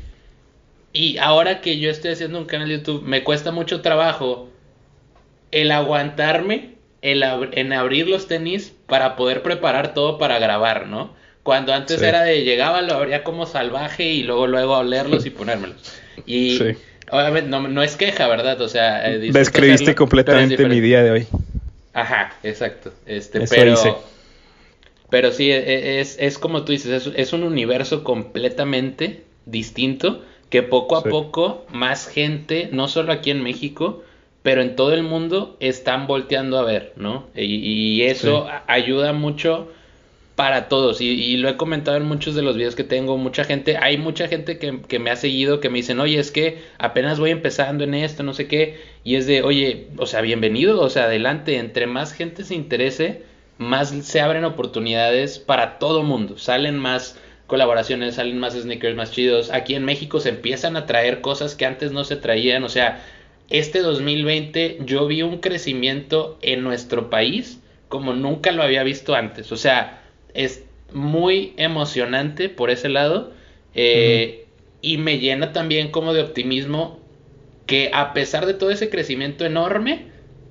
y 0.93 1.18
ahora 1.18 1.59
que 1.61 1.80
yo 1.80 1.89
estoy 1.89 2.11
haciendo 2.11 2.38
un 2.38 2.45
canal 2.45 2.70
de 2.70 2.78
YouTube, 2.78 3.01
me 3.03 3.24
cuesta 3.24 3.51
mucho 3.51 3.82
trabajo 3.82 4.49
el 5.51 5.72
aguantarme 5.72 6.76
el 7.01 7.24
en 7.53 7.74
abrir 7.74 8.07
los 8.07 8.28
tenis 8.28 8.74
para 8.88 9.15
poder 9.15 9.41
preparar 9.41 9.93
todo 9.93 10.17
para 10.17 10.39
grabar, 10.39 10.88
¿no? 10.88 11.13
Cuando 11.43 11.73
antes 11.73 12.01
era 12.01 12.23
de 12.23 12.43
llegaba, 12.43 12.81
lo 12.81 12.95
abría 12.95 13.23
como 13.23 13.45
salvaje 13.45 14.03
y 14.03 14.23
luego 14.23 14.47
luego 14.47 14.77
olerlos 14.77 15.25
y 15.27 15.29
ponérmelos. 15.29 15.77
Y 16.25 16.59
obviamente 17.11 17.49
no, 17.49 17.67
no, 17.67 17.83
es 17.83 17.95
queja, 17.95 18.27
¿verdad? 18.27 18.59
O 18.61 18.67
sea, 18.67 19.07
eh, 19.11 19.19
describiste 19.19 19.93
completamente 19.93 20.65
mi 20.67 20.79
día 20.79 21.03
de 21.03 21.11
hoy. 21.11 21.27
Ajá, 21.93 22.33
exacto. 22.43 22.91
Este, 23.05 23.47
pero, 23.47 24.03
pero 25.09 25.31
sí, 25.31 25.51
e, 25.51 25.57
e, 25.57 25.99
es, 26.01 26.17
es 26.19 26.38
como 26.38 26.65
tú 26.65 26.71
dices, 26.71 27.09
es, 27.15 27.33
un 27.33 27.43
universo 27.43 28.03
completamente 28.03 29.23
distinto 29.45 30.23
que 30.49 30.63
poco 30.63 30.97
a 30.97 31.03
poco 31.03 31.65
más 31.71 32.07
gente, 32.07 32.69
no 32.71 32.88
solo 32.88 33.13
aquí 33.13 33.31
en 33.31 33.43
México, 33.43 34.03
pero 34.45 34.61
en 34.61 34.75
todo 34.75 34.93
el 34.93 35.01
mundo 35.01 35.57
están 35.59 36.05
volteando 36.05 36.59
a 36.59 36.61
ver, 36.61 36.93
¿no? 36.97 37.25
Y, 37.35 38.03
eso 38.03 38.47
ayuda 38.67 39.11
mucho 39.11 39.71
para 40.35 40.69
todos. 40.69 41.01
Y, 41.01 41.35
lo 41.37 41.49
he 41.49 41.57
comentado 41.57 41.97
en 41.97 42.05
muchos 42.05 42.35
de 42.35 42.43
los 42.43 42.55
videos 42.55 42.75
que 42.75 42.83
tengo. 42.83 43.17
Mucha 43.17 43.43
gente, 43.43 43.77
hay 43.77 43.97
mucha 43.97 44.27
gente 44.27 44.59
que, 44.59 44.81
que, 44.87 44.99
me 44.99 45.09
ha 45.09 45.15
seguido 45.15 45.59
que 45.61 45.71
me 45.71 45.79
dicen, 45.79 45.99
oye, 45.99 46.19
es 46.19 46.29
que 46.29 46.59
apenas 46.77 47.19
voy 47.19 47.31
empezando 47.31 47.85
en 47.85 47.95
esto, 47.95 48.21
no 48.21 48.35
sé 48.35 48.47
qué. 48.47 48.79
Y 49.03 49.15
es 49.15 49.25
de, 49.25 49.41
oye, 49.41 49.87
o 49.97 50.05
sea, 50.05 50.21
bienvenido, 50.21 50.79
o 50.79 50.91
sea, 50.91 51.05
adelante. 51.05 51.57
Entre 51.57 51.87
más 51.87 52.13
gente 52.13 52.43
se 52.43 52.53
interese, 52.53 53.23
más 53.57 53.89
se 53.89 54.21
abren 54.21 54.45
oportunidades 54.45 55.39
para 55.39 55.79
todo 55.79 56.03
mundo. 56.03 56.37
Salen 56.37 56.77
más 56.77 57.17
colaboraciones, 57.47 58.15
salen 58.15 58.37
más 58.37 58.53
sneakers 58.53 58.95
más 58.95 59.11
chidos. 59.11 59.51
Aquí 59.51 59.73
en 59.73 59.85
México 59.85 60.19
se 60.19 60.29
empiezan 60.29 60.77
a 60.77 60.85
traer 60.85 61.21
cosas 61.21 61.55
que 61.55 61.65
antes 61.65 61.91
no 61.91 62.03
se 62.03 62.15
traían. 62.15 62.63
O 62.63 62.69
sea, 62.69 63.03
este 63.49 63.79
2020 63.79 64.79
yo 64.85 65.07
vi 65.07 65.21
un 65.21 65.37
crecimiento 65.39 66.37
en 66.41 66.63
nuestro 66.63 67.09
país 67.09 67.59
como 67.87 68.13
nunca 68.13 68.51
lo 68.51 68.63
había 68.63 68.83
visto 68.83 69.15
antes. 69.15 69.51
O 69.51 69.57
sea, 69.57 70.03
es 70.33 70.63
muy 70.91 71.53
emocionante 71.57 72.49
por 72.49 72.69
ese 72.69 72.89
lado 72.89 73.31
eh, 73.73 74.47
y 74.81 74.97
me 74.97 75.19
llena 75.19 75.53
también 75.53 75.91
como 75.91 76.13
de 76.13 76.21
optimismo 76.21 76.99
que 77.65 77.91
a 77.93 78.13
pesar 78.13 78.45
de 78.45 78.53
todo 78.53 78.69
ese 78.69 78.89
crecimiento 78.89 79.45
enorme, 79.45 80.07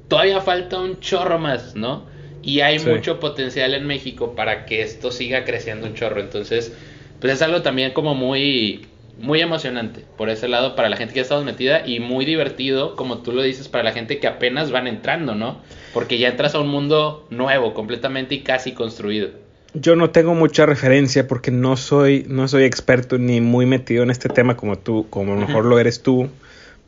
todavía 0.08 0.40
falta 0.40 0.80
un 0.80 1.00
chorro 1.00 1.38
más, 1.38 1.76
¿no? 1.76 2.06
Y 2.42 2.60
hay 2.60 2.78
mucho 2.78 3.20
potencial 3.20 3.74
en 3.74 3.86
México 3.86 4.34
para 4.34 4.66
que 4.66 4.82
esto 4.82 5.10
siga 5.10 5.44
creciendo 5.44 5.86
un 5.86 5.94
chorro. 5.94 6.20
Entonces, 6.20 6.74
pues 7.20 7.32
es 7.32 7.42
algo 7.42 7.62
también 7.62 7.92
como 7.92 8.14
muy, 8.14 8.86
muy 9.18 9.40
emocionante 9.40 10.04
por 10.16 10.28
ese 10.28 10.48
lado 10.48 10.74
para 10.76 10.88
la 10.88 10.96
gente 10.96 11.14
que 11.14 11.20
ha 11.20 11.22
estado 11.22 11.44
metida 11.44 11.86
y 11.86 12.00
muy 12.00 12.24
divertido, 12.24 12.96
como 12.96 13.18
tú 13.18 13.32
lo 13.32 13.42
dices, 13.42 13.68
para 13.68 13.84
la 13.84 13.92
gente 13.92 14.18
que 14.18 14.26
apenas 14.26 14.70
van 14.70 14.86
entrando, 14.86 15.34
¿no? 15.34 15.60
Porque 15.92 16.18
ya 16.18 16.28
entras 16.28 16.54
a 16.54 16.60
un 16.60 16.68
mundo 16.68 17.26
nuevo, 17.30 17.74
completamente 17.74 18.34
y 18.34 18.40
casi 18.40 18.72
construido. 18.72 19.30
Yo 19.74 19.96
no 19.96 20.10
tengo 20.10 20.34
mucha 20.34 20.66
referencia 20.66 21.26
porque 21.26 21.50
no 21.50 21.76
soy, 21.76 22.24
no 22.28 22.46
soy 22.46 22.64
experto 22.64 23.18
ni 23.18 23.40
muy 23.40 23.66
metido 23.66 24.02
en 24.04 24.10
este 24.10 24.28
tema 24.28 24.56
como 24.56 24.78
tú, 24.78 25.06
como 25.10 25.32
a 25.32 25.34
lo 25.34 25.46
mejor 25.46 25.64
lo 25.64 25.78
eres 25.78 26.02
tú, 26.02 26.28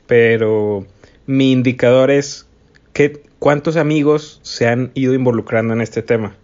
pero 0.07 0.87
mi 1.27 1.51
indicador 1.51 2.11
es 2.11 2.47
que 2.93 3.21
cuántos 3.39 3.77
amigos 3.77 4.41
se 4.43 4.69
han 4.69 4.93
ido 4.95 5.15
involucrando 5.15 5.75
en 5.75 5.81
este 5.81 6.03
tema. 6.03 6.37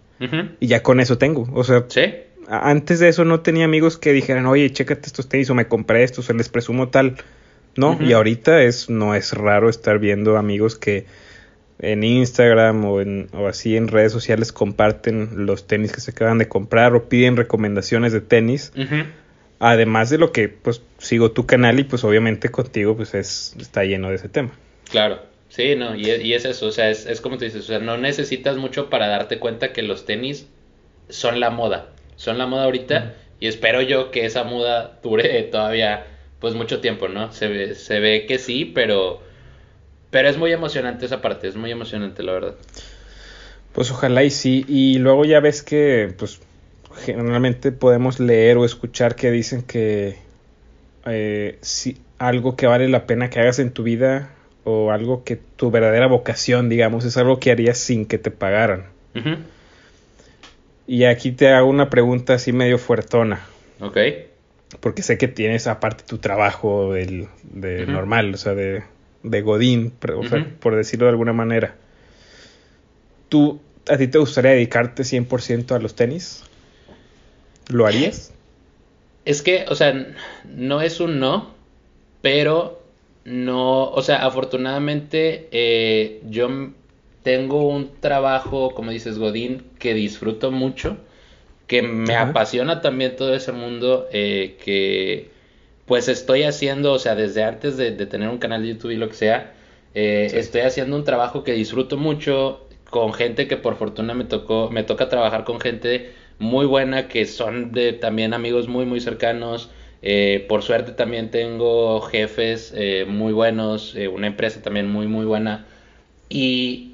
Y 0.61 0.67
ya 0.67 0.83
con 0.83 1.01
eso 1.01 1.17
tengo. 1.17 1.49
O 1.53 1.65
sea, 1.65 1.85
antes 2.47 2.99
de 2.99 3.09
eso 3.09 3.25
no 3.25 3.41
tenía 3.41 3.65
amigos 3.65 3.97
que 3.97 4.13
dijeran, 4.13 4.45
oye, 4.45 4.71
chécate 4.71 5.07
estos 5.07 5.29
tenis 5.29 5.49
o 5.49 5.55
me 5.55 5.67
compré 5.67 6.03
estos, 6.03 6.29
o 6.29 6.33
les 6.33 6.49
presumo 6.49 6.89
tal. 6.89 7.17
No, 7.75 7.97
y 7.99 8.13
ahorita 8.13 8.61
es, 8.61 8.89
no 8.89 9.15
es 9.15 9.33
raro 9.33 9.67
estar 9.67 9.97
viendo 9.97 10.37
amigos 10.37 10.75
que 10.75 11.05
en 11.79 12.03
Instagram 12.03 12.85
o, 12.85 13.01
en, 13.01 13.29
o 13.33 13.47
así 13.47 13.75
en 13.75 13.87
redes 13.87 14.11
sociales 14.11 14.51
comparten 14.51 15.45
los 15.45 15.67
tenis 15.67 15.91
que 15.91 15.99
se 15.99 16.11
acaban 16.11 16.37
de 16.37 16.47
comprar 16.47 16.95
o 16.95 17.09
piden 17.09 17.35
recomendaciones 17.35 18.13
de 18.13 18.21
tenis. 18.21 18.71
Además 19.59 20.09
de 20.09 20.17
lo 20.17 20.31
que 20.31 20.49
pues 20.49 20.81
sigo 20.97 21.31
tu 21.31 21.45
canal 21.45 21.79
y 21.79 21.83
pues 21.83 22.03
obviamente 22.03 22.49
contigo 22.49 22.95
pues 22.95 23.13
es, 23.13 23.55
está 23.59 23.83
lleno 23.83 24.09
de 24.09 24.15
ese 24.15 24.29
tema. 24.29 24.51
Claro, 24.89 25.21
sí, 25.49 25.75
no, 25.75 25.95
y, 25.95 26.09
y 26.09 26.33
es 26.33 26.45
eso, 26.45 26.67
o 26.67 26.71
sea, 26.71 26.89
es, 26.89 27.05
es, 27.05 27.21
como 27.21 27.37
tú 27.37 27.45
dices, 27.45 27.61
o 27.61 27.67
sea, 27.67 27.79
no 27.79 27.97
necesitas 27.97 28.57
mucho 28.57 28.89
para 28.89 29.07
darte 29.07 29.39
cuenta 29.39 29.73
que 29.73 29.81
los 29.81 30.05
tenis 30.05 30.47
son 31.09 31.39
la 31.39 31.49
moda, 31.49 31.92
son 32.15 32.37
la 32.37 32.45
moda 32.45 32.63
ahorita 32.65 33.13
y 33.39 33.47
espero 33.47 33.81
yo 33.81 34.11
que 34.11 34.25
esa 34.25 34.43
moda 34.43 34.99
dure 35.03 35.43
todavía 35.43 36.05
pues 36.39 36.55
mucho 36.55 36.81
tiempo, 36.81 37.07
¿no? 37.07 37.31
Se 37.31 37.47
ve, 37.47 37.75
se 37.75 37.99
ve 37.99 38.25
que 38.25 38.37
sí, 38.37 38.65
pero 38.65 39.21
pero 40.13 40.29
es 40.29 40.37
muy 40.37 40.51
emocionante 40.51 41.07
esa 41.07 41.21
parte, 41.21 41.47
es 41.47 41.55
muy 41.55 41.71
emocionante, 41.71 42.21
la 42.21 42.33
verdad. 42.33 42.55
Pues 43.73 43.89
ojalá 43.89 44.23
y 44.23 44.29
sí. 44.29 44.63
Y 44.67 44.99
luego 44.99 45.25
ya 45.25 45.39
ves 45.39 45.63
que, 45.63 46.13
pues, 46.17 46.39
generalmente 47.03 47.71
podemos 47.71 48.19
leer 48.19 48.57
o 48.57 48.65
escuchar 48.65 49.15
que 49.15 49.31
dicen 49.31 49.63
que 49.63 50.19
eh, 51.07 51.57
si 51.61 51.97
algo 52.19 52.55
que 52.55 52.67
vale 52.67 52.87
la 52.89 53.07
pena 53.07 53.31
que 53.31 53.39
hagas 53.39 53.57
en 53.57 53.71
tu 53.71 53.81
vida 53.81 54.29
o 54.63 54.91
algo 54.91 55.23
que 55.23 55.35
tu 55.35 55.71
verdadera 55.71 56.05
vocación, 56.05 56.69
digamos, 56.69 57.05
es 57.05 57.17
algo 57.17 57.39
que 57.39 57.49
harías 57.49 57.79
sin 57.79 58.05
que 58.05 58.19
te 58.19 58.29
pagaran. 58.29 58.85
Y 60.85 61.05
aquí 61.05 61.31
te 61.31 61.49
hago 61.49 61.69
una 61.69 61.89
pregunta 61.89 62.33
así 62.33 62.51
medio 62.51 62.77
fuertona. 62.77 63.45
Ok. 63.79 63.97
Porque 64.79 65.01
sé 65.01 65.17
que 65.17 65.27
tienes 65.27 65.67
aparte 65.67 66.03
tu 66.05 66.17
trabajo 66.17 66.93
del, 66.93 67.27
de 67.43 67.85
normal, 67.85 68.33
o 68.33 68.37
sea, 68.37 68.53
de, 68.53 68.83
de 69.21 69.41
Godín, 69.41 69.91
por 69.91 70.75
decirlo 70.75 71.05
de 71.05 71.11
alguna 71.11 71.33
manera. 71.33 71.75
¿Tú, 73.29 73.61
a 73.87 73.97
ti 73.97 74.07
te 74.07 74.17
gustaría 74.17 74.51
dedicarte 74.51 75.03
100% 75.03 75.75
a 75.75 75.79
los 75.79 75.95
tenis? 75.95 76.43
¿Lo 77.69 77.85
harías? 77.85 78.33
Es 79.25 79.41
que, 79.41 79.65
o 79.69 79.75
sea, 79.75 80.07
no 80.53 80.81
es 80.81 80.99
un 80.99 81.19
no, 81.19 81.53
pero 82.21 82.83
no, 83.25 83.89
o 83.89 84.01
sea, 84.01 84.25
afortunadamente 84.25 85.47
eh, 85.51 86.21
yo 86.29 86.49
tengo 87.23 87.67
un 87.67 87.89
trabajo, 87.99 88.71
como 88.75 88.91
dices, 88.91 89.17
Godín, 89.19 89.63
que 89.79 89.93
disfruto 89.93 90.51
mucho, 90.51 90.97
que 91.67 91.81
me 91.81 92.15
apasiona 92.15 92.81
también 92.81 93.15
todo 93.15 93.33
ese 93.35 93.51
mundo, 93.51 94.07
eh, 94.11 94.57
que 94.63 95.31
pues 95.85 96.07
estoy 96.07 96.43
haciendo, 96.43 96.93
o 96.93 96.99
sea, 96.99 97.15
desde 97.15 97.43
antes 97.43 97.77
de, 97.77 97.91
tener 97.91 98.29
un 98.29 98.37
canal 98.37 98.61
de 98.63 98.69
YouTube 98.69 98.91
y 98.91 98.97
lo 98.97 99.09
que 99.09 99.15
sea, 99.15 99.53
Eh, 99.95 100.31
estoy 100.33 100.61
haciendo 100.61 100.95
un 100.95 101.03
trabajo 101.03 101.43
que 101.43 101.53
disfruto 101.53 101.97
mucho 101.97 102.67
con 102.89 103.13
gente 103.13 103.47
que 103.47 103.57
por 103.57 103.75
fortuna 103.75 104.13
me 104.15 104.25
tocó, 104.25 104.69
me 104.71 104.83
toca 104.83 105.07
trabajar 105.09 105.43
con 105.43 105.59
gente 105.59 106.11
muy 106.39 106.65
buena 106.65 107.07
que 107.07 107.25
son 107.27 107.71
de 107.73 107.93
también 107.93 108.33
amigos 108.33 108.67
muy 108.67 108.85
muy 108.85 108.99
cercanos. 109.01 109.69
Eh, 110.01 110.45
por 110.49 110.63
suerte 110.63 110.93
también 110.93 111.29
tengo 111.31 112.01
jefes 112.01 112.73
eh, 112.75 113.05
muy 113.07 113.33
buenos, 113.33 113.95
una 114.11 114.27
empresa 114.27 114.61
también 114.61 114.89
muy 114.91 115.07
muy 115.07 115.25
buena. 115.25 115.65
Y 116.29 116.92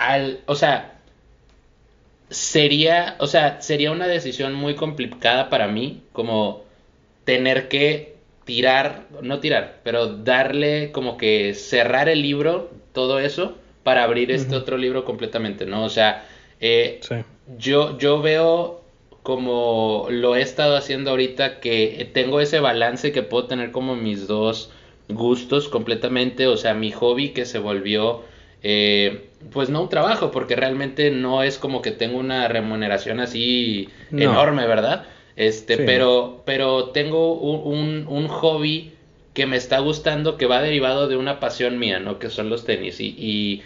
al, 0.00 0.40
o 0.46 0.54
sea, 0.54 0.98
sería, 2.30 3.16
o 3.18 3.26
sea, 3.26 3.60
sería 3.60 3.92
una 3.92 4.08
decisión 4.08 4.54
muy 4.54 4.74
complicada 4.74 5.50
para 5.50 5.68
mí, 5.68 6.00
como 6.12 6.62
tener 7.24 7.68
que 7.68 8.16
tirar, 8.44 9.06
no 9.20 9.40
tirar, 9.40 9.80
pero 9.84 10.06
darle 10.06 10.90
como 10.90 11.18
que 11.18 11.54
cerrar 11.54 12.08
el 12.08 12.22
libro, 12.22 12.70
todo 12.92 13.20
eso, 13.20 13.56
para 13.82 14.02
abrir 14.02 14.30
este 14.30 14.56
otro 14.56 14.78
libro 14.78 15.04
completamente, 15.04 15.66
¿no? 15.66 15.84
O 15.84 15.90
sea, 15.90 16.24
eh, 16.60 17.00
yo, 17.58 17.98
yo 17.98 18.22
veo 18.22 18.80
como 19.22 20.06
lo 20.08 20.34
he 20.34 20.40
estado 20.40 20.76
haciendo 20.76 21.10
ahorita, 21.10 21.60
que 21.60 22.10
tengo 22.14 22.40
ese 22.40 22.58
balance 22.58 23.12
que 23.12 23.22
puedo 23.22 23.46
tener 23.46 23.70
como 23.70 23.96
mis 23.96 24.26
dos 24.26 24.70
gustos 25.10 25.68
completamente, 25.68 26.46
o 26.46 26.56
sea, 26.56 26.72
mi 26.72 26.90
hobby 26.90 27.30
que 27.30 27.44
se 27.44 27.58
volvió 27.58 28.22
eh, 28.62 29.29
pues 29.52 29.70
no 29.70 29.82
un 29.82 29.88
trabajo, 29.88 30.30
porque 30.30 30.56
realmente 30.56 31.10
no 31.10 31.42
es 31.42 31.58
como 31.58 31.82
que 31.82 31.90
tengo 31.90 32.18
una 32.18 32.48
remuneración 32.48 33.20
así 33.20 33.88
enorme, 34.12 34.66
¿verdad? 34.66 35.06
Este, 35.36 35.78
pero, 35.78 36.42
pero 36.44 36.90
tengo 36.90 37.34
un, 37.34 38.06
un, 38.06 38.28
hobby 38.28 38.92
que 39.32 39.46
me 39.46 39.56
está 39.56 39.78
gustando, 39.78 40.36
que 40.36 40.46
va 40.46 40.60
derivado 40.60 41.08
de 41.08 41.16
una 41.16 41.40
pasión 41.40 41.78
mía, 41.78 41.98
¿no? 41.98 42.18
Que 42.18 42.28
son 42.28 42.50
los 42.50 42.66
tenis. 42.66 43.00
Y, 43.00 43.62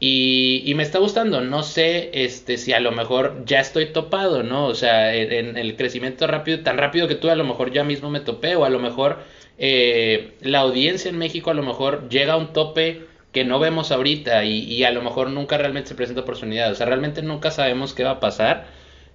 y, 0.00 0.62
y, 0.66 0.74
me 0.74 0.82
está 0.82 0.98
gustando. 0.98 1.40
No 1.42 1.62
sé 1.62 2.10
este, 2.12 2.56
si 2.56 2.72
a 2.72 2.80
lo 2.80 2.90
mejor 2.90 3.44
ya 3.44 3.60
estoy 3.60 3.92
topado, 3.92 4.42
¿no? 4.42 4.66
O 4.66 4.74
sea, 4.74 5.14
en, 5.14 5.56
el 5.56 5.76
crecimiento 5.76 6.26
rápido, 6.26 6.60
tan 6.60 6.76
rápido 6.76 7.06
que 7.06 7.14
tú 7.14 7.30
a 7.30 7.36
lo 7.36 7.44
mejor 7.44 7.70
ya 7.72 7.84
mismo 7.84 8.10
me 8.10 8.18
topé, 8.18 8.56
o 8.56 8.64
a 8.64 8.70
lo 8.70 8.80
mejor 8.80 9.18
eh, 9.58 10.32
la 10.40 10.60
audiencia 10.60 11.08
en 11.08 11.18
México 11.18 11.50
a 11.52 11.54
lo 11.54 11.62
mejor 11.62 12.08
llega 12.08 12.32
a 12.32 12.36
un 12.36 12.52
tope 12.52 13.11
que 13.32 13.44
no 13.44 13.58
vemos 13.58 13.90
ahorita 13.92 14.44
y, 14.44 14.84
a 14.84 14.90
lo 14.90 15.02
mejor 15.02 15.30
nunca 15.30 15.58
realmente 15.58 15.88
se 15.88 15.94
presenta 15.94 16.22
oportunidad. 16.22 16.70
O 16.70 16.74
sea, 16.74 16.86
realmente 16.86 17.22
nunca 17.22 17.50
sabemos 17.50 17.94
qué 17.94 18.04
va 18.04 18.12
a 18.12 18.20
pasar. 18.20 18.66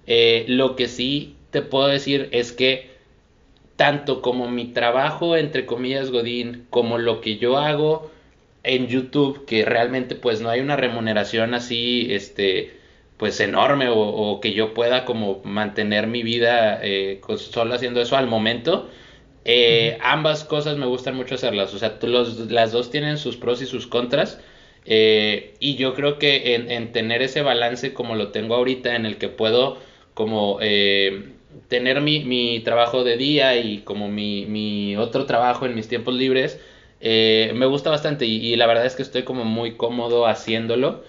Eh, 0.06 0.44
lo 0.48 0.76
que 0.76 0.88
sí 0.88 1.36
te 1.50 1.62
puedo 1.62 1.86
decir 1.88 2.28
es 2.32 2.52
que 2.52 2.90
tanto 3.76 4.22
como 4.22 4.50
mi 4.50 4.66
trabajo, 4.66 5.36
entre 5.36 5.66
comillas, 5.66 6.10
Godín, 6.10 6.66
como 6.70 6.98
lo 6.98 7.20
que 7.20 7.38
yo 7.38 7.58
hago 7.58 8.10
en 8.64 8.88
YouTube, 8.88 9.44
que 9.46 9.64
realmente 9.64 10.16
pues 10.16 10.40
no 10.40 10.50
hay 10.50 10.60
una 10.60 10.76
remuneración 10.76 11.54
así, 11.54 12.08
este, 12.10 12.78
pues 13.18 13.38
enorme 13.40 13.88
o, 13.90 14.40
que 14.40 14.52
yo 14.52 14.74
pueda 14.74 15.04
como 15.04 15.40
mantener 15.44 16.08
mi 16.08 16.22
vida 16.22 16.80
eh, 16.82 17.20
solo 17.36 17.74
haciendo 17.74 18.00
eso 18.00 18.16
al 18.16 18.26
momento, 18.26 18.88
eh, 19.50 19.96
ambas 20.02 20.44
cosas 20.44 20.76
me 20.76 20.84
gustan 20.84 21.16
mucho 21.16 21.36
hacerlas, 21.36 21.72
o 21.72 21.78
sea, 21.78 21.98
las 22.50 22.70
dos 22.70 22.90
tienen 22.90 23.16
sus 23.16 23.38
pros 23.38 23.62
y 23.62 23.66
sus 23.66 23.86
contras. 23.86 24.38
Eh, 24.84 25.54
y 25.58 25.76
yo 25.76 25.94
creo 25.94 26.18
que 26.18 26.54
en, 26.54 26.92
tener 26.92 27.22
ese 27.22 27.40
balance 27.40 27.94
como 27.94 28.14
lo 28.14 28.28
tengo 28.28 28.54
ahorita, 28.54 28.94
en 28.94 29.06
el 29.06 29.16
que 29.16 29.28
puedo 29.28 29.78
como 30.12 30.58
eh, 30.60 31.30
tener 31.68 32.02
mi, 32.02 32.60
trabajo 32.60 33.04
de 33.04 33.16
día 33.16 33.56
y 33.56 33.78
como 33.78 34.08
mi, 34.08 34.96
otro 34.98 35.24
trabajo 35.24 35.64
en 35.64 35.74
mis 35.74 35.88
tiempos 35.88 36.14
libres, 36.14 36.60
me 37.00 37.64
gusta 37.64 37.88
bastante 37.88 38.26
y, 38.26 38.54
la 38.56 38.66
verdad 38.66 38.84
es 38.84 38.96
que 38.96 39.02
estoy 39.02 39.22
como 39.22 39.44
muy 39.46 39.76
cómodo 39.76 40.26
haciéndolo. 40.26 41.04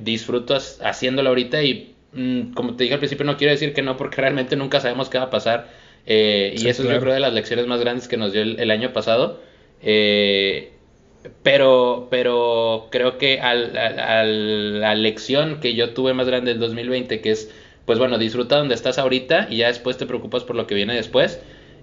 disfruto 0.00 0.56
haciéndolo 0.56 1.28
ahorita 1.28 1.62
y 1.62 1.94
mm, 2.14 2.54
como 2.54 2.76
te 2.76 2.84
dije 2.84 2.94
al 2.94 3.00
principio 3.00 3.26
no 3.26 3.36
quiero 3.36 3.52
decir 3.52 3.74
que 3.74 3.82
no 3.82 3.98
porque 3.98 4.16
realmente 4.22 4.56
nunca 4.56 4.80
sabemos 4.80 5.10
qué 5.10 5.18
va 5.18 5.24
a 5.24 5.30
pasar 5.30 5.85
eh, 6.06 6.54
y 6.56 6.68
eso 6.68 6.82
es 6.82 6.88
yo 6.88 7.00
creo 7.00 7.14
de 7.14 7.20
las 7.20 7.32
lecciones 7.32 7.66
más 7.66 7.80
grandes 7.80 8.08
que 8.08 8.16
nos 8.16 8.32
dio 8.32 8.42
el, 8.42 8.70
año 8.70 8.92
pasado. 8.92 9.40
Eh, 9.82 10.72
pero, 11.42 12.06
pero 12.10 12.88
creo 12.90 13.18
que 13.18 13.40
al, 13.40 13.76
al, 13.76 14.80
la 14.80 14.94
lección 14.94 15.60
que 15.60 15.74
yo 15.74 15.92
tuve 15.92 16.14
más 16.14 16.28
grande 16.28 16.52
del 16.52 16.60
2020, 16.60 17.20
que 17.20 17.30
es, 17.30 17.50
pues 17.84 17.98
bueno, 17.98 18.18
disfruta 18.18 18.56
donde 18.56 18.74
estás 18.74 18.98
ahorita 18.98 19.48
y 19.50 19.58
ya 19.58 19.66
después 19.66 19.96
te 19.96 20.06
preocupas 20.06 20.44
por 20.44 20.56
lo 20.56 20.66
que 20.66 20.74
viene 20.74 20.94
después. 20.94 21.40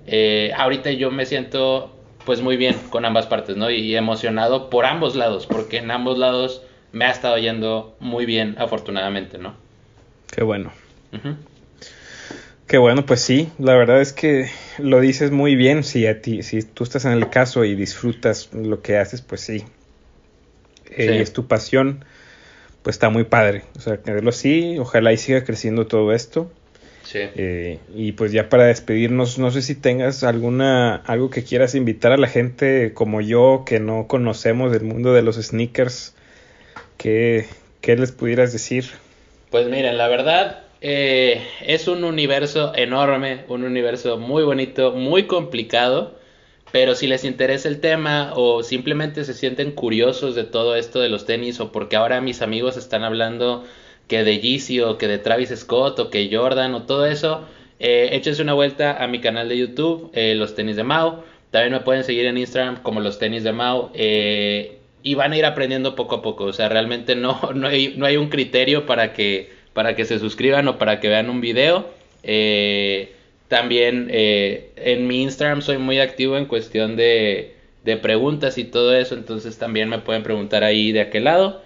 Eh, 0.07 0.51
ahorita 0.55 0.91
yo 0.91 1.11
me 1.11 1.25
siento 1.25 1.93
pues 2.25 2.41
muy 2.41 2.55
bien 2.55 2.75
con 2.89 3.03
ambas 3.03 3.27
partes, 3.27 3.57
¿no? 3.57 3.69
Y 3.69 3.95
emocionado 3.95 4.69
por 4.69 4.85
ambos 4.85 5.15
lados, 5.15 5.45
porque 5.45 5.77
en 5.77 5.91
ambos 5.91 6.17
lados 6.17 6.61
me 6.93 7.05
ha 7.05 7.11
estado 7.11 7.37
yendo 7.37 7.95
muy 7.99 8.25
bien, 8.25 8.55
afortunadamente, 8.57 9.37
¿no? 9.37 9.55
Qué 10.33 10.43
bueno. 10.43 10.71
Qué 12.67 12.77
bueno, 12.77 13.05
pues 13.05 13.21
sí, 13.21 13.49
la 13.59 13.75
verdad 13.75 14.01
es 14.01 14.13
que 14.13 14.49
lo 14.77 14.99
dices 14.99 15.31
muy 15.31 15.55
bien, 15.55 15.83
si 15.83 16.07
a 16.07 16.21
ti, 16.21 16.43
si 16.43 16.63
tú 16.63 16.83
estás 16.83 17.05
en 17.05 17.11
el 17.11 17.29
caso 17.29 17.65
y 17.65 17.75
disfrutas 17.75 18.49
lo 18.53 18.81
que 18.81 18.97
haces, 18.97 19.21
pues 19.21 19.41
sí. 19.41 19.63
Eh, 20.89 21.17
y 21.17 21.21
es 21.21 21.33
tu 21.33 21.47
pasión, 21.47 22.05
pues 22.81 22.95
está 22.95 23.09
muy 23.09 23.25
padre. 23.25 23.63
O 23.77 23.81
sea, 23.81 23.99
verlo 24.05 24.29
así, 24.29 24.77
ojalá 24.79 25.11
y 25.11 25.17
siga 25.17 25.43
creciendo 25.43 25.87
todo 25.87 26.13
esto. 26.13 26.51
Sí. 27.03 27.19
Eh, 27.35 27.79
y 27.93 28.13
pues 28.13 28.31
ya 28.31 28.47
para 28.47 28.65
despedirnos, 28.65 29.37
no 29.37 29.51
sé 29.51 29.61
si 29.61 29.75
tengas 29.75 30.23
alguna, 30.23 30.95
algo 30.95 31.29
que 31.29 31.43
quieras 31.43 31.75
invitar 31.75 32.13
a 32.13 32.17
la 32.17 32.27
gente 32.27 32.93
como 32.93 33.19
yo, 33.19 33.63
que 33.65 33.81
no 33.81 34.07
conocemos 34.07 34.71
del 34.71 34.83
mundo 34.83 35.13
de 35.13 35.21
los 35.21 35.35
sneakers, 35.35 36.15
¿qué, 36.97 37.45
qué 37.81 37.97
les 37.97 38.13
pudieras 38.13 38.53
decir? 38.53 38.85
Pues 39.51 39.67
miren, 39.67 39.97
la 39.97 40.07
verdad, 40.07 40.62
eh, 40.85 41.41
es 41.61 41.87
un 41.87 42.03
universo 42.03 42.73
enorme, 42.75 43.45
un 43.47 43.63
universo 43.63 44.17
muy 44.17 44.43
bonito, 44.43 44.91
muy 44.91 45.23
complicado, 45.27 46.19
pero 46.73 46.93
si 46.93 47.07
les 47.07 47.23
interesa 47.23 47.69
el 47.69 47.79
tema 47.79 48.33
o 48.35 48.63
simplemente 48.63 49.23
se 49.23 49.33
sienten 49.33 49.71
curiosos 49.71 50.35
de 50.35 50.43
todo 50.43 50.75
esto 50.75 50.99
de 50.99 51.07
los 51.07 51.25
tenis 51.25 51.61
o 51.61 51.71
porque 51.71 51.95
ahora 51.95 52.19
mis 52.19 52.41
amigos 52.41 52.75
están 52.75 53.05
hablando 53.05 53.63
que 54.09 54.25
de 54.25 54.39
Yeezy 54.39 54.81
o 54.81 54.97
que 54.97 55.07
de 55.07 55.19
Travis 55.19 55.53
Scott 55.55 55.99
o 55.99 56.09
que 56.09 56.29
Jordan 56.29 56.73
o 56.73 56.83
todo 56.83 57.05
eso, 57.05 57.47
eh, 57.79 58.09
échense 58.11 58.41
una 58.41 58.53
vuelta 58.53 59.01
a 59.01 59.07
mi 59.07 59.21
canal 59.21 59.47
de 59.47 59.57
YouTube, 59.57 60.11
eh, 60.13 60.35
Los 60.35 60.53
Tenis 60.53 60.75
de 60.75 60.83
Mao. 60.83 61.23
También 61.51 61.71
me 61.71 61.79
pueden 61.79 62.03
seguir 62.03 62.25
en 62.25 62.37
Instagram 62.37 62.83
como 62.83 62.99
Los 62.99 63.19
Tenis 63.19 63.45
de 63.45 63.53
Mao. 63.53 63.93
y 65.05 65.15
van 65.15 65.31
a 65.33 65.37
ir 65.37 65.45
aprendiendo 65.45 65.95
poco 65.95 66.15
a 66.15 66.21
poco. 66.21 66.45
O 66.45 66.53
sea, 66.53 66.67
realmente 66.67 67.15
no, 67.15 67.39
no, 67.55 67.67
hay, 67.67 67.93
no 67.95 68.05
hay 68.05 68.17
un 68.17 68.27
criterio 68.27 68.85
para 68.85 69.13
que 69.13 69.62
para 69.73 69.95
que 69.95 70.05
se 70.05 70.19
suscriban 70.19 70.67
o 70.67 70.77
para 70.77 70.99
que 70.99 71.09
vean 71.09 71.29
un 71.29 71.41
video. 71.41 71.87
Eh, 72.23 73.13
también 73.47 74.07
eh, 74.11 74.71
en 74.77 75.07
mi 75.07 75.21
Instagram 75.21 75.61
soy 75.61 75.77
muy 75.77 75.99
activo 75.99 76.37
en 76.37 76.45
cuestión 76.45 76.95
de, 76.95 77.55
de, 77.83 77.97
preguntas 77.97 78.57
y 78.57 78.63
todo 78.63 78.95
eso, 78.95 79.15
entonces 79.15 79.57
también 79.57 79.89
me 79.89 79.99
pueden 79.99 80.23
preguntar 80.23 80.63
ahí 80.63 80.91
de 80.91 81.01
aquel 81.01 81.25
lado. 81.25 81.61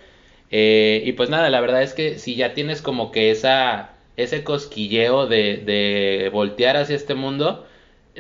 Eh, 0.52 1.04
y 1.06 1.12
pues 1.14 1.30
nada, 1.30 1.50
la 1.50 1.62
verdad 1.62 1.84
es 1.84 1.94
que 1.94 2.20
si 2.20 2.36
ya 2.36 2.54
tienes 2.54 2.82
como 2.82 3.12
que 3.12 3.32
esa, 3.32 3.92
ese 4.18 4.44
cosquilleo 4.44 5.28
de, 5.28 5.58
de 5.58 6.30
voltear 6.32 6.78
hacia 6.78 6.96
este 6.96 7.14
mundo, 7.16 7.66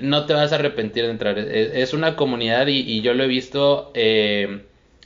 no 0.02 0.26
te 0.26 0.34
vas 0.34 0.52
a 0.52 0.56
arrepentir 0.56 1.06
de 1.06 1.12
entrar. 1.12 1.38
Es, 1.40 1.94
una 1.94 2.16
comunidad 2.16 2.68
y, 2.68 2.80
y, 2.80 3.02
yo 3.02 3.14
lo 3.14 3.24
he 3.24 3.28
visto 3.28 3.92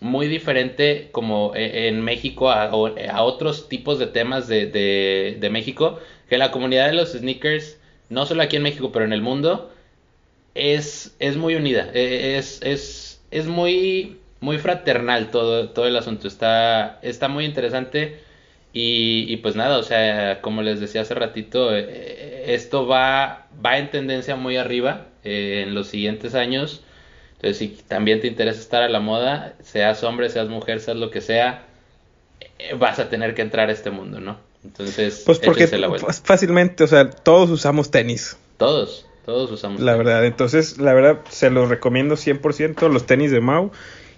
muy 0.02 0.28
diferente 0.28 1.10
como 1.12 1.54
e, 1.56 1.88
en 1.88 2.02
México 2.02 2.50
a, 2.50 2.64
a 2.66 3.24
otros 3.24 3.70
tipos 3.70 4.00
de 4.00 4.08
temas 4.08 4.48
de, 4.48 4.66
de, 4.68 5.50
México, 5.50 6.00
que 6.28 6.38
la 6.38 6.52
comunidad 6.52 6.88
de 6.88 6.94
los 6.94 7.14
sneakers, 7.14 7.78
no 8.10 8.26
solo 8.26 8.42
aquí 8.42 8.58
en 8.58 8.64
México, 8.64 8.92
pero 8.92 9.06
en 9.06 9.14
el 9.14 9.22
mundo, 9.22 9.72
es, 10.56 11.16
es 11.20 11.38
muy 11.38 11.56
unida, 11.56 11.90
e, 11.94 12.38
es, 12.38 12.62
es, 12.64 13.22
es 13.30 13.46
muy, 13.48 14.18
muy 14.42 14.58
fraternal 14.58 15.30
todo, 15.30 15.70
todo 15.70 15.86
el 15.88 15.96
asunto, 15.96 16.28
está, 16.28 17.00
está 17.04 17.28
muy 17.28 17.46
interesante 17.46 18.20
y, 18.74 19.26
y 19.30 19.38
pues 19.38 19.56
nada, 19.56 19.78
o 19.78 19.84
sea, 19.84 20.42
como 20.42 20.64
les 20.64 20.80
decía 20.80 21.02
hace 21.02 21.14
ratito, 21.14 21.76
esto 21.76 22.88
va, 22.88 23.48
va 23.64 23.78
en 23.78 23.92
tendencia 23.92 24.36
muy 24.36 24.58
arriba 24.58 25.06
eh, 25.24 25.64
en 25.68 25.76
los 25.76 25.88
siguientes 25.88 26.34
años 26.34 26.84
entonces, 27.42 27.58
si 27.58 27.70
también 27.88 28.22
te 28.22 28.28
interesa 28.28 28.60
estar 28.60 28.84
a 28.84 28.88
la 28.88 29.00
moda, 29.00 29.56
seas 29.64 30.04
hombre, 30.04 30.30
seas 30.30 30.48
mujer, 30.48 30.80
seas 30.80 30.96
lo 30.96 31.10
que 31.10 31.22
sea, 31.22 31.66
eh, 32.60 32.76
vas 32.78 33.00
a 33.00 33.10
tener 33.10 33.34
que 33.34 33.42
entrar 33.42 33.70
a 33.70 33.72
este 33.72 33.90
mundo, 33.90 34.20
¿no? 34.20 34.38
Entonces, 34.64 35.24
pues 35.26 35.40
porque 35.40 35.68
fácilmente, 36.24 36.84
o 36.84 36.88
sea, 36.88 37.10
todos 37.10 37.50
usamos 37.50 37.90
tenis. 37.90 38.38
Todos, 38.58 39.08
todos 39.26 39.50
usamos 39.50 39.82
La 39.82 39.96
verdad, 39.96 40.24
entonces, 40.24 40.78
la 40.78 40.94
verdad, 40.94 41.22
se 41.30 41.50
los 41.50 41.68
recomiendo 41.68 42.14
100% 42.14 42.88
los 42.90 43.08
tenis 43.08 43.32
de 43.32 43.42
Mau 43.42 43.72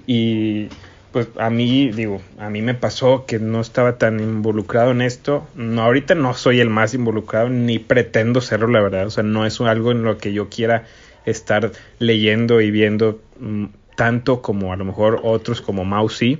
y 0.05 0.67
pues 1.13 1.29
a 1.37 1.49
mí, 1.49 1.91
digo, 1.91 2.21
a 2.39 2.49
mí 2.49 2.61
me 2.61 2.73
pasó 2.73 3.25
que 3.25 3.39
no 3.39 3.61
estaba 3.61 3.97
tan 3.97 4.19
involucrado 4.19 4.91
en 4.91 5.01
esto. 5.01 5.47
No, 5.55 5.83
ahorita 5.83 6.13
no 6.13 6.33
soy 6.33 6.59
el 6.59 6.69
más 6.69 6.93
involucrado, 6.93 7.47
ni 7.47 7.79
pretendo 7.79 8.41
serlo, 8.41 8.67
la 8.67 8.81
verdad. 8.81 9.07
O 9.07 9.11
sea, 9.11 9.23
no 9.23 9.45
es 9.45 9.61
algo 9.61 9.91
en 9.91 10.03
lo 10.03 10.17
que 10.17 10.33
yo 10.33 10.49
quiera 10.49 10.83
estar 11.25 11.71
leyendo 11.99 12.61
y 12.61 12.71
viendo 12.71 13.21
mm, 13.39 13.65
tanto 13.95 14.41
como 14.41 14.73
a 14.73 14.75
lo 14.75 14.85
mejor 14.85 15.21
otros 15.23 15.61
como 15.61 16.09
sí, 16.09 16.39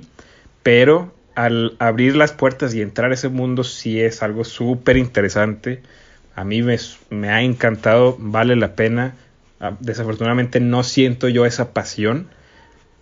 pero 0.62 1.14
al 1.34 1.76
abrir 1.78 2.16
las 2.16 2.32
puertas 2.32 2.74
y 2.74 2.82
entrar 2.82 3.10
a 3.10 3.14
ese 3.14 3.28
mundo 3.28 3.64
sí 3.64 4.00
es 4.00 4.22
algo 4.22 4.44
súper 4.44 4.96
interesante. 4.96 5.82
A 6.34 6.44
mí 6.44 6.62
me, 6.62 6.76
me, 7.10 7.28
ha 7.28 7.42
encantado, 7.42 8.16
vale 8.18 8.56
la 8.56 8.74
pena. 8.74 9.14
Ah, 9.60 9.76
desafortunadamente 9.80 10.60
no 10.60 10.82
siento 10.82 11.28
yo 11.28 11.46
esa 11.46 11.72
pasión, 11.72 12.28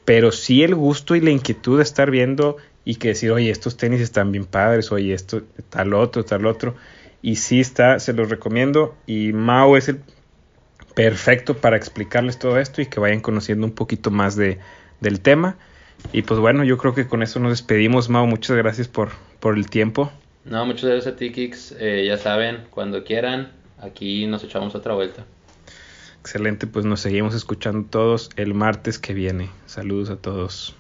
pero 0.05 0.33
sí 0.33 0.63
el 0.63 0.75
gusto 0.75 1.15
y 1.15 1.21
la 1.21 1.31
inquietud 1.31 1.79
de 1.79 1.83
estar 1.83 2.11
viendo 2.11 2.57
y 2.85 2.97
que 2.97 3.09
decir, 3.09 3.31
oye, 3.31 3.51
estos 3.51 3.77
tenis 3.77 4.01
están 4.01 4.33
bien 4.33 4.45
padres, 4.45 4.93
oye, 4.93 5.15
esto, 5.15 5.43
tal 5.71 5.95
otro, 5.95 6.25
tal 6.25 6.47
otro. 6.47 6.75
Y 7.21 7.37
sí 7.37 7.61
está, 7.61 8.01
se 8.01 8.13
los 8.13 8.29
recomiendo. 8.29 8.97
Y 9.07 9.33
Mao 9.33 9.77
es 9.77 9.89
el 9.89 10.01
perfecto 10.95 11.57
para 11.57 11.77
explicarles 11.77 12.39
todo 12.39 12.59
esto 12.59 12.83
y 12.83 12.87
que 12.87 13.01
vayan 13.01 13.21
conociendo 13.21 13.67
un 13.67 13.73
poquito 13.73 14.11
más 14.11 14.37
de, 14.37 14.59
del 15.01 15.21
tema. 15.21 15.57
Y 16.13 16.23
pues 16.23 16.41
bueno, 16.41 16.65
yo 16.65 16.79
creo 16.79 16.95
que 16.95 17.07
con 17.07 17.23
eso 17.23 17.39
nos 17.39 17.53
despedimos, 17.53 18.09
Mao. 18.09 18.27
Muchas 18.27 18.57
gracias 18.57 18.89
por, 18.89 19.11
por 19.41 19.57
el 19.57 19.71
tiempo. 19.71 20.11
No, 20.45 20.67
muchas 20.67 20.91
gracias 20.91 21.15
a 21.15 21.17
ti, 21.17 21.31
Kix. 21.31 21.75
Eh, 21.79 22.05
ya 22.07 22.19
saben, 22.19 22.65
cuando 22.71 23.05
quieran, 23.05 23.53
aquí 23.79 24.27
nos 24.27 24.43
echamos 24.43 24.75
otra 24.75 24.95
vuelta. 24.95 25.25
Excelente, 26.21 26.67
pues 26.67 26.85
nos 26.85 27.01
seguimos 27.01 27.35
escuchando 27.35 27.87
todos 27.89 28.31
el 28.37 28.55
martes 28.55 28.99
que 28.99 29.15
viene. 29.15 29.51
Saludos 29.67 30.11
a 30.11 30.17
todos. 30.17 30.77